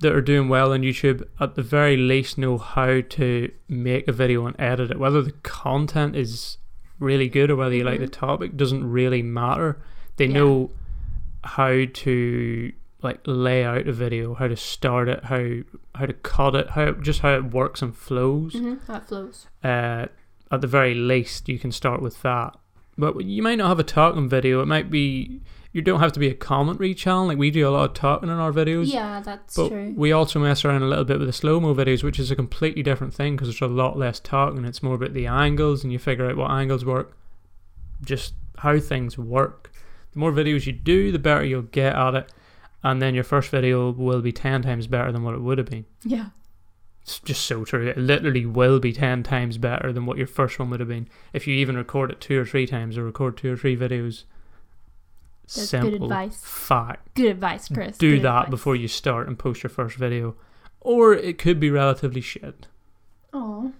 that 0.00 0.12
are 0.12 0.20
doing 0.20 0.48
well 0.48 0.72
on 0.72 0.82
YouTube, 0.82 1.26
at 1.40 1.54
the 1.54 1.62
very 1.62 1.96
least, 1.96 2.36
know 2.36 2.58
how 2.58 3.00
to 3.00 3.50
make 3.68 4.08
a 4.08 4.12
video 4.12 4.46
and 4.46 4.56
edit 4.58 4.90
it. 4.90 4.98
Whether 4.98 5.22
the 5.22 5.32
content 5.42 6.16
is 6.16 6.58
really 7.02 7.28
good 7.28 7.50
or 7.50 7.56
whether 7.56 7.74
you 7.74 7.84
like 7.84 8.00
the 8.00 8.06
Mhm. 8.06 8.12
topic 8.12 8.56
doesn't 8.56 8.88
really 8.90 9.22
matter. 9.22 9.78
They 10.16 10.26
Yeah. 10.26 10.34
know 10.38 10.70
how 11.44 11.84
to 11.92 12.72
like 13.02 13.20
lay 13.26 13.64
out 13.64 13.88
a 13.88 13.92
video, 13.92 14.34
how 14.34 14.46
to 14.46 14.56
start 14.56 15.08
it, 15.08 15.24
how 15.24 15.44
how 15.96 16.06
to 16.06 16.12
cut 16.12 16.54
it, 16.54 16.70
how 16.70 16.92
just 16.92 17.20
how 17.20 17.34
it 17.34 17.52
works 17.52 17.82
and 17.82 17.94
flows. 17.96 18.54
Mm-hmm. 18.54 18.74
How 18.86 18.96
it 18.98 19.04
flows. 19.04 19.46
Uh, 19.62 20.06
at 20.50 20.60
the 20.60 20.66
very 20.68 20.94
least, 20.94 21.48
you 21.48 21.58
can 21.58 21.72
start 21.72 22.00
with 22.00 22.22
that. 22.22 22.56
But 22.96 23.24
you 23.24 23.42
might 23.42 23.56
not 23.56 23.68
have 23.68 23.80
a 23.80 23.84
talking 23.84 24.28
video. 24.28 24.60
It 24.62 24.66
might 24.66 24.90
be 24.90 25.40
you 25.72 25.80
don't 25.82 26.00
have 26.00 26.12
to 26.12 26.20
be 26.20 26.28
a 26.28 26.34
commentary 26.34 26.94
channel. 26.94 27.26
Like 27.26 27.38
we 27.38 27.50
do 27.50 27.66
a 27.66 27.70
lot 27.70 27.84
of 27.90 27.94
talking 27.94 28.28
in 28.28 28.34
our 28.36 28.52
videos. 28.52 28.92
Yeah, 28.92 29.20
that's 29.20 29.56
But 29.56 29.68
true. 29.68 29.94
we 29.96 30.12
also 30.12 30.38
mess 30.38 30.64
around 30.64 30.82
a 30.82 30.86
little 30.86 31.04
bit 31.04 31.18
with 31.18 31.28
the 31.28 31.32
slow 31.32 31.60
mo 31.60 31.74
videos, 31.74 32.02
which 32.02 32.18
is 32.18 32.30
a 32.30 32.36
completely 32.36 32.82
different 32.82 33.14
thing 33.14 33.34
because 33.36 33.48
there's 33.48 33.70
a 33.70 33.72
lot 33.72 33.98
less 33.98 34.20
talking. 34.20 34.64
It's 34.64 34.82
more 34.82 34.94
about 34.94 35.14
the 35.14 35.26
angles, 35.26 35.82
and 35.82 35.92
you 35.92 35.98
figure 35.98 36.28
out 36.28 36.36
what 36.36 36.50
angles 36.50 36.84
work, 36.84 37.16
just 38.04 38.34
how 38.58 38.78
things 38.78 39.16
work. 39.16 39.72
The 40.12 40.18
more 40.18 40.32
videos 40.32 40.66
you 40.66 40.72
do, 40.72 41.10
the 41.10 41.18
better 41.18 41.44
you'll 41.44 41.62
get 41.62 41.94
at 41.96 42.14
it, 42.14 42.32
and 42.82 43.00
then 43.00 43.14
your 43.14 43.24
first 43.24 43.50
video 43.50 43.90
will 43.90 44.20
be 44.20 44.32
ten 44.32 44.60
times 44.62 44.86
better 44.86 45.10
than 45.10 45.22
what 45.22 45.34
it 45.34 45.40
would 45.40 45.58
have 45.58 45.70
been. 45.70 45.86
Yeah. 46.04 46.26
It's 47.02 47.18
just 47.18 47.46
so 47.46 47.64
true. 47.64 47.86
It 47.88 47.96
literally 47.98 48.46
will 48.46 48.78
be 48.78 48.92
ten 48.92 49.22
times 49.22 49.58
better 49.58 49.92
than 49.92 50.06
what 50.06 50.18
your 50.18 50.26
first 50.26 50.58
one 50.58 50.70
would 50.70 50.80
have 50.80 50.88
been 50.88 51.08
if 51.32 51.46
you 51.48 51.54
even 51.54 51.76
record 51.76 52.10
it 52.12 52.20
two 52.20 52.38
or 52.38 52.44
three 52.44 52.66
times 52.66 52.96
or 52.98 53.04
record 53.04 53.36
two 53.38 53.52
or 53.52 53.56
three 53.56 53.76
videos. 53.76 54.24
That's 55.54 55.68
Simple 55.68 55.90
good 55.90 56.02
advice. 56.02 56.40
fact 56.44 57.14
Good 57.14 57.30
advice, 57.30 57.68
Chris. 57.68 57.98
do 57.98 58.16
Good 58.16 58.22
that 58.24 58.36
advice. 58.44 58.50
before 58.50 58.76
you 58.76 58.88
start 58.88 59.28
and 59.28 59.38
post 59.38 59.62
your 59.62 59.70
first 59.70 59.96
video. 59.96 60.34
Or 60.80 61.12
it 61.14 61.38
could 61.38 61.60
be 61.60 61.70
relatively 61.70 62.20
shit. 62.20 62.66
Oh. 63.32 63.72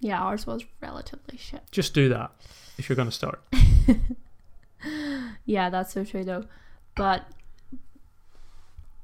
Yeah, 0.00 0.20
ours 0.20 0.46
was 0.46 0.64
relatively 0.80 1.36
shit. 1.38 1.62
Just 1.70 1.94
do 1.94 2.08
that 2.08 2.30
if 2.78 2.88
you're 2.88 2.96
going 2.96 3.08
to 3.08 3.12
start. 3.14 3.42
Yeah, 5.44 5.68
that's 5.68 5.92
so 5.92 6.04
true 6.04 6.24
though. 6.24 6.44
But 6.96 7.24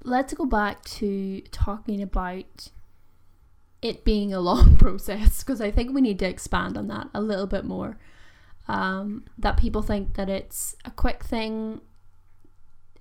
let's 0.03 0.33
go 0.35 0.45
back 0.47 0.85
to 0.85 1.41
talking 1.51 2.01
about 2.03 2.69
it 3.83 4.05
being 4.05 4.33
a 4.33 4.41
long 4.41 4.77
process 4.79 5.43
because 5.43 5.61
I 5.61 5.71
think 5.71 5.95
we 5.95 6.01
need 6.01 6.19
to 6.21 6.29
expand 6.29 6.77
on 6.79 6.89
that 6.89 7.09
a 7.15 7.21
little 7.21 7.47
bit 7.47 7.65
more. 7.65 7.99
Um, 8.69 9.25
that 9.39 9.57
people 9.57 9.83
think 9.83 10.15
that 10.15 10.29
it's 10.29 10.75
a 10.85 10.91
quick 10.91 11.25
thing. 11.25 11.81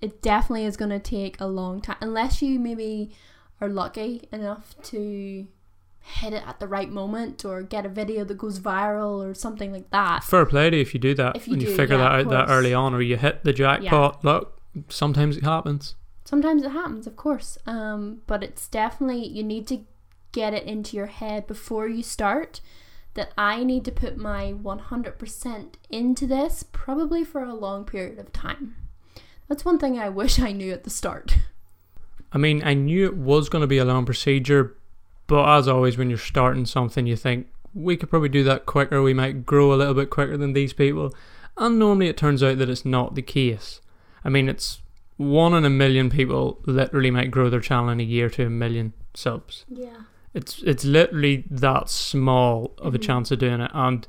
It 0.01 0.21
definitely 0.21 0.65
is 0.65 0.78
going 0.78 0.91
to 0.91 0.99
take 0.99 1.39
a 1.39 1.47
long 1.47 1.82
time, 1.82 1.97
unless 2.01 2.41
you 2.41 2.60
maybe 2.60 3.15
are 3.62 3.69
lucky 3.69 4.28
enough 4.32 4.75
to 4.84 5.47
hit 6.06 6.34
it 6.34 6.43
at 6.45 6.60
the 6.60 6.67
right 6.67 6.89
moment 6.89 7.43
or 7.43 7.63
get 7.63 7.86
a 7.86 7.89
video 7.89 8.23
that 8.23 8.38
goes 8.38 8.60
viral 8.60 9.25
or 9.25 9.34
something 9.34 9.71
like 9.71 9.89
that. 9.89 10.23
Fair 10.23 10.45
play 10.45 10.69
to 10.69 10.75
you 10.75 10.82
if 10.84 10.93
you 10.93 10.99
do 10.99 11.15
that 11.15 11.36
If 11.36 11.47
you 11.47 11.54
and 11.54 11.62
you 11.63 11.75
figure 11.75 11.97
yeah, 11.97 12.04
that 12.04 12.12
out 12.12 12.30
that 12.30 12.49
early 12.49 12.73
on 12.73 12.93
or 12.93 13.01
you 13.01 13.17
hit 13.17 13.43
the 13.43 13.54
jackpot. 13.54 14.23
Look, 14.23 14.62
sometimes 14.89 15.36
it 15.36 15.43
happens. 15.43 15.95
Sometimes 16.23 16.63
it 16.63 16.71
happens, 16.71 17.08
of 17.08 17.15
course. 17.15 17.58
Um, 17.65 18.21
but 18.28 18.43
it's 18.43 18.67
definitely 18.67 19.28
you 19.28 19.43
need 19.43 19.67
to 19.67 19.82
get 20.32 20.54
it 20.54 20.63
into 20.65 20.95
your 20.95 21.08
head 21.08 21.47
before 21.47 21.88
you 21.88 22.04
start 22.04 22.62
that 23.15 23.34
I 23.38 23.63
need 23.63 23.84
to 23.86 23.91
put 23.91 24.17
my 24.17 24.54
100% 24.54 25.73
into 25.89 26.28
this 26.28 26.63
probably 26.63 27.23
for 27.23 27.43
a 27.43 27.54
long 27.54 27.84
period 27.84 28.19
of 28.19 28.32
time. 28.32 28.75
That's 29.47 29.65
one 29.65 29.80
thing 29.80 29.97
I 29.97 30.10
wish 30.21 30.39
I 30.39 30.51
knew 30.51 30.71
at 30.71 30.84
the 30.84 30.89
start. 30.89 31.38
I 32.32 32.38
mean, 32.38 32.62
I 32.63 32.73
knew 32.73 33.06
it 33.06 33.17
was 33.17 33.49
going 33.49 33.62
to 33.62 33.67
be 33.67 33.78
a 33.78 33.86
long 33.86 34.06
procedure, 34.06 34.75
but 35.28 35.58
as 35.58 35.67
always, 35.67 35.97
when 35.97 36.10
you're 36.10 36.19
starting 36.19 36.65
something, 36.65 37.08
you 37.08 37.15
think 37.15 37.47
we 37.73 37.97
could 37.97 38.10
probably 38.10 38.30
do 38.30 38.43
that 38.43 38.65
quicker. 38.65 39.01
We 39.01 39.13
might 39.13 39.45
grow 39.45 39.73
a 39.73 39.75
little 39.75 39.93
bit 39.93 40.10
quicker 40.10 40.38
than 40.38 40.54
these 40.54 40.73
people. 40.73 41.13
And 41.58 41.80
normally 41.80 42.08
it 42.08 42.17
turns 42.17 42.43
out 42.43 42.58
that 42.58 42.69
it's 42.69 42.86
not 42.86 43.15
the 43.15 43.21
case. 43.21 43.80
I 44.23 44.30
mean, 44.30 44.49
it's 44.49 44.82
one 45.17 45.54
in 45.54 45.63
a 45.63 45.69
million 45.69 46.10
people 46.10 46.60
literally 46.65 47.12
might 47.12 47.32
grow 47.32 47.49
their 47.49 47.62
channel 47.62 47.89
in 47.89 48.01
a 48.01 48.04
year 48.04 48.30
to 48.32 48.47
a 48.47 48.49
million 48.49 48.93
subs. 49.13 49.65
Yeah. 49.69 50.01
It's 50.36 50.62
it's 50.63 50.84
literally 50.86 51.45
that 51.50 51.89
small 51.89 52.74
of 52.78 52.93
a 52.93 53.00
Mhm. 53.00 53.04
chance 53.04 53.32
of 53.32 53.39
doing 53.39 53.62
it, 53.62 53.71
and 53.74 54.06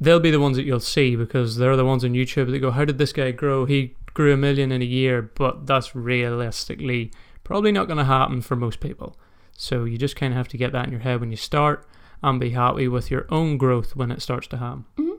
they'll 0.00 0.20
be 0.20 0.30
the 0.30 0.40
ones 0.40 0.56
that 0.56 0.62
you'll 0.64 0.80
see 0.80 1.16
because 1.16 1.56
they're 1.56 1.76
the 1.76 1.84
ones 1.84 2.04
on 2.04 2.12
YouTube 2.12 2.50
that 2.52 2.60
go, 2.60 2.70
"How 2.70 2.84
did 2.84 2.98
this 2.98 3.12
guy 3.12 3.32
grow? 3.32 3.64
He 3.66 3.94
grew 4.14 4.32
a 4.32 4.36
million 4.36 4.70
in 4.72 4.80
a 4.80 4.84
year," 5.00 5.22
but 5.34 5.66
that's 5.66 5.94
realistically 5.94 7.10
probably 7.44 7.72
not 7.72 7.86
going 7.88 7.98
to 7.98 8.04
happen 8.04 8.40
for 8.42 8.56
most 8.56 8.78
people. 8.80 9.16
So 9.52 9.84
you 9.84 9.98
just 9.98 10.16
kind 10.16 10.32
of 10.32 10.36
have 10.36 10.48
to 10.48 10.56
get 10.56 10.72
that 10.72 10.86
in 10.86 10.92
your 10.92 11.00
head 11.00 11.20
when 11.20 11.30
you 11.30 11.36
start, 11.36 11.84
and 12.22 12.38
be 12.40 12.50
happy 12.50 12.86
with 12.88 13.10
your 13.10 13.26
own 13.30 13.56
growth 13.58 13.94
when 13.96 14.10
it 14.12 14.22
starts 14.22 14.46
to 14.48 14.56
happen. 14.58 14.84
Mhm. 14.96 15.18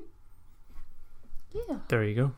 Yeah. 1.53 1.77
There 1.89 2.03
you 2.03 2.15
go. 2.15 2.31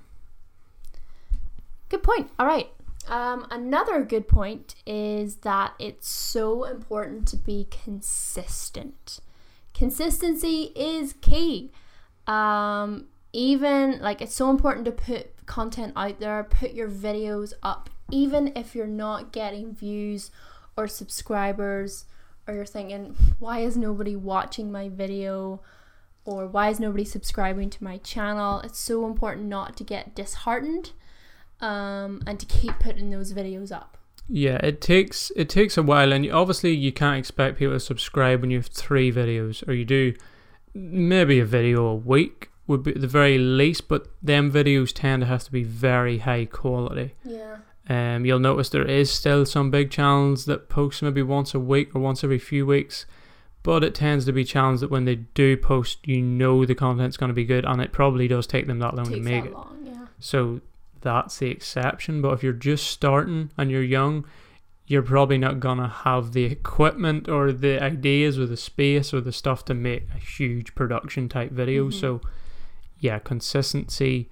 Good 1.90 2.04
point. 2.04 2.30
All 2.40 2.46
right. 2.46 2.70
Um, 3.08 3.48
another 3.50 4.04
good 4.04 4.28
point 4.28 4.76
is 4.86 5.38
that 5.38 5.74
it's 5.80 6.08
so 6.08 6.64
important 6.66 7.28
to 7.30 7.38
be 7.38 7.68
consistent. 7.72 9.20
Consistency 9.74 10.72
is 10.76 11.14
key. 11.22 11.72
Um, 12.28 13.08
even 13.34 14.00
like 14.00 14.22
it's 14.22 14.36
so 14.36 14.50
important 14.50 14.86
to 14.86 14.92
put 14.92 15.46
content 15.46 15.94
out 15.96 16.20
there, 16.20 16.44
put 16.44 16.74
your 16.74 16.90
videos 16.90 17.54
up, 17.64 17.90
even 18.12 18.52
if 18.56 18.76
you're 18.76 18.88
not 18.88 19.32
getting 19.32 19.74
views 19.74 20.30
or 20.78 20.88
subscribers, 20.88 22.06
or 22.48 22.54
you're 22.54 22.66
thinking, 22.66 23.16
why 23.40 23.60
is 23.60 23.78
nobody 23.78 24.16
watching 24.16 24.72
my 24.72 24.90
video? 24.90 25.62
Or 26.26 26.48
why 26.48 26.70
is 26.70 26.80
nobody 26.80 27.06
subscribing 27.06 27.70
to 27.72 27.84
my 27.84 27.98
channel? 27.98 28.60
It's 28.60 28.78
so 28.78 29.06
important 29.06 29.48
not 29.48 29.76
to 29.78 29.84
get 29.84 30.16
disheartened 30.16 30.92
um, 31.62 32.22
and 32.28 32.40
to 32.40 32.46
keep 32.46 32.78
putting 32.80 33.10
those 33.10 33.34
videos 33.34 33.72
up. 33.72 33.98
Yeah, 34.28 34.58
it 34.58 34.80
takes 34.80 35.32
it 35.36 35.50
takes 35.50 35.78
a 35.78 35.84
while, 35.84 36.14
and 36.14 36.30
obviously 36.32 36.72
you 36.72 36.92
can't 36.92 37.18
expect 37.18 37.58
people 37.58 37.74
to 37.76 37.80
subscribe 37.80 38.42
when 38.42 38.52
you 38.52 38.60
have 38.60 38.68
three 38.68 39.12
videos, 39.12 39.68
or 39.68 39.74
you 39.74 39.86
do 39.86 40.14
maybe 40.74 41.40
a 41.40 41.46
video 41.46 41.86
a 41.86 41.96
week 41.96 42.52
would 42.68 42.84
be 42.84 42.92
the 42.94 43.08
very 43.08 43.40
least, 43.40 43.88
but 43.88 44.08
them 44.22 44.52
videos 44.52 44.94
tend 44.94 45.22
to 45.22 45.26
have 45.28 45.44
to 45.46 45.52
be 45.52 45.64
very 45.64 46.20
high 46.20 46.46
quality. 46.46 47.16
Yeah. 47.26 47.58
Um, 47.90 48.24
you'll 48.24 48.38
notice 48.38 48.70
there 48.70 48.86
is 48.86 49.12
still 49.12 49.48
some 49.48 49.72
big 49.72 49.90
channels 49.90 50.46
that 50.46 50.70
post 50.70 51.02
maybe 51.02 51.24
once 51.24 51.56
a 51.56 51.60
week 51.60 51.96
or 51.96 52.00
once 52.00 52.24
every 52.24 52.38
few 52.38 52.68
weeks, 52.68 53.08
but 53.64 53.84
it 53.84 53.96
tends 53.96 54.26
to 54.26 54.32
be 54.32 54.44
channels 54.44 54.82
that 54.82 54.92
when 54.92 55.06
they 55.06 55.16
do 55.16 55.58
post, 55.58 56.08
you 56.08 56.22
know 56.22 56.66
the 56.68 56.76
content's 56.76 57.18
going 57.18 57.30
to 57.30 57.34
be 57.34 57.46
good, 57.46 57.66
and 57.66 57.82
it 57.82 57.92
probably 57.92 58.28
does 58.28 58.46
take 58.46 58.68
them 58.68 58.78
that 58.78 58.94
long 58.94 59.06
to 59.06 59.14
Takes 59.14 59.26
make 59.26 59.44
that 59.46 59.50
it. 59.50 59.54
long, 59.56 59.80
yeah. 59.84 60.06
So 60.20 60.62
that's 61.02 61.40
the 61.40 61.50
exception. 61.50 62.22
But 62.22 62.34
if 62.34 62.44
you're 62.44 62.54
just 62.54 62.88
starting 62.88 63.52
and 63.58 63.70
you're 63.72 63.84
young, 63.84 64.26
you're 64.88 65.04
probably 65.04 65.38
not 65.38 65.60
gonna 65.60 65.88
have 65.88 66.34
the 66.34 66.46
equipment 66.46 67.30
or 67.30 67.52
the 67.52 67.82
ideas 67.82 68.40
or 68.40 68.46
the 68.46 68.58
space 68.58 69.14
or 69.14 69.22
the 69.22 69.32
stuff 69.32 69.64
to 69.66 69.74
make 69.74 70.08
a 70.16 70.18
huge 70.18 70.74
production 70.76 71.30
type 71.30 71.52
video. 71.52 71.90
Mhm. 71.90 71.94
So 71.94 72.22
yeah, 73.00 73.20
consistency 73.20 74.30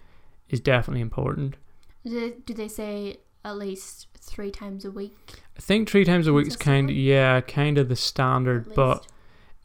is 0.49 0.59
definitely 0.59 1.01
important. 1.01 1.55
Do 2.03 2.19
they, 2.19 2.35
do 2.45 2.53
they 2.53 2.67
say 2.67 3.17
at 3.45 3.57
least 3.57 4.07
three 4.19 4.51
times 4.51 4.83
a 4.83 4.91
week? 4.91 5.15
I 5.57 5.61
think 5.61 5.89
three 5.89 6.05
times 6.05 6.27
a 6.27 6.33
week 6.33 6.47
is 6.47 6.55
kind 6.55 6.89
of 6.89 6.95
yeah, 6.95 7.41
kind 7.41 7.77
of 7.77 7.89
the 7.89 7.95
standard, 7.95 8.73
but 8.75 9.05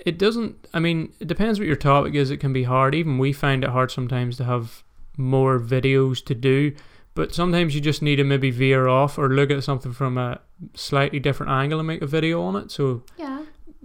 it 0.04 0.18
doesn't 0.18 0.66
i 0.74 0.80
mean 0.80 1.12
it 1.20 1.28
depends 1.28 1.58
what 1.58 1.66
your 1.66 1.76
topic 1.76 2.14
is 2.14 2.30
it 2.30 2.38
can 2.38 2.52
be 2.52 2.64
hard 2.64 2.92
even 2.92 3.18
we 3.18 3.32
find 3.32 3.62
it 3.62 3.70
hard 3.70 3.90
sometimes 3.90 4.36
to 4.36 4.42
have 4.42 4.82
more 5.16 5.60
videos 5.60 6.24
to 6.24 6.34
do 6.34 6.72
but 7.14 7.35
sometimes 7.35 7.75
you 7.75 7.81
just 7.81 8.03
need 8.03 8.16
to 8.16 8.25
maybe 8.25 8.51
veer 8.51 8.88
off 8.88 9.18
or 9.18 9.29
look 9.29 9.51
at 9.51 9.62
something 9.62 9.92
from 9.92 10.16
a 10.18 10.40
slightly 10.75 11.18
different 11.18 11.51
angle 11.53 11.79
and 11.79 11.87
make 11.87 12.03
a 12.03 12.07
video 12.07 12.42
on 12.42 12.57
it 12.57 12.70
so 12.70 13.03
yeah. 13.18 13.42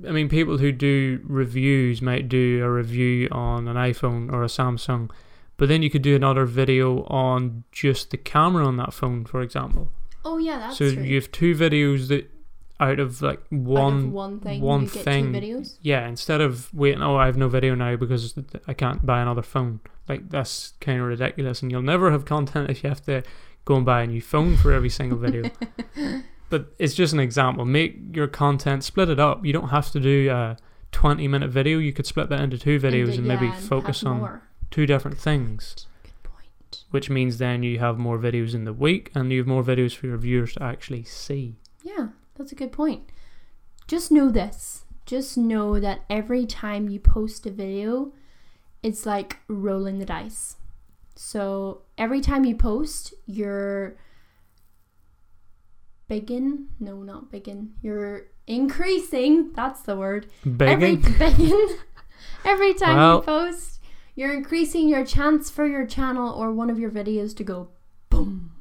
i 0.08 0.12
mean 0.12 0.30
people 0.30 0.58
who 0.58 0.72
do 0.72 1.20
reviews 1.26 2.02
might 2.02 2.30
do 2.30 2.63
a 2.63 2.70
review 2.70 3.28
on 3.32 3.68
an 3.68 3.76
iphone 3.78 4.32
or 4.32 4.44
a 4.44 4.48
samsung 4.48 5.10
but 5.58 5.68
then 5.68 5.82
you 5.82 5.90
could 5.90 6.04
do 6.04 6.16
another 6.16 6.46
video 6.46 7.04
on 7.06 7.63
just 7.72 8.12
the 8.12 8.18
camera 8.18 8.66
on 8.66 8.78
that 8.78 8.94
phone 8.94 9.26
for 9.26 9.42
example 9.42 9.90
Oh 10.26 10.38
yeah, 10.40 10.60
that's 10.60 10.78
so 10.78 10.94
true. 10.94 11.04
you 11.04 11.16
have 11.16 11.32
two 11.32 11.56
videos 11.56 12.10
that 12.10 12.30
out 12.82 13.00
of 13.00 13.22
like 13.22 13.40
one 13.50 13.98
of 13.98 14.12
one 14.12 14.40
thing, 14.42 14.60
one 14.62 14.82
you 14.82 14.90
get 14.90 15.04
thing. 15.06 15.32
two 15.32 15.40
videos. 15.40 15.78
yeah, 15.82 16.06
instead 16.06 16.42
of 16.42 16.74
waiting, 16.74 17.02
oh, 17.02 17.16
I 17.16 17.28
have 17.28 17.38
no 17.38 17.48
video 17.48 17.76
now 17.76 17.96
because 17.96 18.36
I 18.68 18.74
can't 18.74 19.06
buy 19.06 19.22
another 19.22 19.42
phone. 19.42 19.80
Like 20.08 20.30
that's 20.30 20.74
kind 20.80 21.00
of 21.00 21.08
ridiculous, 21.08 21.62
and 21.62 21.72
you'll 21.72 21.82
never 21.82 22.12
have 22.12 22.26
content 22.26 22.70
if 22.70 22.84
you 22.84 22.89
have 22.89 23.04
to 23.06 23.24
go 23.65 23.76
and 23.76 23.86
buy 23.86 24.04
a 24.04 24.08
new 24.08 24.22
phone 24.22 24.56
for 24.56 24.72
every 24.72 24.89
single 24.89 25.17
video. 25.17 25.50
but 26.50 26.74
it's 26.80 26.93
just 26.93 27.13
an 27.13 27.20
example. 27.20 27.65
Make 27.65 28.15
your 28.15 28.28
content 28.28 28.84
split 28.84 29.10
it 29.10 29.20
up. 29.20 29.46
You 29.46 29.54
don't 29.54 29.70
have 29.70 29.91
to 29.91 30.00
do 30.00 30.30
a 30.30 30.58
twenty-minute 30.91 31.50
video. 31.50 31.78
You 31.80 31.93
could 31.93 32.06
split 32.06 32.30
that 32.30 32.41
into 32.41 32.58
two 32.58 32.80
videos 32.80 33.08
do- 33.08 33.20
and, 33.20 33.26
maybe 33.26 33.48
yeah, 33.48 33.56
and 33.56 33.63
focus 33.63 34.04
on 34.04 34.20
more. 34.20 34.41
two 34.72 34.86
different 34.86 35.17
things. 35.17 35.88
Good 36.04 36.24
point. 36.24 36.84
Which 36.91 37.10
means 37.10 37.38
then 37.38 37.63
you 37.63 37.80
have 37.80 37.98
more 37.98 38.17
videos 38.17 38.54
in 38.54 38.63
the 38.63 38.74
week, 38.74 39.12
and 39.13 39.32
you 39.32 39.39
have 39.39 39.48
more 39.48 39.63
videos 39.63 39.96
for 39.96 40.08
your 40.08 40.17
viewers 40.17 40.54
to 40.54 40.63
actually 40.63 41.04
see. 41.04 41.56
Yeah, 41.84 42.10
that's 42.36 42.52
a 42.52 42.56
good 42.56 42.72
point. 42.72 43.10
Just 43.88 44.12
know 44.12 44.30
this. 44.30 44.86
Just 45.06 45.38
know 45.38 45.80
that 45.80 46.02
every 46.10 46.46
time 46.46 46.89
you 46.89 47.00
post 47.00 47.46
a 47.46 47.50
video, 47.52 48.12
it's 48.84 49.06
like 49.06 49.40
rolling 49.48 50.00
the 50.00 50.06
dice. 50.06 50.56
So 51.16 51.82
every 51.98 52.22
time 52.22 52.46
you 52.46 52.56
post, 52.56 53.13
you're 53.26 53.98
biggin. 56.08 56.68
No, 56.80 56.98
not 57.04 57.32
biggin. 57.32 57.74
You're 57.82 58.28
increasing. 58.46 59.52
That's 59.54 59.82
the 59.82 59.96
word. 59.96 60.28
Every 60.60 60.96
Begging. 60.98 61.78
every 62.46 62.74
time 62.74 62.98
Well- 62.98 63.16
you 63.18 63.22
post, 63.24 63.82
you're 64.16 64.34
increasing 64.34 64.90
your 64.90 65.06
chance 65.06 65.50
for 65.50 65.66
your 65.68 65.86
channel 65.86 66.34
or 66.34 66.52
one 66.52 66.70
of 66.70 66.80
your 66.80 66.90
videos 66.90 67.36
to 67.38 67.44
go 67.44 67.70
boom, 68.10 68.52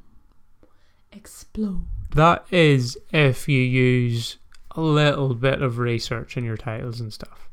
explode. 1.11 1.85
That 2.15 2.45
is 2.51 2.97
if 3.11 3.47
you 3.49 3.61
use 3.61 4.37
a 4.71 4.81
little 4.81 5.33
bit 5.33 5.61
of 5.61 5.79
research 5.79 6.37
in 6.37 6.43
your 6.43 6.57
titles 6.57 6.99
and 6.99 7.11
stuff. 7.11 7.49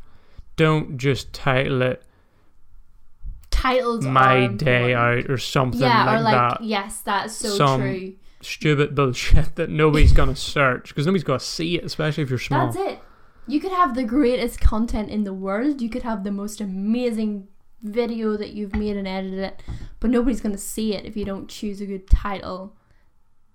Don't 0.57 0.99
just 0.99 1.33
title 1.33 1.83
it 1.83 2.03
Titles. 3.65 4.05
My 4.05 4.47
Day. 4.49 4.95
Out 4.95 5.31
or 5.31 5.39
something 5.39 5.81
yeah, 5.81 6.05
like, 6.05 6.19
or 6.19 6.23
like 6.23 6.35
that. 6.35 6.65
yes, 6.65 7.01
that's 7.01 7.35
so 7.35 7.49
Some 7.49 7.81
true. 7.81 8.15
Stupid 8.43 8.95
bullshit 8.95 9.55
that 9.57 9.71
nobody's 9.71 10.13
gonna 10.13 10.37
search 10.55 10.89
because 10.89 11.07
nobody's 11.07 11.25
gonna 11.25 11.41
see 11.41 11.77
it, 11.77 11.85
especially 11.85 12.23
if 12.25 12.29
you're 12.29 12.39
small. 12.39 12.67
That's 12.67 12.77
it. 12.77 12.99
You 13.47 13.61
could 13.61 13.73
have 13.73 13.95
the 13.95 14.05
greatest 14.05 14.61
content 14.61 15.09
in 15.09 15.25
the 15.25 15.33
world. 15.33 15.81
You 15.81 15.89
could 15.89 16.03
have 16.03 16.25
the 16.25 16.31
most 16.31 16.61
amazing 16.61 17.49
video 17.83 18.37
that 18.37 18.53
you've 18.53 18.75
made 18.75 18.97
and 18.97 19.09
edited 19.09 19.39
it, 19.39 19.63
but 19.99 20.11
nobody's 20.11 20.43
gonna 20.43 20.59
see 20.59 20.95
it 20.95 21.07
if 21.07 21.17
you 21.17 21.25
don't 21.25 21.49
choose 21.49 21.81
a 21.81 21.87
good 21.87 22.09
title 22.09 22.77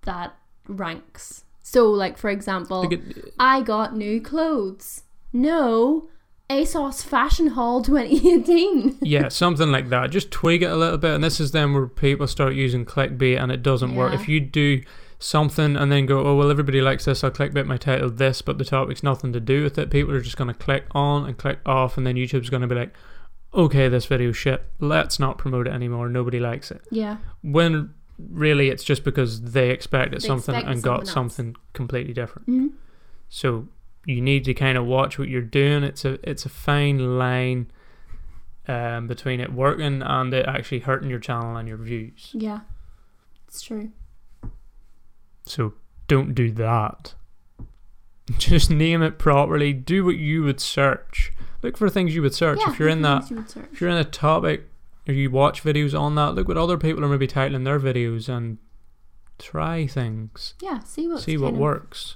that 0.03 0.35
ranks. 0.67 1.43
So, 1.61 1.87
like 1.91 2.17
for 2.17 2.31
example, 2.31 2.91
I 3.37 3.61
got 3.61 3.95
new 3.95 4.19
clothes. 4.21 5.03
No, 5.31 6.09
ASOS 6.49 7.03
Fashion 7.03 7.47
Haul 7.47 7.81
2018. 7.83 8.97
yeah, 9.01 9.27
something 9.29 9.71
like 9.71 9.89
that. 9.89 10.09
Just 10.11 10.31
tweak 10.31 10.61
it 10.61 10.71
a 10.71 10.75
little 10.75 10.97
bit, 10.97 11.11
and 11.13 11.23
this 11.23 11.39
is 11.39 11.51
then 11.51 11.73
where 11.73 11.87
people 11.87 12.27
start 12.27 12.53
using 12.55 12.85
clickbait, 12.85 13.39
and 13.41 13.51
it 13.51 13.61
doesn't 13.61 13.95
work. 13.95 14.13
If 14.13 14.27
you 14.27 14.39
do 14.39 14.81
something 15.19 15.75
and 15.75 15.91
then 15.91 16.05
go, 16.05 16.25
oh 16.25 16.35
well, 16.35 16.49
everybody 16.49 16.81
likes 16.81 17.05
this, 17.05 17.23
I'll 17.23 17.31
clickbait 17.31 17.65
my 17.65 17.77
title 17.77 18.09
this, 18.09 18.41
but 18.41 18.57
the 18.57 18.65
topic's 18.65 19.03
nothing 19.03 19.33
to 19.33 19.39
do 19.39 19.63
with 19.63 19.77
it. 19.77 19.91
People 19.91 20.13
are 20.15 20.21
just 20.21 20.37
going 20.37 20.47
to 20.47 20.53
click 20.53 20.85
on 20.91 21.25
and 21.25 21.37
click 21.37 21.59
off, 21.65 21.97
and 21.97 22.07
then 22.07 22.15
YouTube's 22.15 22.49
going 22.49 22.61
to 22.61 22.67
be 22.67 22.75
like, 22.75 22.93
okay, 23.53 23.87
this 23.87 24.05
video's 24.05 24.37
shit. 24.37 24.63
Let's 24.79 25.19
not 25.19 25.37
promote 25.37 25.67
it 25.67 25.73
anymore. 25.73 26.09
Nobody 26.09 26.39
likes 26.39 26.71
it. 26.71 26.81
yeah. 26.89 27.17
When 27.43 27.93
really 28.17 28.69
it's 28.69 28.83
just 28.83 29.03
because 29.05 29.41
they 29.53 29.69
expected 29.69 30.21
They 30.21 30.27
something 30.27 30.53
and 30.55 30.81
got 30.83 31.07
something 31.07 31.07
else. 31.07 31.13
something 31.13 31.55
completely 31.73 32.13
different. 32.13 32.47
Mhm. 32.49 32.71
So 33.29 33.67
you 34.09 34.21
need 34.21 34.43
to 34.45 34.53
kind 34.53 34.77
of 34.77 34.85
watch 34.85 35.19
what 35.19 35.29
you're 35.29 35.41
doing. 35.41 35.83
It's 35.83 36.03
a 36.03 36.17
it's 36.27 36.45
a 36.45 36.49
fine 36.49 37.19
line 37.19 37.71
um, 38.67 39.07
between 39.07 39.39
it 39.39 39.53
working 39.53 40.01
and 40.01 40.33
it 40.33 40.45
actually 40.47 40.79
hurting 40.79 41.09
your 41.09 41.19
channel 41.19 41.55
and 41.55 41.67
your 41.67 41.77
views. 41.77 42.31
Yeah. 42.33 42.61
It's 43.47 43.61
true. 43.61 43.91
So 45.45 45.73
don't 46.07 46.33
do 46.33 46.51
that. 46.51 47.13
Just 48.37 48.69
name 48.69 49.01
it 49.01 49.17
properly. 49.17 49.73
Do 49.73 50.05
what 50.05 50.17
you 50.17 50.43
would 50.43 50.59
search. 50.59 51.31
Look 51.61 51.77
for 51.77 51.89
things 51.89 52.15
you 52.15 52.21
would 52.21 52.35
search. 52.35 52.59
Yeah, 52.61 52.71
if 52.71 52.79
you're 52.79 52.89
in 52.89 53.01
that, 53.01 53.29
you 53.29 53.43
if 53.71 53.81
you're 53.81 53.89
in 53.89 53.97
a 53.97 54.03
topic, 54.03 54.69
or 55.07 55.13
you 55.13 55.29
watch 55.29 55.63
videos 55.63 55.99
on 55.99 56.15
that, 56.15 56.35
look 56.35 56.47
what 56.47 56.57
other 56.57 56.77
people 56.77 57.03
are 57.03 57.09
maybe 57.09 57.27
titling 57.27 57.65
their 57.65 57.79
videos 57.79 58.29
and 58.29 58.59
try 59.39 59.87
things. 59.87 60.53
Yeah, 60.61 60.79
see 60.83 61.07
what 61.07 61.21
See 61.21 61.37
what 61.37 61.53
of, 61.53 61.59
works. 61.59 62.15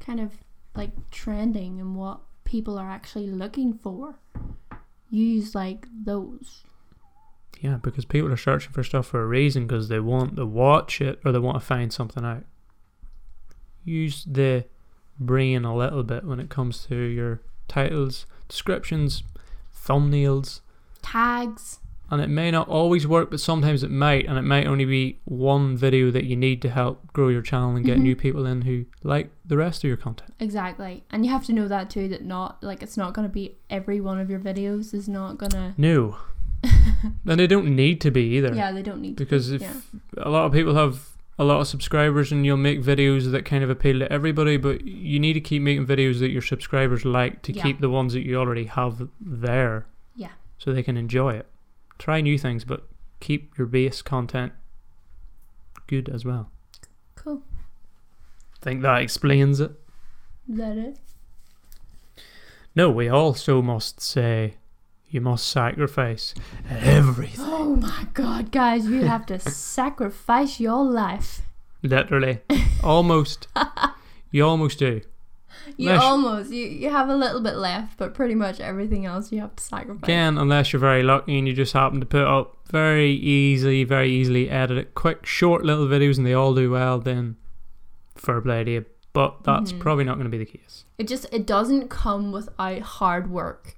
kind 0.00 0.20
of 0.20 0.32
like 0.78 1.10
trending 1.10 1.80
and 1.80 1.94
what 1.94 2.20
people 2.44 2.78
are 2.78 2.90
actually 2.90 3.26
looking 3.26 3.74
for. 3.74 4.18
Use 5.10 5.54
like 5.54 5.86
those. 6.04 6.64
Yeah, 7.60 7.78
because 7.82 8.04
people 8.04 8.32
are 8.32 8.36
searching 8.36 8.72
for 8.72 8.82
stuff 8.82 9.06
for 9.06 9.20
a 9.20 9.26
reason 9.26 9.66
because 9.66 9.88
they 9.88 10.00
want 10.00 10.36
to 10.36 10.46
watch 10.46 11.00
it 11.00 11.20
or 11.24 11.32
they 11.32 11.38
want 11.38 11.56
to 11.56 11.66
find 11.66 11.92
something 11.92 12.24
out. 12.24 12.44
Use 13.84 14.24
the 14.24 14.64
brain 15.18 15.64
a 15.64 15.76
little 15.76 16.04
bit 16.04 16.24
when 16.24 16.40
it 16.40 16.48
comes 16.48 16.86
to 16.86 16.96
your 16.96 17.42
titles, 17.66 18.26
descriptions, 18.48 19.24
thumbnails, 19.74 20.60
Tags. 21.02 21.78
And 22.10 22.20
it 22.22 22.28
may 22.28 22.50
not 22.50 22.68
always 22.68 23.06
work, 23.06 23.30
but 23.30 23.38
sometimes 23.40 23.82
it 23.82 23.90
might, 23.90 24.26
and 24.26 24.38
it 24.38 24.42
might 24.42 24.66
only 24.66 24.84
be 24.84 25.18
one 25.24 25.76
video 25.76 26.10
that 26.10 26.24
you 26.24 26.36
need 26.36 26.62
to 26.62 26.70
help 26.70 27.12
grow 27.12 27.28
your 27.28 27.42
channel 27.42 27.76
and 27.76 27.84
get 27.84 27.98
Mhm. 27.98 28.02
new 28.02 28.16
people 28.16 28.46
in 28.46 28.62
who 28.62 28.86
like 29.02 29.30
the 29.44 29.56
rest 29.56 29.84
of 29.84 29.88
your 29.88 29.96
content. 29.96 30.32
Exactly. 30.40 31.04
And 31.10 31.24
you 31.26 31.32
have 31.32 31.44
to 31.46 31.52
know 31.52 31.68
that 31.68 31.90
too 31.90 32.08
that 32.08 32.24
not 32.24 32.62
like 32.62 32.82
it's 32.82 32.96
not 32.96 33.12
gonna 33.14 33.28
be 33.28 33.56
every 33.68 34.00
one 34.00 34.18
of 34.18 34.30
your 34.30 34.40
videos 34.40 34.94
is 34.94 35.08
not 35.08 35.36
gonna 35.38 35.74
No. 35.78 36.16
and 37.26 37.38
they 37.38 37.46
don't 37.46 37.74
need 37.76 38.00
to 38.00 38.10
be 38.10 38.22
either. 38.36 38.54
Yeah, 38.54 38.72
they 38.72 38.82
don't 38.82 39.00
need 39.00 39.16
to 39.18 39.24
because 39.24 39.50
be, 39.50 39.56
if 39.56 39.62
yeah. 39.62 39.74
a 40.18 40.30
lot 40.30 40.46
of 40.46 40.52
people 40.52 40.74
have 40.74 41.08
a 41.38 41.44
lot 41.44 41.60
of 41.60 41.68
subscribers 41.68 42.32
and 42.32 42.44
you'll 42.44 42.56
make 42.56 42.82
videos 42.82 43.30
that 43.30 43.44
kind 43.44 43.62
of 43.62 43.70
appeal 43.70 44.00
to 44.00 44.12
everybody 44.12 44.56
but 44.56 44.84
you 44.84 45.20
need 45.20 45.34
to 45.34 45.40
keep 45.40 45.62
making 45.62 45.86
videos 45.86 46.18
that 46.18 46.30
your 46.30 46.42
subscribers 46.42 47.04
like 47.04 47.42
to 47.42 47.52
Yeah. 47.52 47.62
keep 47.62 47.80
the 47.80 47.88
ones 47.90 48.12
that 48.14 48.22
you 48.26 48.34
already 48.36 48.64
have 48.64 49.08
there 49.20 49.86
Yeah. 50.16 50.30
so 50.58 50.72
they 50.72 50.82
can 50.82 50.96
enjoy 50.96 51.34
it 51.34 51.46
try 51.98 52.20
new 52.20 52.38
things 52.38 52.64
but 52.64 52.86
keep 53.20 53.56
your 53.58 53.66
base 53.66 54.02
content 54.02 54.52
good 55.86 56.08
as 56.08 56.24
well 56.24 56.50
Cool. 57.16 57.42
think 58.60 58.82
that 58.82 59.02
explains 59.02 59.58
it 59.60 59.72
Is 60.48 60.56
that 60.58 60.76
it? 60.76 60.98
no 62.74 62.90
we 62.90 63.08
also 63.08 63.60
must 63.62 64.00
say 64.00 64.54
you 65.10 65.20
must 65.20 65.46
sacrifice 65.48 66.34
everything 66.68 67.44
Oh 67.48 67.76
my 67.76 68.06
god, 68.14 68.50
guys, 68.50 68.86
you 68.86 69.02
have 69.06 69.24
to 69.26 69.38
sacrifice 69.38 70.58
your 70.60 70.84
life. 70.84 71.42
literally 71.82 72.40
almost 72.82 73.46
you 74.30 74.44
almost 74.44 74.78
do 74.78 75.00
You 75.76 75.90
Unless- 75.90 76.04
almost 76.04 76.50
you, 76.52 76.66
you 76.66 76.90
have 76.90 77.08
a 77.08 77.16
little 77.16 77.40
bit 77.40 77.56
left, 77.56 77.98
but 77.98 78.14
pretty 78.14 78.34
much 78.34 78.60
everything 78.60 79.06
else 79.06 79.30
you 79.32 79.40
have 79.40 79.54
to 79.56 79.62
sacrifice. 79.62 80.04
Again, 80.04 80.38
unless 80.38 80.72
you're 80.72 80.80
very 80.80 81.02
lucky 81.02 81.38
and 81.38 81.46
you 81.46 81.54
just 81.54 81.72
happen 81.72 82.00
to 82.00 82.06
put 82.06 82.24
up 82.26 82.56
very 82.70 83.12
easily, 83.12 83.84
very 83.84 84.10
easily 84.10 84.50
edited, 84.50 84.94
quick, 84.94 85.24
short 85.26 85.64
little 85.64 85.86
videos 85.86 86.16
and 86.18 86.26
they 86.26 86.34
all 86.34 86.54
do 86.54 86.70
well, 86.70 86.98
then 86.98 87.36
fair 88.16 88.40
play 88.40 88.64
to 88.64 88.70
you. 88.70 88.84
But 89.12 89.42
that's 89.44 89.72
Mhm. 89.72 89.80
probably 89.80 90.04
not 90.04 90.14
going 90.14 90.30
to 90.30 90.30
be 90.30 90.38
the 90.38 90.44
case. 90.58 90.84
It 90.98 91.08
just 91.08 91.26
it 91.32 91.46
doesn't 91.46 91.88
come 91.88 92.30
without 92.32 92.80
hard 92.80 93.30
work. 93.30 93.74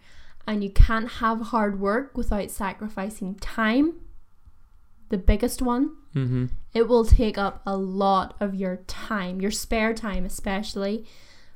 And 0.46 0.64
you 0.64 0.70
can't 0.70 1.08
have 1.12 1.40
hard 1.40 1.78
work 1.80 2.16
without 2.16 2.50
sacrificing 2.50 3.36
time. 3.36 3.94
The 5.10 5.18
biggest 5.18 5.62
one. 5.62 5.90
Mm-hmm. 6.14 6.46
It 6.74 6.88
will 6.88 7.04
take 7.04 7.38
up 7.38 7.62
a 7.66 7.76
lot 7.76 8.34
of 8.40 8.54
your 8.54 8.76
time, 8.88 9.40
your 9.40 9.50
spare 9.52 9.94
time 9.94 10.24
especially. 10.24 11.04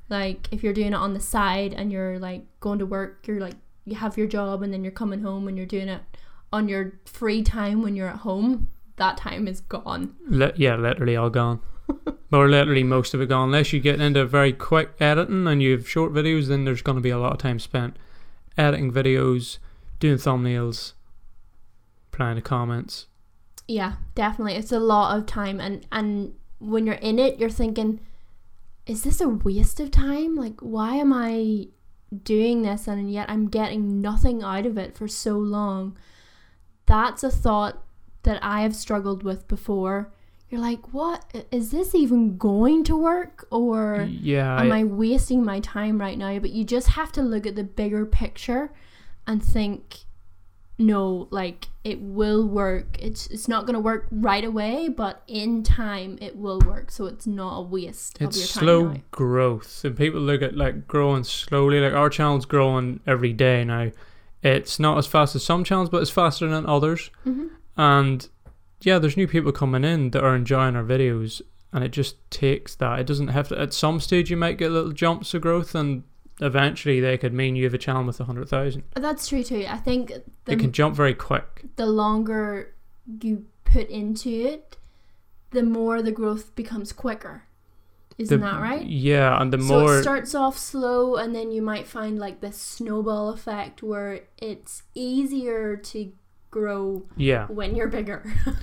Like 0.08 0.48
if 0.52 0.62
you're 0.62 0.72
doing 0.72 0.88
it 0.88 0.94
on 0.94 1.14
the 1.14 1.20
side 1.20 1.72
and 1.72 1.90
you're 1.90 2.18
like 2.18 2.44
going 2.60 2.78
to 2.78 2.86
work, 2.86 3.26
you're 3.26 3.40
like 3.40 3.56
you 3.84 3.96
have 3.96 4.16
your 4.16 4.26
job 4.26 4.62
and 4.62 4.72
then 4.72 4.84
you're 4.84 4.92
coming 4.92 5.22
home 5.22 5.48
and 5.48 5.56
you're 5.56 5.66
doing 5.66 5.88
it 5.88 6.02
on 6.52 6.68
your 6.68 6.92
free 7.04 7.42
time 7.42 7.82
when 7.82 7.96
you're 7.96 8.08
at 8.08 8.16
home, 8.16 8.68
that 8.96 9.16
time 9.16 9.48
is 9.48 9.60
gone. 9.60 10.14
Li- 10.26 10.52
yeah, 10.56 10.76
literally 10.76 11.16
all 11.16 11.30
gone. 11.30 11.60
or 12.32 12.48
literally 12.48 12.82
most 12.82 13.12
of 13.12 13.20
it 13.20 13.28
gone. 13.28 13.48
Unless 13.48 13.72
you 13.72 13.80
get 13.80 14.00
into 14.00 14.24
very 14.24 14.52
quick 14.52 14.90
editing 15.00 15.46
and 15.46 15.62
you 15.62 15.72
have 15.72 15.88
short 15.88 16.12
videos, 16.12 16.46
then 16.46 16.64
there's 16.64 16.82
going 16.82 16.96
to 16.96 17.02
be 17.02 17.10
a 17.10 17.18
lot 17.18 17.32
of 17.32 17.38
time 17.38 17.58
spent 17.58 17.96
editing 18.56 18.92
videos, 18.92 19.58
doing 19.98 20.16
thumbnails, 20.16 20.92
replying 22.10 22.36
to 22.36 22.42
comments. 22.42 23.06
Yeah, 23.66 23.94
definitely. 24.14 24.54
It's 24.54 24.72
a 24.72 24.78
lot 24.78 25.18
of 25.18 25.26
time 25.26 25.60
and 25.60 25.86
and 25.90 26.34
when 26.58 26.86
you're 26.86 26.94
in 26.96 27.18
it, 27.18 27.38
you're 27.38 27.50
thinking 27.50 28.00
is 28.86 29.02
this 29.02 29.20
a 29.20 29.28
waste 29.28 29.80
of 29.80 29.90
time? 29.90 30.34
Like 30.36 30.60
why 30.60 30.96
am 30.96 31.12
I 31.12 31.68
doing 32.22 32.62
this 32.62 32.86
and 32.86 33.10
yet 33.10 33.28
I'm 33.30 33.48
getting 33.48 34.00
nothing 34.00 34.42
out 34.42 34.66
of 34.66 34.78
it 34.78 34.96
for 34.96 35.08
so 35.08 35.36
long? 35.38 35.96
That's 36.86 37.24
a 37.24 37.30
thought 37.30 37.82
that 38.24 38.38
I 38.42 38.62
have 38.62 38.74
struggled 38.76 39.22
with 39.22 39.48
before. 39.48 40.12
You're 40.50 40.60
like, 40.60 40.92
what 40.92 41.24
is 41.50 41.70
this 41.70 41.94
even 41.94 42.36
going 42.36 42.84
to 42.84 42.96
work 42.96 43.46
or 43.50 44.06
yeah, 44.08 44.60
am 44.60 44.70
I- 44.70 44.80
I 44.80 44.84
wasting 44.84 45.44
my 45.44 45.60
time 45.60 45.98
right 45.98 46.16
now? 46.18 46.38
But 46.38 46.50
you 46.50 46.64
just 46.64 46.88
have 46.88 47.10
to 47.12 47.22
look 47.22 47.46
at 47.46 47.56
the 47.56 47.64
bigger 47.64 48.04
picture 48.06 48.72
and 49.26 49.42
think, 49.42 50.03
no, 50.78 51.28
like 51.30 51.68
it 51.84 52.00
will 52.00 52.46
work. 52.46 52.96
It's 52.98 53.26
it's 53.28 53.46
not 53.48 53.66
gonna 53.66 53.80
work 53.80 54.06
right 54.10 54.44
away, 54.44 54.88
but 54.88 55.22
in 55.28 55.62
time 55.62 56.18
it 56.20 56.36
will 56.36 56.58
work. 56.60 56.90
So 56.90 57.06
it's 57.06 57.26
not 57.26 57.58
a 57.58 57.62
waste 57.62 58.16
it's 58.20 58.36
of 58.36 58.40
your 58.40 58.46
slow 58.48 58.88
now. 58.92 59.00
growth 59.10 59.84
and 59.84 59.96
people 59.96 60.20
look 60.20 60.42
at 60.42 60.56
like 60.56 60.86
growing 60.88 61.24
slowly 61.24 61.80
like 61.80 61.92
our 61.92 62.08
channel's 62.10 62.46
growing 62.46 63.00
every 63.06 63.32
day 63.32 63.64
now 63.64 63.90
it's 64.42 64.78
not 64.78 64.98
as 64.98 65.06
fast 65.06 65.34
as 65.34 65.42
some 65.44 65.64
channels 65.64 65.88
but 65.88 66.02
it's 66.02 66.10
faster 66.10 66.46
than 66.48 66.66
others 66.66 67.10
Mhm. 67.26 67.48
and 67.78 68.28
yeah 68.82 68.98
there's 68.98 69.16
new 69.16 69.26
people 69.26 69.52
coming 69.52 69.84
in 69.84 70.10
that 70.10 70.22
are 70.22 70.36
enjoying 70.36 70.76
our 70.76 70.84
videos 70.84 71.40
and 71.72 71.82
it 71.82 71.92
just 71.92 72.16
takes 72.30 72.74
that 72.76 72.98
it 72.98 73.06
doesn't 73.06 73.28
have 73.28 73.48
to 73.48 73.58
at 73.58 73.72
some 73.72 74.00
stage 74.00 74.30
you 74.30 74.36
might 74.36 74.58
get 74.58 74.70
little 74.70 74.92
jumps 74.92 75.32
of 75.34 75.40
growth 75.42 75.74
and 75.74 76.02
eventually 76.40 77.00
they 77.00 77.16
could 77.16 77.32
mean 77.32 77.56
you 77.56 77.64
have 77.64 77.74
a 77.74 77.78
channel 77.78 78.04
with 78.04 78.18
100000 78.18 78.82
That's 78.94 79.28
true 79.28 79.42
too. 79.44 79.64
I 79.68 79.76
think 79.76 80.08
the 80.44 80.52
it 80.52 80.58
can 80.58 80.72
jump 80.72 80.94
very 80.96 81.14
quick 81.14 81.64
the 81.76 81.86
longer 81.86 82.74
you 83.22 83.46
put 83.64 83.88
into 83.88 84.28
it, 84.30 84.76
the 85.50 85.62
more 85.62 86.00
the 86.02 86.12
growth 86.12 86.54
becomes 86.54 86.92
quicker. 86.92 87.44
Isn't 88.18 88.40
The- 88.40 88.46
that 88.46 88.60
right? 88.60 88.86
yeah 88.86 89.40
and 89.40 89.52
the 89.52 89.58
so 89.58 89.64
more 89.80 89.98
it 89.98 90.02
starts 90.02 90.34
off 90.34 90.56
slow 90.56 91.16
and 91.16 91.34
then 91.34 91.50
you 91.50 91.62
might 91.62 91.86
find 91.86 92.18
like 92.18 92.40
this 92.40 92.56
snowball 92.56 93.30
effect 93.30 93.82
where 93.82 94.20
it's 94.38 94.82
easier 94.94 95.76
to 95.76 96.12
grow 96.50 97.04
yeah 97.16 97.46
when 97.46 97.74
you're 97.76 97.88
bigger. 97.88 98.24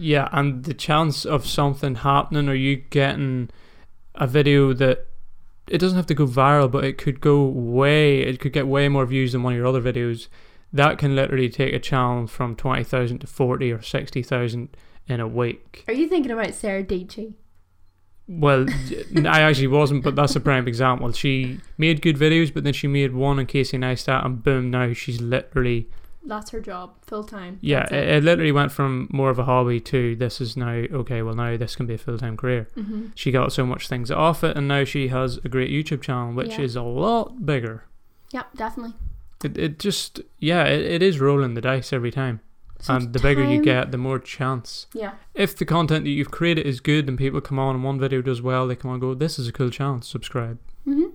Yeah, 0.00 0.28
and 0.30 0.62
the 0.62 0.74
chance 0.74 1.24
of 1.24 1.44
something 1.44 1.96
happening 1.96 2.48
or 2.48 2.54
you 2.54 2.76
getting 2.76 3.50
a 4.14 4.28
video 4.28 4.72
that 4.74 5.08
it 5.70 5.78
doesn't 5.78 5.96
have 5.96 6.06
to 6.06 6.14
go 6.14 6.26
viral, 6.26 6.70
but 6.70 6.84
it 6.84 6.98
could 6.98 7.20
go 7.20 7.44
way, 7.44 8.20
it 8.20 8.40
could 8.40 8.52
get 8.52 8.66
way 8.66 8.88
more 8.88 9.06
views 9.06 9.32
than 9.32 9.42
one 9.42 9.52
of 9.52 9.56
your 9.56 9.66
other 9.66 9.82
videos. 9.82 10.28
That 10.72 10.98
can 10.98 11.16
literally 11.16 11.48
take 11.48 11.72
a 11.72 11.78
channel 11.78 12.26
from 12.26 12.54
20,000 12.54 13.20
to 13.20 13.26
40 13.26 13.72
or 13.72 13.82
60,000 13.82 14.76
in 15.06 15.20
a 15.20 15.26
week. 15.26 15.84
Are 15.88 15.94
you 15.94 16.08
thinking 16.08 16.30
about 16.30 16.54
Sarah 16.54 16.84
Dietschy? 16.84 17.34
Well, 18.28 18.66
I 19.24 19.40
actually 19.40 19.68
wasn't, 19.68 20.04
but 20.04 20.14
that's 20.14 20.36
a 20.36 20.40
prime 20.40 20.68
example. 20.68 21.10
She 21.12 21.60
made 21.78 22.02
good 22.02 22.16
videos, 22.16 22.52
but 22.52 22.64
then 22.64 22.74
she 22.74 22.86
made 22.86 23.14
one 23.14 23.38
on 23.38 23.46
Casey 23.46 23.78
Neistat, 23.78 24.24
and 24.24 24.42
boom, 24.42 24.70
now 24.70 24.92
she's 24.92 25.20
literally 25.20 25.88
That's 26.24 26.50
her 26.50 26.60
job, 26.60 26.96
full 27.06 27.24
time. 27.24 27.58
yeah, 27.62 27.86
it, 27.94 28.08
it 28.16 28.24
literally 28.24 28.52
went 28.52 28.72
from 28.72 29.08
more 29.10 29.30
of 29.30 29.38
a 29.38 29.44
hobby 29.44 29.80
to 29.80 30.14
this 30.16 30.40
is 30.40 30.56
now 30.56 30.70
okay. 30.72 31.22
Well, 31.22 31.34
now 31.34 31.56
this 31.56 31.76
can 31.76 31.86
be 31.86 31.94
a 31.94 31.98
full 31.98 32.18
time 32.18 32.36
career. 32.36 32.68
hmm 32.74 33.06
she 33.14 33.30
got 33.30 33.52
so 33.52 33.64
much 33.64 33.88
things 33.88 34.10
off 34.10 34.42
it 34.44 34.56
and 34.56 34.68
now 34.68 34.84
she 34.84 35.08
has 35.08 35.38
a 35.44 35.48
great 35.48 35.70
youtube 35.70 36.02
channel 36.02 36.32
which 36.34 36.50
Yeah. 36.58 36.60
is 36.60 36.76
a 36.76 36.82
lot 36.82 37.46
bigger 37.46 37.84
Yep, 38.32 38.46
definitely. 38.56 38.94
It, 39.42 39.56
it 39.56 39.78
just 39.78 40.20
yeah, 40.38 40.64
it, 40.64 40.80
it 40.82 41.02
is 41.02 41.18
rolling 41.20 41.54
the 41.54 41.60
dice 41.62 41.92
every 41.92 42.10
time. 42.10 42.40
and 42.88 43.12
the 43.12 43.20
bigger 43.20 43.42
you 43.44 43.62
get, 43.62 43.90
the 43.90 43.98
more 43.98 44.18
chance. 44.18 44.86
Yeah. 44.92 45.12
If 45.34 45.56
the 45.56 45.64
content 45.64 46.04
that 46.04 46.10
you've 46.10 46.30
created 46.30 46.66
is 46.66 46.80
good 46.80 47.08
and 47.08 47.16
people 47.16 47.40
come 47.40 47.58
on 47.58 47.74
and 47.76 47.82
one 47.84 47.98
video 47.98 48.20
does 48.22 48.42
well, 48.42 48.66
they 48.68 48.76
come 48.76 48.90
on 48.90 48.96
and 48.96 49.00
go, 49.00 49.14
This 49.14 49.38
is 49.38 49.48
a 49.48 49.52
cool 49.52 49.70
channel, 49.70 50.02
subscribe. 50.02 50.58
hmm 50.84 51.06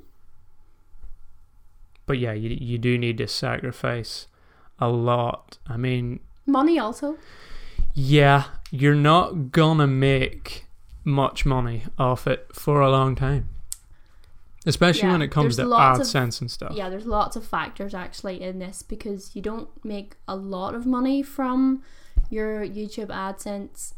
But 2.06 2.18
yeah, 2.20 2.34
you 2.34 2.50
you 2.60 2.78
do 2.78 2.98
need 2.98 3.18
to 3.20 3.28
sacrifice 3.28 4.28
a 4.80 4.90
lot. 4.90 5.58
I 5.68 5.78
mean, 5.78 6.20
Money 6.46 6.78
also. 6.80 7.18
yeah, 7.94 8.46
you're 8.72 8.96
not 8.96 9.52
gonna 9.52 9.88
make 9.88 10.66
much 11.04 11.46
money 11.46 11.84
off 11.98 12.28
it 12.28 12.48
for 12.54 12.82
a 12.82 12.90
long 12.90 13.16
time. 13.16 13.50
Especially 14.66 15.04
Yeah, 15.08 15.12
when 15.14 15.22
it 15.22 15.28
comes 15.30 15.58
to 15.58 15.66
lots 15.66 16.00
of- 16.00 16.06
AdSense 16.08 16.40
and 16.40 16.50
stuff. 16.50 16.72
Yeah, 16.74 16.90
there's 16.90 17.06
lots 17.06 17.36
of 17.36 17.46
factors 17.46 17.94
actually 17.94 18.42
in 18.42 18.60
this 18.60 18.82
because 18.82 19.36
you 19.36 19.42
don't 19.42 19.68
make 19.84 20.16
a 20.28 20.36
lot 20.38 20.74
of 20.74 20.86
money 20.86 21.22
from 21.22 21.84
your 22.30 22.66
YouTube 22.66 23.08
AdSense. 23.10 23.94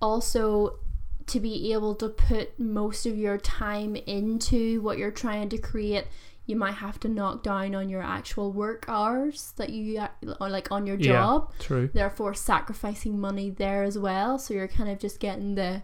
Also, 0.00 0.78
to 1.26 1.40
be 1.40 1.72
able 1.72 1.94
to 1.96 2.08
put 2.08 2.58
most 2.58 3.06
of 3.06 3.16
your 3.18 3.38
time 3.38 3.96
into 3.96 4.80
what 4.82 4.98
you're 4.98 5.10
trying 5.10 5.48
to 5.50 5.58
create, 5.58 6.06
you 6.50 6.56
might 6.56 6.74
have 6.74 6.98
to 7.00 7.08
knock 7.08 7.42
down 7.42 7.74
on 7.74 7.88
your 7.88 8.02
actual 8.02 8.52
work 8.52 8.84
hours 8.88 9.52
that 9.56 9.70
you 9.70 9.98
are 10.40 10.50
like 10.50 10.70
on 10.70 10.86
your 10.86 10.96
Yeah. 10.98 11.12
job. 11.12 11.52
True. 11.58 11.88
Therefore, 11.94 12.34
sacrificing 12.34 13.18
money 13.20 13.48
there 13.48 13.82
as 13.84 13.96
well. 13.96 14.38
So 14.38 14.52
you're 14.54 14.68
kind 14.68 14.90
of 14.90 14.98
just 14.98 15.20
getting 15.20 15.54
the 15.54 15.82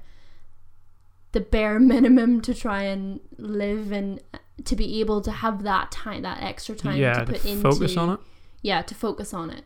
the 1.33 1.41
bare 1.41 1.79
minimum 1.79 2.41
to 2.43 2.53
try 2.55 2.83
and 2.83 3.21
live 3.39 3.93
and 3.93 4.21
uh, 4.35 4.39
to 4.65 4.75
be 4.77 5.01
able 5.01 5.21
to 5.21 5.31
have 5.31 5.63
that 5.63 5.91
time, 5.91 6.23
that 6.23 6.43
extra 6.43 6.75
time 6.75 6.97
yeah, 6.97 7.13
to 7.21 7.27
to 7.27 7.33
put 7.33 7.45
into 7.45 7.63
focus 7.63 7.97
on 7.97 8.11
it. 8.15 8.21
yeah, 8.63 8.83
to 8.83 8.95
focus 8.95 9.35
on 9.35 9.51
it. 9.51 9.65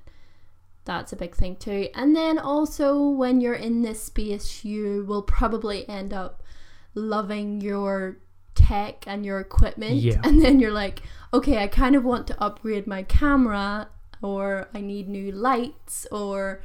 That's 0.85 1.13
a 1.13 1.17
big 1.17 1.35
thing 1.37 1.57
too. 1.57 1.89
And 1.95 2.17
then 2.17 2.39
also 2.39 2.99
when 3.09 3.41
you're 3.41 3.55
in 3.55 3.83
this 3.83 4.03
space, 4.03 4.65
you 4.65 5.05
will 5.07 5.23
probably 5.23 5.89
end 5.89 6.13
up 6.13 6.43
loving 6.95 7.61
your 7.61 8.19
tech 8.55 9.05
and 9.07 9.25
your 9.25 9.41
equipment. 9.41 9.97
Yeah. 9.97 10.21
And 10.25 10.43
then 10.43 10.61
you're 10.61 10.73
like, 10.73 11.03
okay, 11.33 11.59
I 11.63 11.67
kind 11.67 11.95
of 11.97 12.05
want 12.05 12.27
to 12.29 12.43
upgrade 12.43 12.87
my 12.87 13.03
camera 13.05 13.89
or 14.23 14.69
I 14.75 14.81
need 14.81 15.09
new 15.09 15.33
lights 15.33 16.07
or 16.13 16.63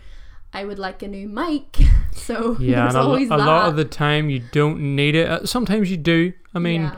I 0.53 0.65
would 0.65 0.79
like 0.79 1.01
a 1.03 1.07
new 1.07 1.27
mic. 1.27 1.77
So 2.15 2.55
Yeah, 2.59 2.83
there's 2.83 2.95
and 2.95 3.03
a, 3.03 3.07
always 3.07 3.29
a 3.29 3.35
lot 3.37 3.67
of 3.69 3.75
the 3.75 3.83
time 3.85 4.29
you 4.29 4.41
don't 4.53 4.95
need 4.95 5.15
it. 5.15 5.29
Uh, 5.29 5.45
Sometimes 5.45 5.91
you 5.91 5.97
do. 5.97 6.31
I 6.55 6.59
mean, 6.59 6.83
Yeah. 6.83 6.95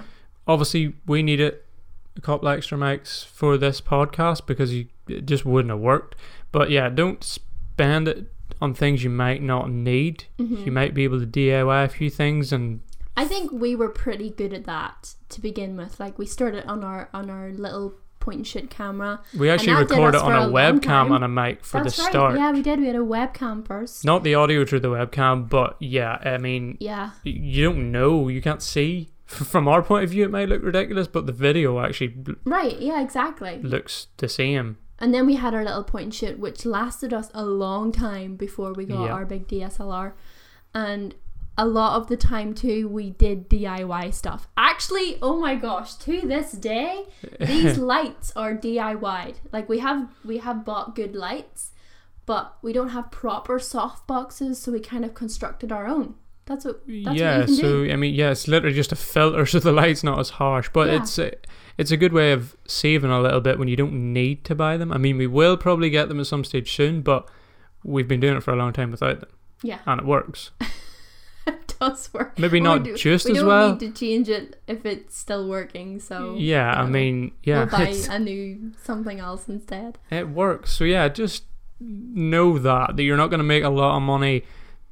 obviously 0.47 0.93
we 1.07 1.23
needed 1.23 1.55
a 2.15 2.21
couple 2.21 2.47
extra 2.47 2.77
mics 2.77 3.25
for 3.25 3.57
this 3.57 3.81
podcast 3.81 4.45
because 4.45 4.73
you, 4.73 4.87
it 5.07 5.25
just 5.25 5.43
wouldn't 5.43 5.71
have 5.71 5.79
worked. 5.79 6.15
But 6.51 6.69
yeah, 6.69 6.87
don't 6.89 7.23
spend 7.23 8.07
it 8.07 8.31
on 8.61 8.73
things 8.75 9.03
you 9.03 9.09
might 9.09 9.41
not 9.41 9.69
need. 9.71 10.25
Mhm. 10.39 10.65
You 10.67 10.71
might 10.71 10.93
be 10.93 11.03
able 11.03 11.19
to 11.19 11.25
DIY 11.25 11.83
a 11.83 11.89
few 11.89 12.09
things 12.11 12.53
and 12.53 12.79
I 13.17 13.25
think 13.25 13.51
we 13.51 13.75
were 13.75 13.89
pretty 13.89 14.29
good 14.29 14.53
at 14.53 14.65
that 14.65 15.15
to 15.29 15.41
begin 15.41 15.75
with. 15.75 15.99
Like 15.99 16.17
we 16.19 16.25
started 16.25 16.65
on 16.65 16.83
our 16.83 17.09
on 17.13 17.29
our 17.29 17.49
little 17.51 17.95
point 18.19 18.37
and 18.39 18.47
shoot 18.47 18.69
camera. 18.69 19.21
we 19.37 19.49
actually 19.49 19.73
recorded 19.73 20.19
on 20.21 20.31
a, 20.33 20.47
a 20.47 20.51
webcam 20.51 21.15
and 21.15 21.23
a 21.23 21.27
mic 21.29 21.63
for 21.63 21.81
That's 21.81 21.95
the 21.95 22.03
right. 22.03 22.11
start. 22.11 22.35
Yeah, 22.37 22.51
we 22.51 22.61
did. 22.61 22.79
We 22.79 22.87
had 22.87 22.95
a 22.95 22.99
webcam 22.99 23.65
first. 23.65 24.03
Not 24.05 24.23
the 24.23 24.35
audio 24.35 24.65
through 24.65 24.81
the 24.81 24.89
webcam, 24.89 25.49
but 25.49 25.77
yeah, 25.79 26.17
I 26.23 26.37
mean, 26.37 26.77
Yeah. 26.79 27.11
you 27.23 27.63
don't 27.63 27.91
know. 27.91 28.27
You 28.27 28.41
can't 28.41 28.61
see. 28.61 29.09
From 29.27 29.67
our 29.67 29.81
point 29.81 30.03
of 30.05 30.09
view, 30.11 30.23
it 30.25 30.31
might 30.31 30.47
look 30.49 30.61
ridiculous, 30.63 31.07
but 31.07 31.25
the 31.25 31.31
video 31.33 31.79
actually 31.79 32.15
Right. 32.45 32.79
Yeah. 32.79 33.01
Exactly. 33.01 33.61
looks 33.61 34.07
the 34.17 34.27
same. 34.29 34.77
And 34.99 35.13
then 35.13 35.25
we 35.25 35.35
had 35.35 35.53
our 35.53 35.63
little 35.63 35.83
point 35.83 36.03
and 36.05 36.13
shoot, 36.13 36.39
which 36.39 36.65
lasted 36.65 37.13
us 37.13 37.29
a 37.33 37.45
long 37.45 37.91
time 37.91 38.35
before 38.35 38.73
we 38.73 38.85
got 38.85 39.03
Yeah. 39.05 39.11
our 39.13 39.25
big 39.25 39.47
DSLR. 39.47 40.13
And 40.73 41.15
a 41.57 41.65
lot 41.65 41.99
of 41.99 42.07
the 42.07 42.17
time 42.17 42.53
too, 42.53 42.87
we 42.87 43.09
did 43.09 43.49
DIY 43.49 44.13
stuff. 44.13 44.47
Actually, 44.57 45.17
oh 45.21 45.39
my 45.39 45.55
gosh, 45.55 45.95
to 45.95 46.21
this 46.21 46.51
day, 46.51 47.05
these 47.39 47.77
lights 47.77 48.31
are 48.35 48.53
DIY'd. 48.55 49.39
Like 49.51 49.67
we 49.67 49.79
have 49.79 50.09
we 50.23 50.37
have 50.37 50.63
bought 50.65 50.95
good 50.95 51.15
lights, 51.15 51.71
but 52.25 52.57
we 52.61 52.73
don't 52.73 52.89
have 52.89 53.09
proper 53.11 53.57
soft 53.59 54.05
boxes, 54.07 54.59
so 54.59 54.71
we 54.71 54.79
kind 54.79 55.03
of 55.03 55.13
constructed 55.13 55.71
our 55.71 55.87
own. 55.87 56.15
That's 56.45 56.63
what 56.63 56.81
that's 56.87 57.19
yeah, 57.19 57.39
what 57.39 57.49
so 57.49 57.85
do. 57.85 57.91
I 57.91 57.95
mean, 57.95 58.13
yeah, 58.13 58.29
it's 58.31 58.47
literally 58.47 58.75
just 58.75 58.91
a 58.91 58.95
filter, 58.95 59.45
so 59.51 59.59
the 59.59 59.71
light's 59.71 60.03
not 60.03 60.19
as 60.19 60.31
harsh. 60.31 60.69
But 60.71 60.87
Yeah. 60.87 61.01
it's 61.01 61.17
a, 61.19 61.31
it's 61.77 61.91
a 61.91 61.97
good 61.97 62.13
way 62.13 62.31
of 62.31 62.55
saving 62.67 63.11
a 63.11 63.19
little 63.21 63.41
bit 63.41 63.57
when 63.59 63.67
you 63.67 63.75
don't 63.75 64.13
need 64.13 64.45
to 64.45 64.55
buy 64.55 64.77
them. 64.77 64.91
I 64.93 64.97
mean, 64.97 65.17
we 65.17 65.27
will 65.27 65.57
probably 65.57 65.89
get 65.89 66.07
them 66.07 66.19
at 66.19 66.27
some 66.27 66.43
stage 66.43 66.73
soon, 66.73 67.01
but 67.01 67.27
we've 67.83 68.07
been 68.07 68.19
doing 68.19 68.37
it 68.37 68.43
for 68.43 68.51
a 68.53 68.55
long 68.55 68.73
time 68.73 68.91
without 68.91 69.19
them, 69.19 69.29
Yeah, 69.63 69.79
and 69.85 69.99
it 70.01 70.05
works. 70.07 70.51
does 71.79 72.13
work. 72.13 72.37
Maybe 72.39 72.59
not 72.59 72.83
do- 72.83 72.95
just 72.95 73.25
we 73.25 73.31
as 73.31 73.37
don't 73.37 73.47
well. 73.47 73.71
need 73.71 73.79
to 73.79 73.91
change 73.91 74.29
it 74.29 74.61
if 74.67 74.85
it's 74.85 75.17
still 75.17 75.47
working. 75.47 75.99
So 75.99 76.35
yeah, 76.37 76.71
I 76.73 76.83
know. 76.83 76.89
mean, 76.89 77.31
yeah, 77.43 77.59
we'll 77.59 77.67
buy 77.67 77.95
a 78.09 78.19
new 78.19 78.71
something 78.83 79.19
else 79.19 79.47
instead. 79.47 79.97
It 80.09 80.29
works. 80.29 80.71
So 80.73 80.83
yeah, 80.83 81.07
just 81.09 81.43
know 81.79 82.57
that 82.57 82.95
that 82.95 83.03
you're 83.03 83.17
not 83.17 83.27
going 83.27 83.39
to 83.39 83.43
make 83.43 83.63
a 83.63 83.69
lot 83.69 83.95
of 83.97 84.01
money 84.01 84.43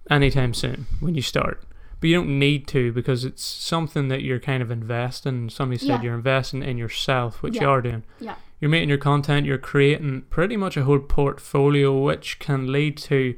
anytime 0.09 0.53
soon 0.53 0.85
when 0.99 1.15
you 1.15 1.21
start. 1.21 1.63
But 1.99 2.09
you 2.09 2.15
don't 2.17 2.37
need 2.37 2.67
to 2.67 2.91
because 2.91 3.23
it's 3.25 3.43
something 3.43 4.09
that 4.09 4.21
you're 4.21 4.39
kind 4.39 4.61
of 4.61 4.69
investing. 4.69 5.49
Somebody 5.49 5.79
said 5.79 5.87
Yeah. 5.87 6.01
you're 6.03 6.13
investing 6.15 6.61
in 6.61 6.77
yourself, 6.77 7.41
which 7.41 7.55
you 7.59 7.67
are 7.67 7.81
doing. 7.81 8.03
Yeah. 8.19 8.35
You're 8.59 8.69
making 8.69 8.89
your 8.89 8.97
content, 8.97 9.45
you're 9.45 9.57
creating 9.57 10.23
pretty 10.29 10.57
much 10.57 10.77
a 10.77 10.83
whole 10.83 10.99
portfolio 10.99 11.97
which 11.97 12.37
can 12.39 12.71
lead 12.71 12.97
to 12.97 13.35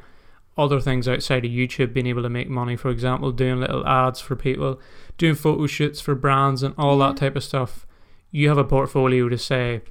other 0.58 0.80
things 0.80 1.08
outside 1.08 1.46
of 1.46 1.52
YouTube 1.52 1.93
being 1.93 2.08
able 2.08 2.24
to 2.24 2.30
make 2.30 2.50
money. 2.50 2.76
For 2.76 2.89
example, 2.89 3.32
doing 3.32 3.60
little 3.60 3.86
ads 3.88 4.20
for 4.20 4.36
people, 4.36 4.80
doing 5.17 5.36
photo 5.36 5.67
shoots 5.67 6.02
for 6.02 6.15
brands 6.15 6.63
and 6.63 6.74
all 6.78 6.98
Yeah. 7.00 7.08
that 7.10 7.17
type 7.17 7.36
of 7.36 7.43
stuff. 7.43 7.86
You 8.32 8.50
have 8.50 8.58
a 8.58 8.63
portfolio 8.63 9.30
to 9.30 9.38
say, 9.38 9.82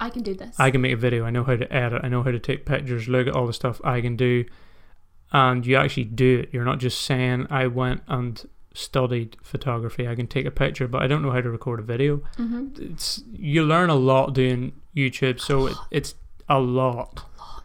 I 0.00 0.10
can 0.10 0.22
do 0.22 0.34
this. 0.34 0.54
I 0.60 0.70
can 0.70 0.80
make 0.80 0.92
a 0.92 0.96
video. 0.96 1.24
I 1.24 1.30
know 1.30 1.42
how 1.44 1.56
to 1.56 1.72
edit. 1.72 2.02
I 2.04 2.08
know 2.08 2.22
how 2.22 2.30
to 2.30 2.38
take 2.38 2.66
pictures. 2.66 3.08
Look 3.08 3.26
at 3.26 3.34
all 3.34 3.46
the 3.46 3.52
stuff 3.52 3.80
I 3.82 4.00
can 4.00 4.14
do, 4.16 4.44
and 5.32 5.66
you 5.66 5.76
actually 5.76 6.04
do 6.04 6.40
it. 6.40 6.50
You're 6.52 6.64
not 6.64 6.78
just 6.78 7.00
saying 7.02 7.46
I 7.50 7.66
went 7.66 8.02
and 8.08 8.48
studied 8.74 9.36
photography. 9.42 10.06
I 10.06 10.14
can 10.14 10.26
take 10.28 10.46
a 10.46 10.50
picture, 10.52 10.86
but 10.86 11.02
I 11.02 11.06
don't 11.08 11.22
know 11.22 11.32
how 11.32 11.40
to 11.40 11.50
record 11.50 11.80
a 11.80 11.82
video. 11.82 12.18
hmm 12.36 12.68
It's 12.78 13.22
you 13.32 13.64
learn 13.64 13.90
a 13.90 13.96
lot 13.96 14.34
doing 14.34 14.72
YouTube, 14.96 15.40
so 15.40 15.66
it, 15.66 15.76
it's 15.90 16.14
a 16.48 16.60
lot. 16.60 17.24
lot. 17.38 17.57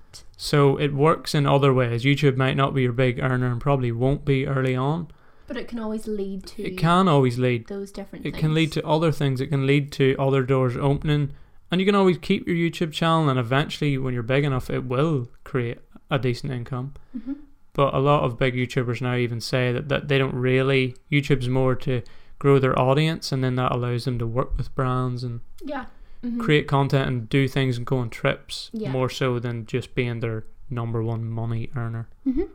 So 0.43 0.75
it 0.75 0.93
works 0.93 1.33
in 1.33 1.45
other 1.45 1.73
ways. 1.73 2.03
YouTube 2.03 2.35
might 2.35 2.57
not 2.57 2.73
be 2.75 2.81
your 2.81 2.91
big 2.91 3.17
earner 3.23 3.49
and 3.49 3.61
probably 3.61 3.93
won't 3.93 4.25
be 4.25 4.45
early 4.45 4.75
on. 4.75 5.07
But 5.47 5.55
it 5.55 5.69
can 5.69 5.79
always 5.79 6.05
lead 6.05 6.45
to 6.47 6.63
It 6.63 6.77
can 6.77 7.07
always 7.07 7.39
lead 7.39 7.67
those 7.67 7.93
different 7.93 8.25
it 8.25 8.31
things. 8.31 8.41
can 8.41 8.53
lead 8.53 8.73
to 8.73 8.85
other 8.85 9.09
things. 9.13 9.39
It 9.39 9.47
can 9.47 9.65
lead 9.65 9.89
to 9.93 10.17
other 10.19 10.43
doors 10.43 10.75
opening, 10.75 11.31
and 11.71 11.79
you 11.79 11.85
can 11.85 11.95
always 11.95 12.17
keep 12.17 12.45
your 12.45 12.57
YouTube 12.57 12.91
channel. 12.91 13.29
And 13.29 13.39
eventually, 13.39 13.97
when 13.97 14.13
you're 14.13 14.21
big 14.21 14.43
enough, 14.43 14.69
it 14.69 14.83
will 14.83 15.29
create 15.45 15.79
a 16.11 16.19
decent 16.19 16.51
income. 16.51 16.93
Mhm. 17.17 17.35
But 17.71 17.93
a 17.93 17.99
lot 17.99 18.23
of 18.23 18.37
big 18.37 18.53
YouTubers 18.53 19.01
now 19.01 19.15
even 19.15 19.39
say 19.39 19.71
that, 19.71 19.87
that 19.87 20.09
they 20.09 20.17
don't 20.17 20.35
really. 20.35 20.97
YouTube's 21.09 21.47
more 21.47 21.73
to 21.75 22.01
grow 22.39 22.59
their 22.59 22.77
audience, 22.77 23.31
and 23.31 23.41
then 23.41 23.55
that 23.55 23.71
allows 23.71 24.03
them 24.03 24.19
to 24.19 24.27
work 24.27 24.57
with 24.57 24.75
brands 24.75 25.23
and 25.23 25.39
Yeah. 25.63 25.85
Mhm. 26.23 26.39
create 26.39 26.67
content 26.67 27.07
and 27.07 27.27
do 27.29 27.47
things 27.47 27.77
and 27.77 27.85
go 27.85 27.97
on 27.97 28.09
trips 28.09 28.69
Yeah. 28.73 28.91
more 28.91 29.09
so 29.09 29.39
than 29.39 29.65
just 29.65 29.93
being 29.93 30.19
their 30.21 30.45
number 30.69 31.03
one 31.03 31.25
money 31.29 31.69
earner. 31.75 32.07
Mhm. 32.25 32.47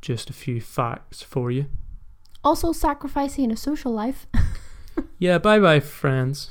Just 0.00 0.30
a 0.30 0.32
few 0.32 0.60
facts 0.60 1.22
for 1.22 1.50
you. 1.50 1.66
Also, 2.44 2.72
sacrificing 2.72 3.50
a 3.50 3.56
social 3.56 3.92
life. 3.92 4.26
Yeah, 5.20 5.38
bye 5.38 5.60
bye 5.60 5.78
friends. 5.80 6.50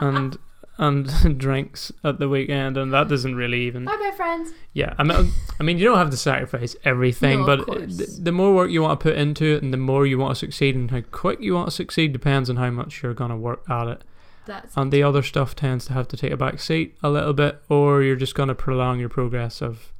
and 0.00 0.36
and 0.78 1.06
drinks 1.38 1.90
at 2.04 2.18
the 2.18 2.28
weekend 2.28 2.76
and 2.76 2.92
that 2.92 3.08
doesn't 3.08 3.34
really 3.34 3.62
even 3.62 3.84
Bye, 3.84 3.96
bye, 3.96 4.12
friends. 4.16 4.52
yeah 4.74 4.94
I 4.98 5.02
mean, 5.04 5.32
I 5.58 5.62
mean 5.62 5.78
you 5.78 5.84
don't 5.86 5.96
have 5.96 6.10
to 6.10 6.16
sacrifice 6.18 6.76
everything 6.84 7.40
No, 7.40 7.46
but 7.46 7.66
course. 7.66 7.96
the, 7.96 8.20
the 8.24 8.32
more 8.32 8.54
work 8.54 8.70
you 8.70 8.82
want 8.82 9.00
to 9.00 9.02
put 9.02 9.16
into 9.16 9.44
it 9.56 9.62
and 9.62 9.72
the 9.72 9.76
more 9.78 10.06
you 10.06 10.18
want 10.18 10.34
to 10.34 10.38
succeed 10.38 10.74
and 10.76 10.90
how 10.90 11.00
quick 11.10 11.40
you 11.40 11.54
want 11.54 11.68
to 11.68 11.74
succeed 11.74 12.12
depends 12.12 12.50
on 12.50 12.56
how 12.56 12.70
much 12.70 13.02
you're 13.02 13.14
going 13.14 13.30
to 13.30 13.36
work 13.36 13.62
at 13.70 13.88
it 13.88 14.04
That's 14.46 14.76
and 14.76 14.92
the 14.92 15.02
other 15.02 15.22
stuff 15.22 15.54
tends 15.54 15.86
to 15.86 15.92
have 15.92 16.08
to 16.08 16.16
take 16.16 16.32
a 16.32 16.36
back 16.36 16.60
seat 16.60 16.96
a 17.02 17.10
little 17.10 17.32
bit 17.32 17.62
or 17.68 18.02
you're 18.02 18.16
just 18.16 18.34
going 18.34 18.48
to 18.48 18.54
prolong 18.54 19.00
your 19.00 19.08
progress 19.08 19.60
of 19.60 19.92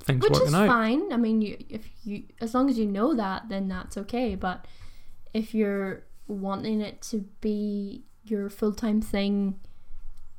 things 0.00 0.22
which 0.22 0.32
working 0.32 0.48
is 0.48 0.54
out 0.54 0.66
fine. 0.68 1.12
I 1.12 1.16
mean, 1.16 1.40
you 1.40 1.56
if 1.68 1.88
you 2.04 2.24
as 2.40 2.54
long 2.54 2.68
as 2.68 2.78
you 2.78 2.86
know 2.86 3.14
that, 3.14 3.48
then 3.48 3.68
that's 3.68 3.96
okay. 3.96 4.34
But 4.34 4.66
if 5.32 5.54
you're 5.54 6.02
wanting 6.26 6.80
it 6.80 7.02
to 7.02 7.24
be 7.40 8.04
your 8.24 8.48
full 8.50 8.72
time 8.72 9.00
thing 9.00 9.60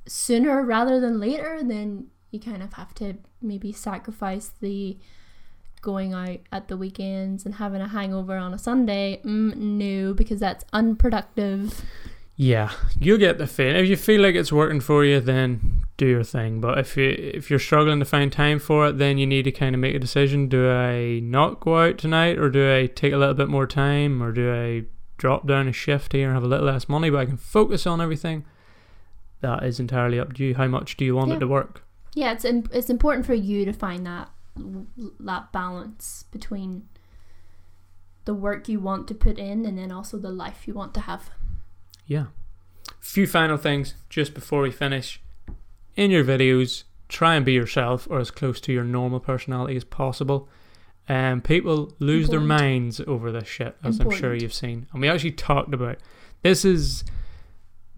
sooner 0.05 0.63
rather 0.63 0.99
than 0.99 1.19
later, 1.19 1.61
then 1.63 2.07
you 2.32 2.39
kind 2.39 2.63
of 2.63 2.74
have 2.74 2.93
to 2.95 3.15
maybe 3.41 3.71
sacrifice 3.71 4.51
the 4.59 4.97
going 5.82 6.13
out 6.13 6.39
at 6.51 6.67
the 6.69 6.78
weekends 6.78 7.45
and 7.45 7.55
having 7.55 7.82
a 7.82 7.88
hangover 7.88 8.38
on 8.38 8.53
a 8.53 8.57
Sunday. 8.57 9.21
Mm, 9.24 9.55
no, 9.55 10.13
because 10.13 10.39
that's 10.39 10.65
unproductive. 10.74 11.84
Yeah, 12.36 12.71
you'll 12.99 13.19
get 13.19 13.38
the 13.38 13.45
feeling. 13.45 13.75
If 13.84 13.88
you 13.89 13.95
feel 13.95 14.21
like 14.21 14.34
it's 14.34 14.51
working 14.51 14.79
for 14.79 15.05
you, 15.05 15.19
then 15.19 15.84
do 15.97 16.07
your 16.07 16.23
thing. 16.23 16.59
But 16.61 16.79
if 16.79 16.97
you 16.97 17.09
if 17.09 17.49
you're 17.51 17.59
struggling 17.59 17.99
to 17.99 18.05
find 18.05 18.31
time 18.31 18.57
for 18.57 18.88
it, 18.88 18.97
then 18.97 19.19
you 19.19 19.27
need 19.27 19.43
to 19.43 19.51
kind 19.51 19.75
of 19.75 19.81
make 19.81 19.93
a 19.95 19.99
decision. 19.99 20.47
Do 20.49 20.69
I 20.71 21.19
not 21.19 21.59
go 21.59 21.77
out 21.77 21.99
tonight, 21.99 22.39
or 22.39 22.49
do 22.49 22.73
I 22.73 22.88
take 22.88 23.13
a 23.13 23.17
little 23.17 23.36
bit 23.36 23.49
more 23.49 23.67
time, 23.67 24.21
or 24.23 24.31
do 24.31 24.51
I 24.51 24.86
drop 25.17 25.45
down 25.47 25.67
a 25.67 25.71
shift 25.73 26.11
here 26.13 26.25
and 26.27 26.34
have 26.34 26.43
a 26.43 26.47
little 26.47 26.65
less 26.65 26.89
money, 26.89 27.11
but 27.11 27.19
I 27.19 27.25
can 27.25 27.38
focus 27.38 27.86
on 27.86 28.01
everything? 28.01 28.45
That 29.41 29.61
is 29.63 29.79
entirely 29.79 30.19
up 30.19 30.34
to 30.34 30.43
you. 30.43 30.55
How 30.55 30.67
much 30.67 30.97
do 30.97 31.05
you 31.05 31.15
want 31.15 31.29
Yeah. 31.29 31.36
it 31.36 31.39
to 31.41 31.47
work? 31.47 31.84
Yeah, 32.15 32.31
it's 32.31 32.45
im- 32.45 32.69
it's 32.73 32.89
important 32.89 33.27
for 33.27 33.36
you 33.36 33.63
to 33.65 33.73
find 33.73 34.05
that 34.07 34.29
that 35.19 35.51
balance 35.51 36.25
between 36.31 36.88
the 38.25 38.34
work 38.34 38.67
you 38.69 38.79
want 38.79 39.07
to 39.09 39.13
put 39.13 39.38
in 39.38 39.65
and 39.65 39.77
then 39.77 39.91
also 39.91 40.17
the 40.17 40.31
life 40.31 40.67
you 40.67 40.73
want 40.73 40.93
to 40.95 41.01
have. 41.01 41.29
Yeah. 42.06 42.26
Few 42.99 43.28
final 43.28 43.58
things 43.58 43.95
just 44.10 44.34
before 44.34 44.62
we 44.62 44.72
finish. 44.72 45.22
In 45.95 46.10
your 46.12 46.24
videos, 46.24 46.84
try 47.10 47.36
and 47.36 47.45
be 47.45 47.54
yourself 47.54 48.08
or 48.10 48.20
as 48.20 48.32
close 48.32 48.60
to 48.62 48.74
your 48.74 48.84
normal 48.84 49.20
personality 49.20 49.76
as 49.76 49.84
possible. 49.84 50.49
Um, 51.10 51.41
people 51.41 51.93
lose 51.99 52.30
their 52.30 52.39
minds 52.39 53.01
over 53.01 53.32
this 53.32 53.47
shit, 53.47 53.76
as 53.84 53.99
I'm 53.99 54.10
sure 54.12 54.34
you've 54.34 54.54
seen. 54.54 54.88
And 54.93 55.01
we 55.01 55.10
actually 55.10 55.32
talked 55.34 55.74
about 55.74 55.97
this 56.43 56.64
is 56.66 57.04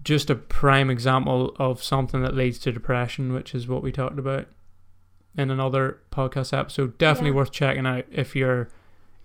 just 0.03 0.29
a 0.29 0.35
prime 0.35 0.89
example 0.89 1.55
of 1.57 1.81
something 1.83 2.21
that 2.21 2.35
leads 2.35 2.59
to 2.59 2.71
depression, 2.71 3.31
which 3.33 3.53
is 3.55 3.67
what 3.67 3.83
we 3.83 3.91
talked 3.91 4.19
about 4.19 4.47
in 5.37 5.49
another 5.51 5.99
podcast 6.11 6.57
episode. 6.57 6.97
Definitely 6.97 7.31
Yeah. 7.31 7.35
worth 7.37 7.51
checking 7.51 7.85
out 7.85 8.05
if 8.11 8.35
you're 8.35 8.69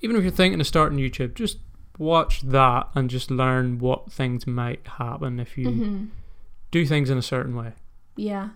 even 0.02 0.16
if 0.16 0.22
you're 0.22 0.32
thinking 0.32 0.60
of 0.60 0.66
starting 0.66 0.98
YouTube, 0.98 1.34
just 1.34 1.58
watch 2.00 2.40
that 2.40 2.88
and 2.94 3.10
just 3.10 3.30
learn 3.30 3.78
what 3.78 4.10
things 4.10 4.46
might 4.46 4.86
happen 4.98 5.38
if 5.38 5.56
you 5.56 5.70
hmm 5.70 6.04
do 6.72 6.86
things 6.86 7.10
in 7.10 7.18
a 7.18 7.22
certain 7.22 7.56
way. 7.56 7.72
Yeah, 8.14 8.50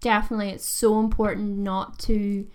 definitely. 0.00 0.50
It's 0.50 0.64
so 0.64 1.00
important 1.00 1.58
not 1.58 1.98
to 2.00 2.46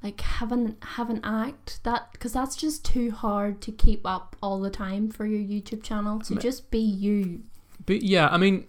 like 0.00 0.20
have 0.20 0.52
an 0.52 0.76
have 0.82 1.10
an 1.10 1.20
act 1.24 1.82
that 1.82 2.12
because 2.12 2.32
that's 2.32 2.54
just 2.54 2.84
too 2.84 3.10
hard 3.10 3.60
to 3.62 3.72
keep 3.72 4.06
up 4.06 4.36
all 4.40 4.60
the 4.60 4.70
time 4.70 5.10
for 5.10 5.26
your 5.26 5.40
YouTube 5.40 5.82
channel. 5.82 6.20
So 6.22 6.36
just 6.36 6.70
be 6.70 6.78
you. 6.78 7.42
But 7.84 8.02
yeah, 8.02 8.28
I 8.28 8.36
mean, 8.36 8.68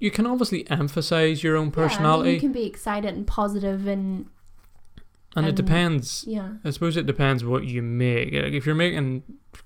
you 0.00 0.10
can 0.10 0.26
obviously 0.26 0.68
emphasize 0.70 1.42
your 1.44 1.56
own 1.56 1.70
personality. 1.70 2.06
Yeah, 2.06 2.14
I 2.20 2.24
mean, 2.24 2.34
you 2.34 2.40
can 2.40 2.52
be 2.52 2.66
excited 2.66 3.14
and 3.14 3.26
positive 3.26 3.86
and 3.86 4.26
and 5.36 5.46
it 5.46 5.54
depends. 5.54 6.24
yeah, 6.26 6.54
I 6.64 6.70
suppose 6.70 6.96
it 6.96 7.04
depends 7.06 7.44
what 7.44 7.64
you 7.64 7.82
make. 7.82 8.32
Like 8.32 8.54
if 8.54 8.64
you're 8.64 8.74
making 8.74 9.22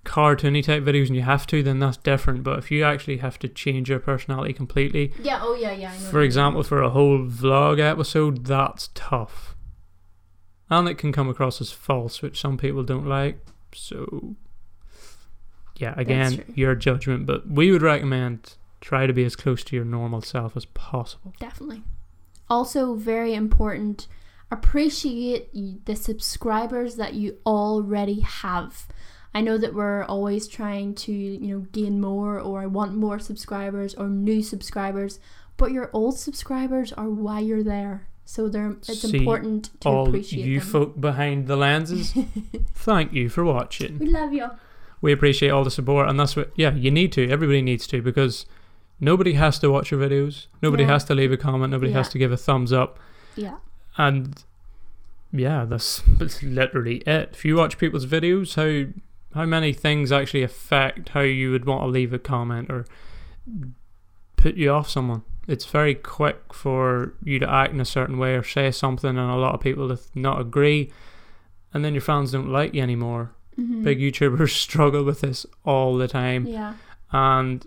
cartoony 0.09 0.65
type 0.65 0.83
videos 0.83 1.09
and 1.09 1.17
you 1.17 1.23
have 1.23 1.47
to, 1.49 1.63
then 1.63 1.79
that's 1.79 1.99
different. 1.99 2.43
But 2.43 2.59
if 2.59 2.71
you 2.71 2.83
actually 2.83 3.19
have 3.19 3.39
to 3.41 3.49
change 3.49 3.91
your 3.91 4.01
personality 4.01 4.55
completely, 4.55 5.13
yeah. 5.23 5.41
Oh 5.43 5.55
yeah, 5.55 5.73
yeah. 5.73 5.93
I 5.93 5.99
know 5.99 6.11
for 6.11 6.23
example, 6.23 6.63
for 6.63 6.83
a 6.83 6.91
whole 6.91 7.19
vlog 7.19 7.79
episode, 7.79 8.47
that's 8.47 8.89
tough. 8.95 9.55
And 10.71 10.89
it 10.89 10.99
can 10.99 11.13
come 11.13 11.29
across 11.29 11.61
as 11.61 11.71
false, 11.71 12.21
which 12.21 12.41
some 12.41 12.59
people 12.59 12.83
don't 12.83 13.07
like. 13.07 13.39
So, 13.73 14.37
yeah, 15.77 15.95
again, 15.97 16.45
your 16.55 16.75
judgment. 16.75 17.25
But 17.25 17.49
we 17.49 17.71
would 17.71 17.83
recommend 17.83 18.55
try 18.81 19.07
to 19.07 19.13
be 19.13 19.25
as 19.25 19.37
close 19.37 19.65
to 19.65 19.77
your 19.77 19.85
normal 19.85 20.21
self 20.21 20.57
as 20.57 20.65
possible. 20.67 21.35
Definitely. 21.41 21.83
Also, 22.51 22.95
very 22.95 23.35
important, 23.35 24.09
appreciate 24.51 25.51
the 25.85 25.97
subscribers 25.97 26.97
that 26.97 27.15
you 27.15 27.39
already 27.45 28.21
have. 28.21 28.87
I 29.35 29.41
know 29.43 29.59
that 29.59 29.75
we're 29.75 30.05
always 30.05 30.49
trying 30.49 30.95
to, 30.97 31.13
you 31.13 31.55
know, 31.55 31.67
gain 31.73 32.01
more 32.01 32.41
or 32.41 32.61
I 32.63 32.67
want 32.67 32.95
more 32.95 33.19
subscribers 33.19 33.95
or 33.95 34.09
new 34.09 34.43
subscribers, 34.43 35.21
but 35.57 35.71
your 35.71 35.91
old 35.93 36.19
subscribers 36.19 36.93
are 36.95 37.09
why 37.11 37.41
you're 37.41 37.63
there. 37.63 38.09
So 38.25 38.49
they're 38.49 38.73
it's 38.73 39.01
See, 39.03 39.17
important 39.19 39.71
to 39.81 39.89
All 39.89 40.09
appreciate 40.09 40.45
you 40.47 40.61
them. 40.61 40.69
folk 40.69 41.01
behind 41.01 41.47
the 41.47 41.57
lenses, 41.57 42.13
thank 42.75 43.13
you 43.13 43.29
for 43.29 43.45
watching. 43.45 43.99
we 43.99 44.07
love 44.11 44.33
you. 44.33 44.49
We 45.01 45.13
appreciate 45.13 45.51
all 45.51 45.63
the 45.65 45.71
support, 45.71 46.09
and 46.09 46.19
that's 46.19 46.35
what, 46.37 46.51
yeah, 46.57 46.75
you 46.75 46.91
need 46.91 47.13
to. 47.13 47.31
Everybody 47.31 47.63
needs 47.63 47.87
to 47.87 48.03
because 48.03 48.47
nobody 49.01 49.35
has 49.35 49.59
to 49.61 49.71
watch 49.71 49.91
your 49.91 50.01
videos. 50.01 50.47
Nobody 50.61 50.83
Yeah. 50.83 50.91
has 50.91 51.05
to 51.05 51.15
leave 51.15 51.31
a 51.33 51.37
comment. 51.37 51.71
Nobody 51.71 51.93
has 51.93 52.09
to 52.11 52.19
give 52.19 52.33
a 52.33 52.37
thumbs 52.37 52.73
up. 52.73 52.99
Yeah. 53.37 53.57
and 53.97 54.43
yeah, 55.33 55.65
that's, 55.65 56.03
that's 56.19 56.43
literally 56.61 56.97
it. 57.07 57.31
If 57.33 57.45
you 57.45 57.57
watch 57.57 57.79
people's 57.79 58.07
videos, 58.07 58.55
how 58.57 58.91
how 59.39 59.45
many 59.47 59.73
things 59.73 60.11
actually 60.13 60.43
affect 60.43 61.11
how 61.11 61.21
you 61.21 61.51
would 61.53 61.65
want 61.65 61.83
to 61.83 61.87
leave 61.87 62.13
a 62.13 62.19
comment 62.19 62.71
or 62.71 62.85
put 64.37 64.57
you 64.57 64.71
off 64.71 64.89
someone? 64.89 65.23
It's 65.47 65.65
very 65.65 65.95
quick 65.95 66.53
for 66.53 67.15
you 67.23 67.39
to 67.39 67.51
act 67.51 67.73
in 67.73 67.81
a 67.81 67.85
certain 67.85 68.19
way 68.19 68.35
or 68.35 68.43
say 68.43 68.71
something, 68.71 69.11
and 69.11 69.19
a 69.31 69.37
lot 69.37 69.55
of 69.55 69.61
people 69.61 69.97
not 70.15 70.41
agree, 70.41 70.93
and 71.73 71.85
then 71.85 71.95
your 71.95 72.01
fans 72.03 72.33
don't 72.33 72.51
like 72.53 72.75
you 72.75 72.83
anymore. 72.83 73.33
Mhm. 73.59 73.83
Big 73.83 73.99
YouTubers 73.99 74.51
struggle 74.67 75.05
with 75.05 75.21
this 75.23 75.47
all 75.65 75.97
the 75.97 76.09
time, 76.09 76.47
Yeah. 76.47 76.75
and 77.13 77.65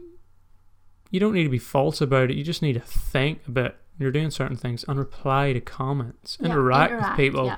you 1.09 1.19
don't 1.19 1.33
need 1.33 1.43
to 1.45 1.49
be 1.49 1.57
false 1.57 2.01
about 2.01 2.29
it. 2.31 2.37
You 2.37 2.43
just 2.43 2.61
need 2.61 2.73
to 2.73 2.79
think 2.81 3.39
a 3.47 3.51
bit. 3.51 3.77
You're 3.97 4.11
doing 4.11 4.31
certain 4.31 4.55
things 4.57 4.83
and 4.87 4.97
reply 4.99 5.53
to 5.53 5.61
comments, 5.61 6.37
Yeah, 6.39 6.47
interact, 6.47 6.93
with 6.93 7.15
people, 7.17 7.45
Yeah. 7.45 7.57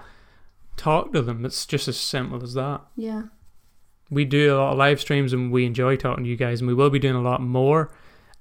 talk 0.78 1.14
to 1.14 1.22
them. 1.22 1.46
It's 1.46 1.66
just 1.66 1.88
as 1.88 1.98
simple 1.98 2.42
as 2.44 2.54
that. 2.54 2.82
Yeah. 2.96 3.24
We 4.14 4.26
do 4.26 4.54
a 4.54 4.58
lot 4.58 4.72
of 4.74 4.78
live 4.78 5.00
streams 5.02 5.34
and 5.34 5.52
we 5.52 5.66
enjoy 5.66 5.96
talking 5.98 6.24
to 6.24 6.30
you 6.30 6.36
guys, 6.38 6.62
and 6.62 6.68
we 6.68 6.74
will 6.74 6.90
be 6.90 7.00
doing 7.00 7.16
a 7.16 7.22
lot 7.22 7.42
more. 7.42 7.92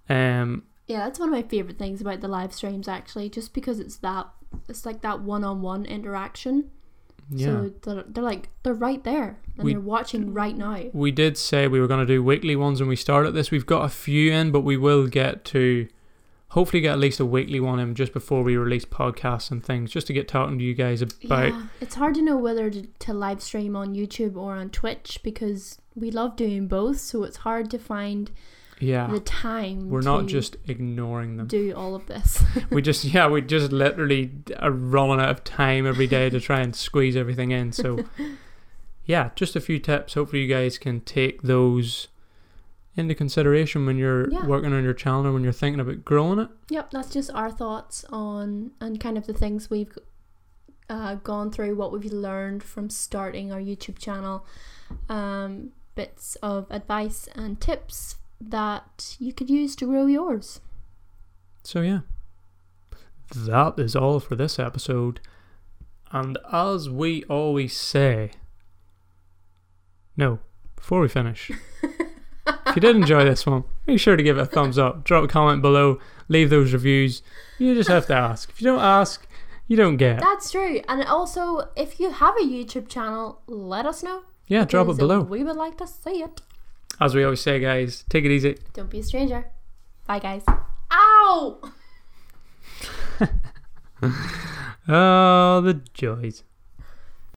Um, 0.09 0.64
Yeah, 0.87 0.99
that's 0.99 1.18
one 1.18 1.29
of 1.29 1.33
my 1.35 1.43
favorite 1.43 1.79
things 1.79 2.01
about 2.01 2.20
the 2.20 2.29
live 2.29 2.53
streams 2.53 2.89
actually, 2.89 3.29
just 3.31 3.55
because 3.55 3.79
it's 3.81 3.97
that 3.99 4.27
it's 4.68 4.85
like 4.85 5.01
that 5.03 5.20
one-on-one 5.23 5.87
interaction. 5.87 6.70
yeah. 7.31 7.47
So 7.47 7.73
they're, 7.95 8.05
they're 8.07 8.23
like 8.25 8.49
they're 8.62 8.75
right 8.75 9.03
there 9.05 9.39
and 9.57 9.64
We- 9.64 9.73
they're 9.73 9.81
watching 9.81 10.35
right 10.35 10.57
now. 10.57 10.85
we 10.93 11.11
did 11.11 11.39
say 11.39 11.68
we 11.68 11.81
were 11.81 11.87
going 11.87 12.07
to 12.07 12.12
do 12.14 12.23
weekly 12.23 12.57
ones 12.57 12.81
when 12.81 12.89
we 12.89 12.97
started 12.97 13.33
this. 13.33 13.51
We've 13.51 13.64
got 13.64 13.85
a 13.85 13.89
few 13.89 14.31
in, 14.33 14.51
but 14.51 14.61
we 14.61 14.77
will 14.77 15.07
get 15.07 15.45
to 15.47 15.89
hopefully 16.53 16.80
get 16.80 16.92
at 16.92 16.98
least 16.98 17.18
a 17.20 17.24
weekly 17.26 17.61
one 17.61 17.78
in 17.78 17.94
just 17.94 18.12
before 18.12 18.42
we 18.42 18.57
release 18.57 18.84
podcasts 18.84 19.50
and 19.50 19.64
things, 19.64 19.90
just 19.90 20.07
to 20.07 20.12
get 20.12 20.28
talking 20.28 20.59
to 20.59 20.64
you 20.64 20.74
guys 20.74 21.03
about. 21.03 21.48
yeah, 21.48 21.62
it's 21.80 21.94
hard 21.96 22.14
to 22.14 22.22
know 22.22 22.36
whether 22.36 22.70
to, 22.70 22.82
to 23.00 23.12
live 23.12 23.42
stream 23.42 23.74
on 23.76 23.94
YouTube 23.94 24.36
or 24.36 24.55
on 24.55 24.70
Twitch 24.70 25.18
because 25.22 25.78
we 25.94 26.11
love 26.11 26.36
doing 26.36 26.68
both. 26.68 26.98
So 26.98 27.24
it's 27.24 27.38
hard 27.38 27.70
to 27.70 27.78
find 27.78 28.30
Yeah, 28.80 29.07
the 29.07 29.20
time. 29.20 29.88
we're 29.90 30.03
not 30.03 30.26
just 30.26 30.57
ignoring 30.66 31.36
them. 31.38 31.46
do 31.46 31.72
all 31.74 31.94
of 31.94 32.07
this. 32.07 32.42
we 32.70 32.82
just 32.82 33.05
yeah, 33.05 33.28
we 33.28 33.40
just 33.42 33.72
literally 33.72 34.30
are 34.59 34.70
running 34.70 35.20
out 35.20 35.30
of 35.30 35.44
time 35.44 35.86
every 35.86 36.07
day 36.07 36.28
to 36.30 36.38
try 36.40 36.61
and 36.61 36.74
squeeze 36.76 37.16
everything 37.16 37.50
in. 37.50 37.72
So 37.72 38.05
yeah, 39.07 39.30
just 39.36 39.57
a 39.57 39.61
few 39.61 39.78
tips. 39.78 40.14
Hopefully, 40.14 40.42
you 40.42 40.48
guys 40.48 40.78
can 40.78 41.00
take 41.00 41.42
those 41.42 42.09
into 42.97 43.14
consideration 43.14 43.86
when 43.86 43.97
you're 43.97 44.30
Yeah. 44.30 44.47
working 44.47 44.72
on 44.72 44.84
your 44.84 44.93
channel 44.95 45.26
or 45.26 45.32
when 45.32 45.43
you're 45.43 45.53
thinking 45.53 45.80
about 45.80 46.05
growing 46.05 46.38
it. 46.38 46.49
yep, 46.68 46.90
that's 46.90 47.11
just 47.11 47.30
our 47.32 47.51
thoughts 47.51 48.05
on 48.11 48.72
and 48.80 49.01
kind 49.01 49.16
of 49.16 49.26
the 49.26 49.32
things 49.32 49.70
we've 49.70 49.97
uh, 50.90 51.14
gone 51.16 51.51
through, 51.51 51.74
what 51.74 51.90
we've 51.93 52.12
learned 52.12 52.62
from 52.62 52.90
starting 52.90 53.51
our 53.51 53.61
YouTube 53.61 53.99
channel, 53.99 54.45
um, 55.09 55.72
bits 55.95 56.36
of 56.43 56.66
advice 56.70 57.28
and 57.34 57.61
tips 57.61 58.16
that 58.40 59.16
you 59.18 59.32
could 59.32 59.49
use 59.49 59.74
to 59.76 59.86
grow 59.86 60.05
yours. 60.07 60.61
So 61.64 61.80
yeah, 61.80 62.01
that 63.34 63.78
is 63.78 63.97
all 63.97 64.20
for 64.20 64.36
this 64.36 64.59
episode. 64.59 65.20
And 66.11 66.36
as 66.53 66.90
we 66.90 67.24
always 67.24 67.74
say, 67.74 68.32
no, 70.16 70.40
before 70.76 71.01
we 71.01 71.09
finish, 71.09 71.51
if 72.47 72.76
you 72.76 72.80
did 72.80 72.97
enjoy 72.97 73.24
this 73.24 73.47
one, 73.47 73.64
make 73.86 74.01
sure 74.01 74.16
to 74.16 74.22
give 74.22 74.38
it 74.38 74.40
a 74.43 74.47
thumbs 74.47 74.78
up, 74.78 75.05
drop 75.05 75.24
a 75.24 75.28
comment 75.28 75.62
below, 75.62 75.99
leave 76.28 76.51
those 76.51 76.72
reviews. 76.72 77.22
You 77.59 77.74
just 77.74 77.88
have 77.88 78.07
to 78.07 78.14
ask. 78.14 78.51
If 78.51 78.61
you 78.61 78.66
don't 78.66 78.80
ask, 78.80 79.26
you 79.68 79.76
don't 79.76 79.97
get. 79.97 80.20
That's 80.20 80.51
true. 80.51 80.80
And 80.88 81.05
also, 81.05 81.68
if 81.76 82.01
you 82.01 82.11
have 82.11 82.34
a 82.36 82.43
YouTube 82.43 82.88
channel, 82.88 83.40
let 83.47 83.86
us 83.86 84.03
know. 84.03 84.22
Yeah, 84.49 84.64
drop 84.64 84.88
it 84.88 84.97
below. 84.97 85.20
We 85.20 85.45
would 85.45 85.57
like 85.57 85.78
to 85.78 85.86
see 85.86 86.22
it. 86.22 86.40
As 87.01 87.14
we 87.14 87.24
always 87.24 87.40
say, 87.40 87.59
guys, 87.61 88.05
take 88.09 88.24
it 88.24 88.30
easy. 88.30 88.59
Don't 88.74 88.90
be 88.90 88.99
a 88.99 89.03
stranger. 89.03 89.47
Bye, 90.07 90.18
guys. 90.18 90.45
Ow! 90.90 91.61
Oh, 94.88 95.61
the 95.61 95.74
joys. 95.95 96.43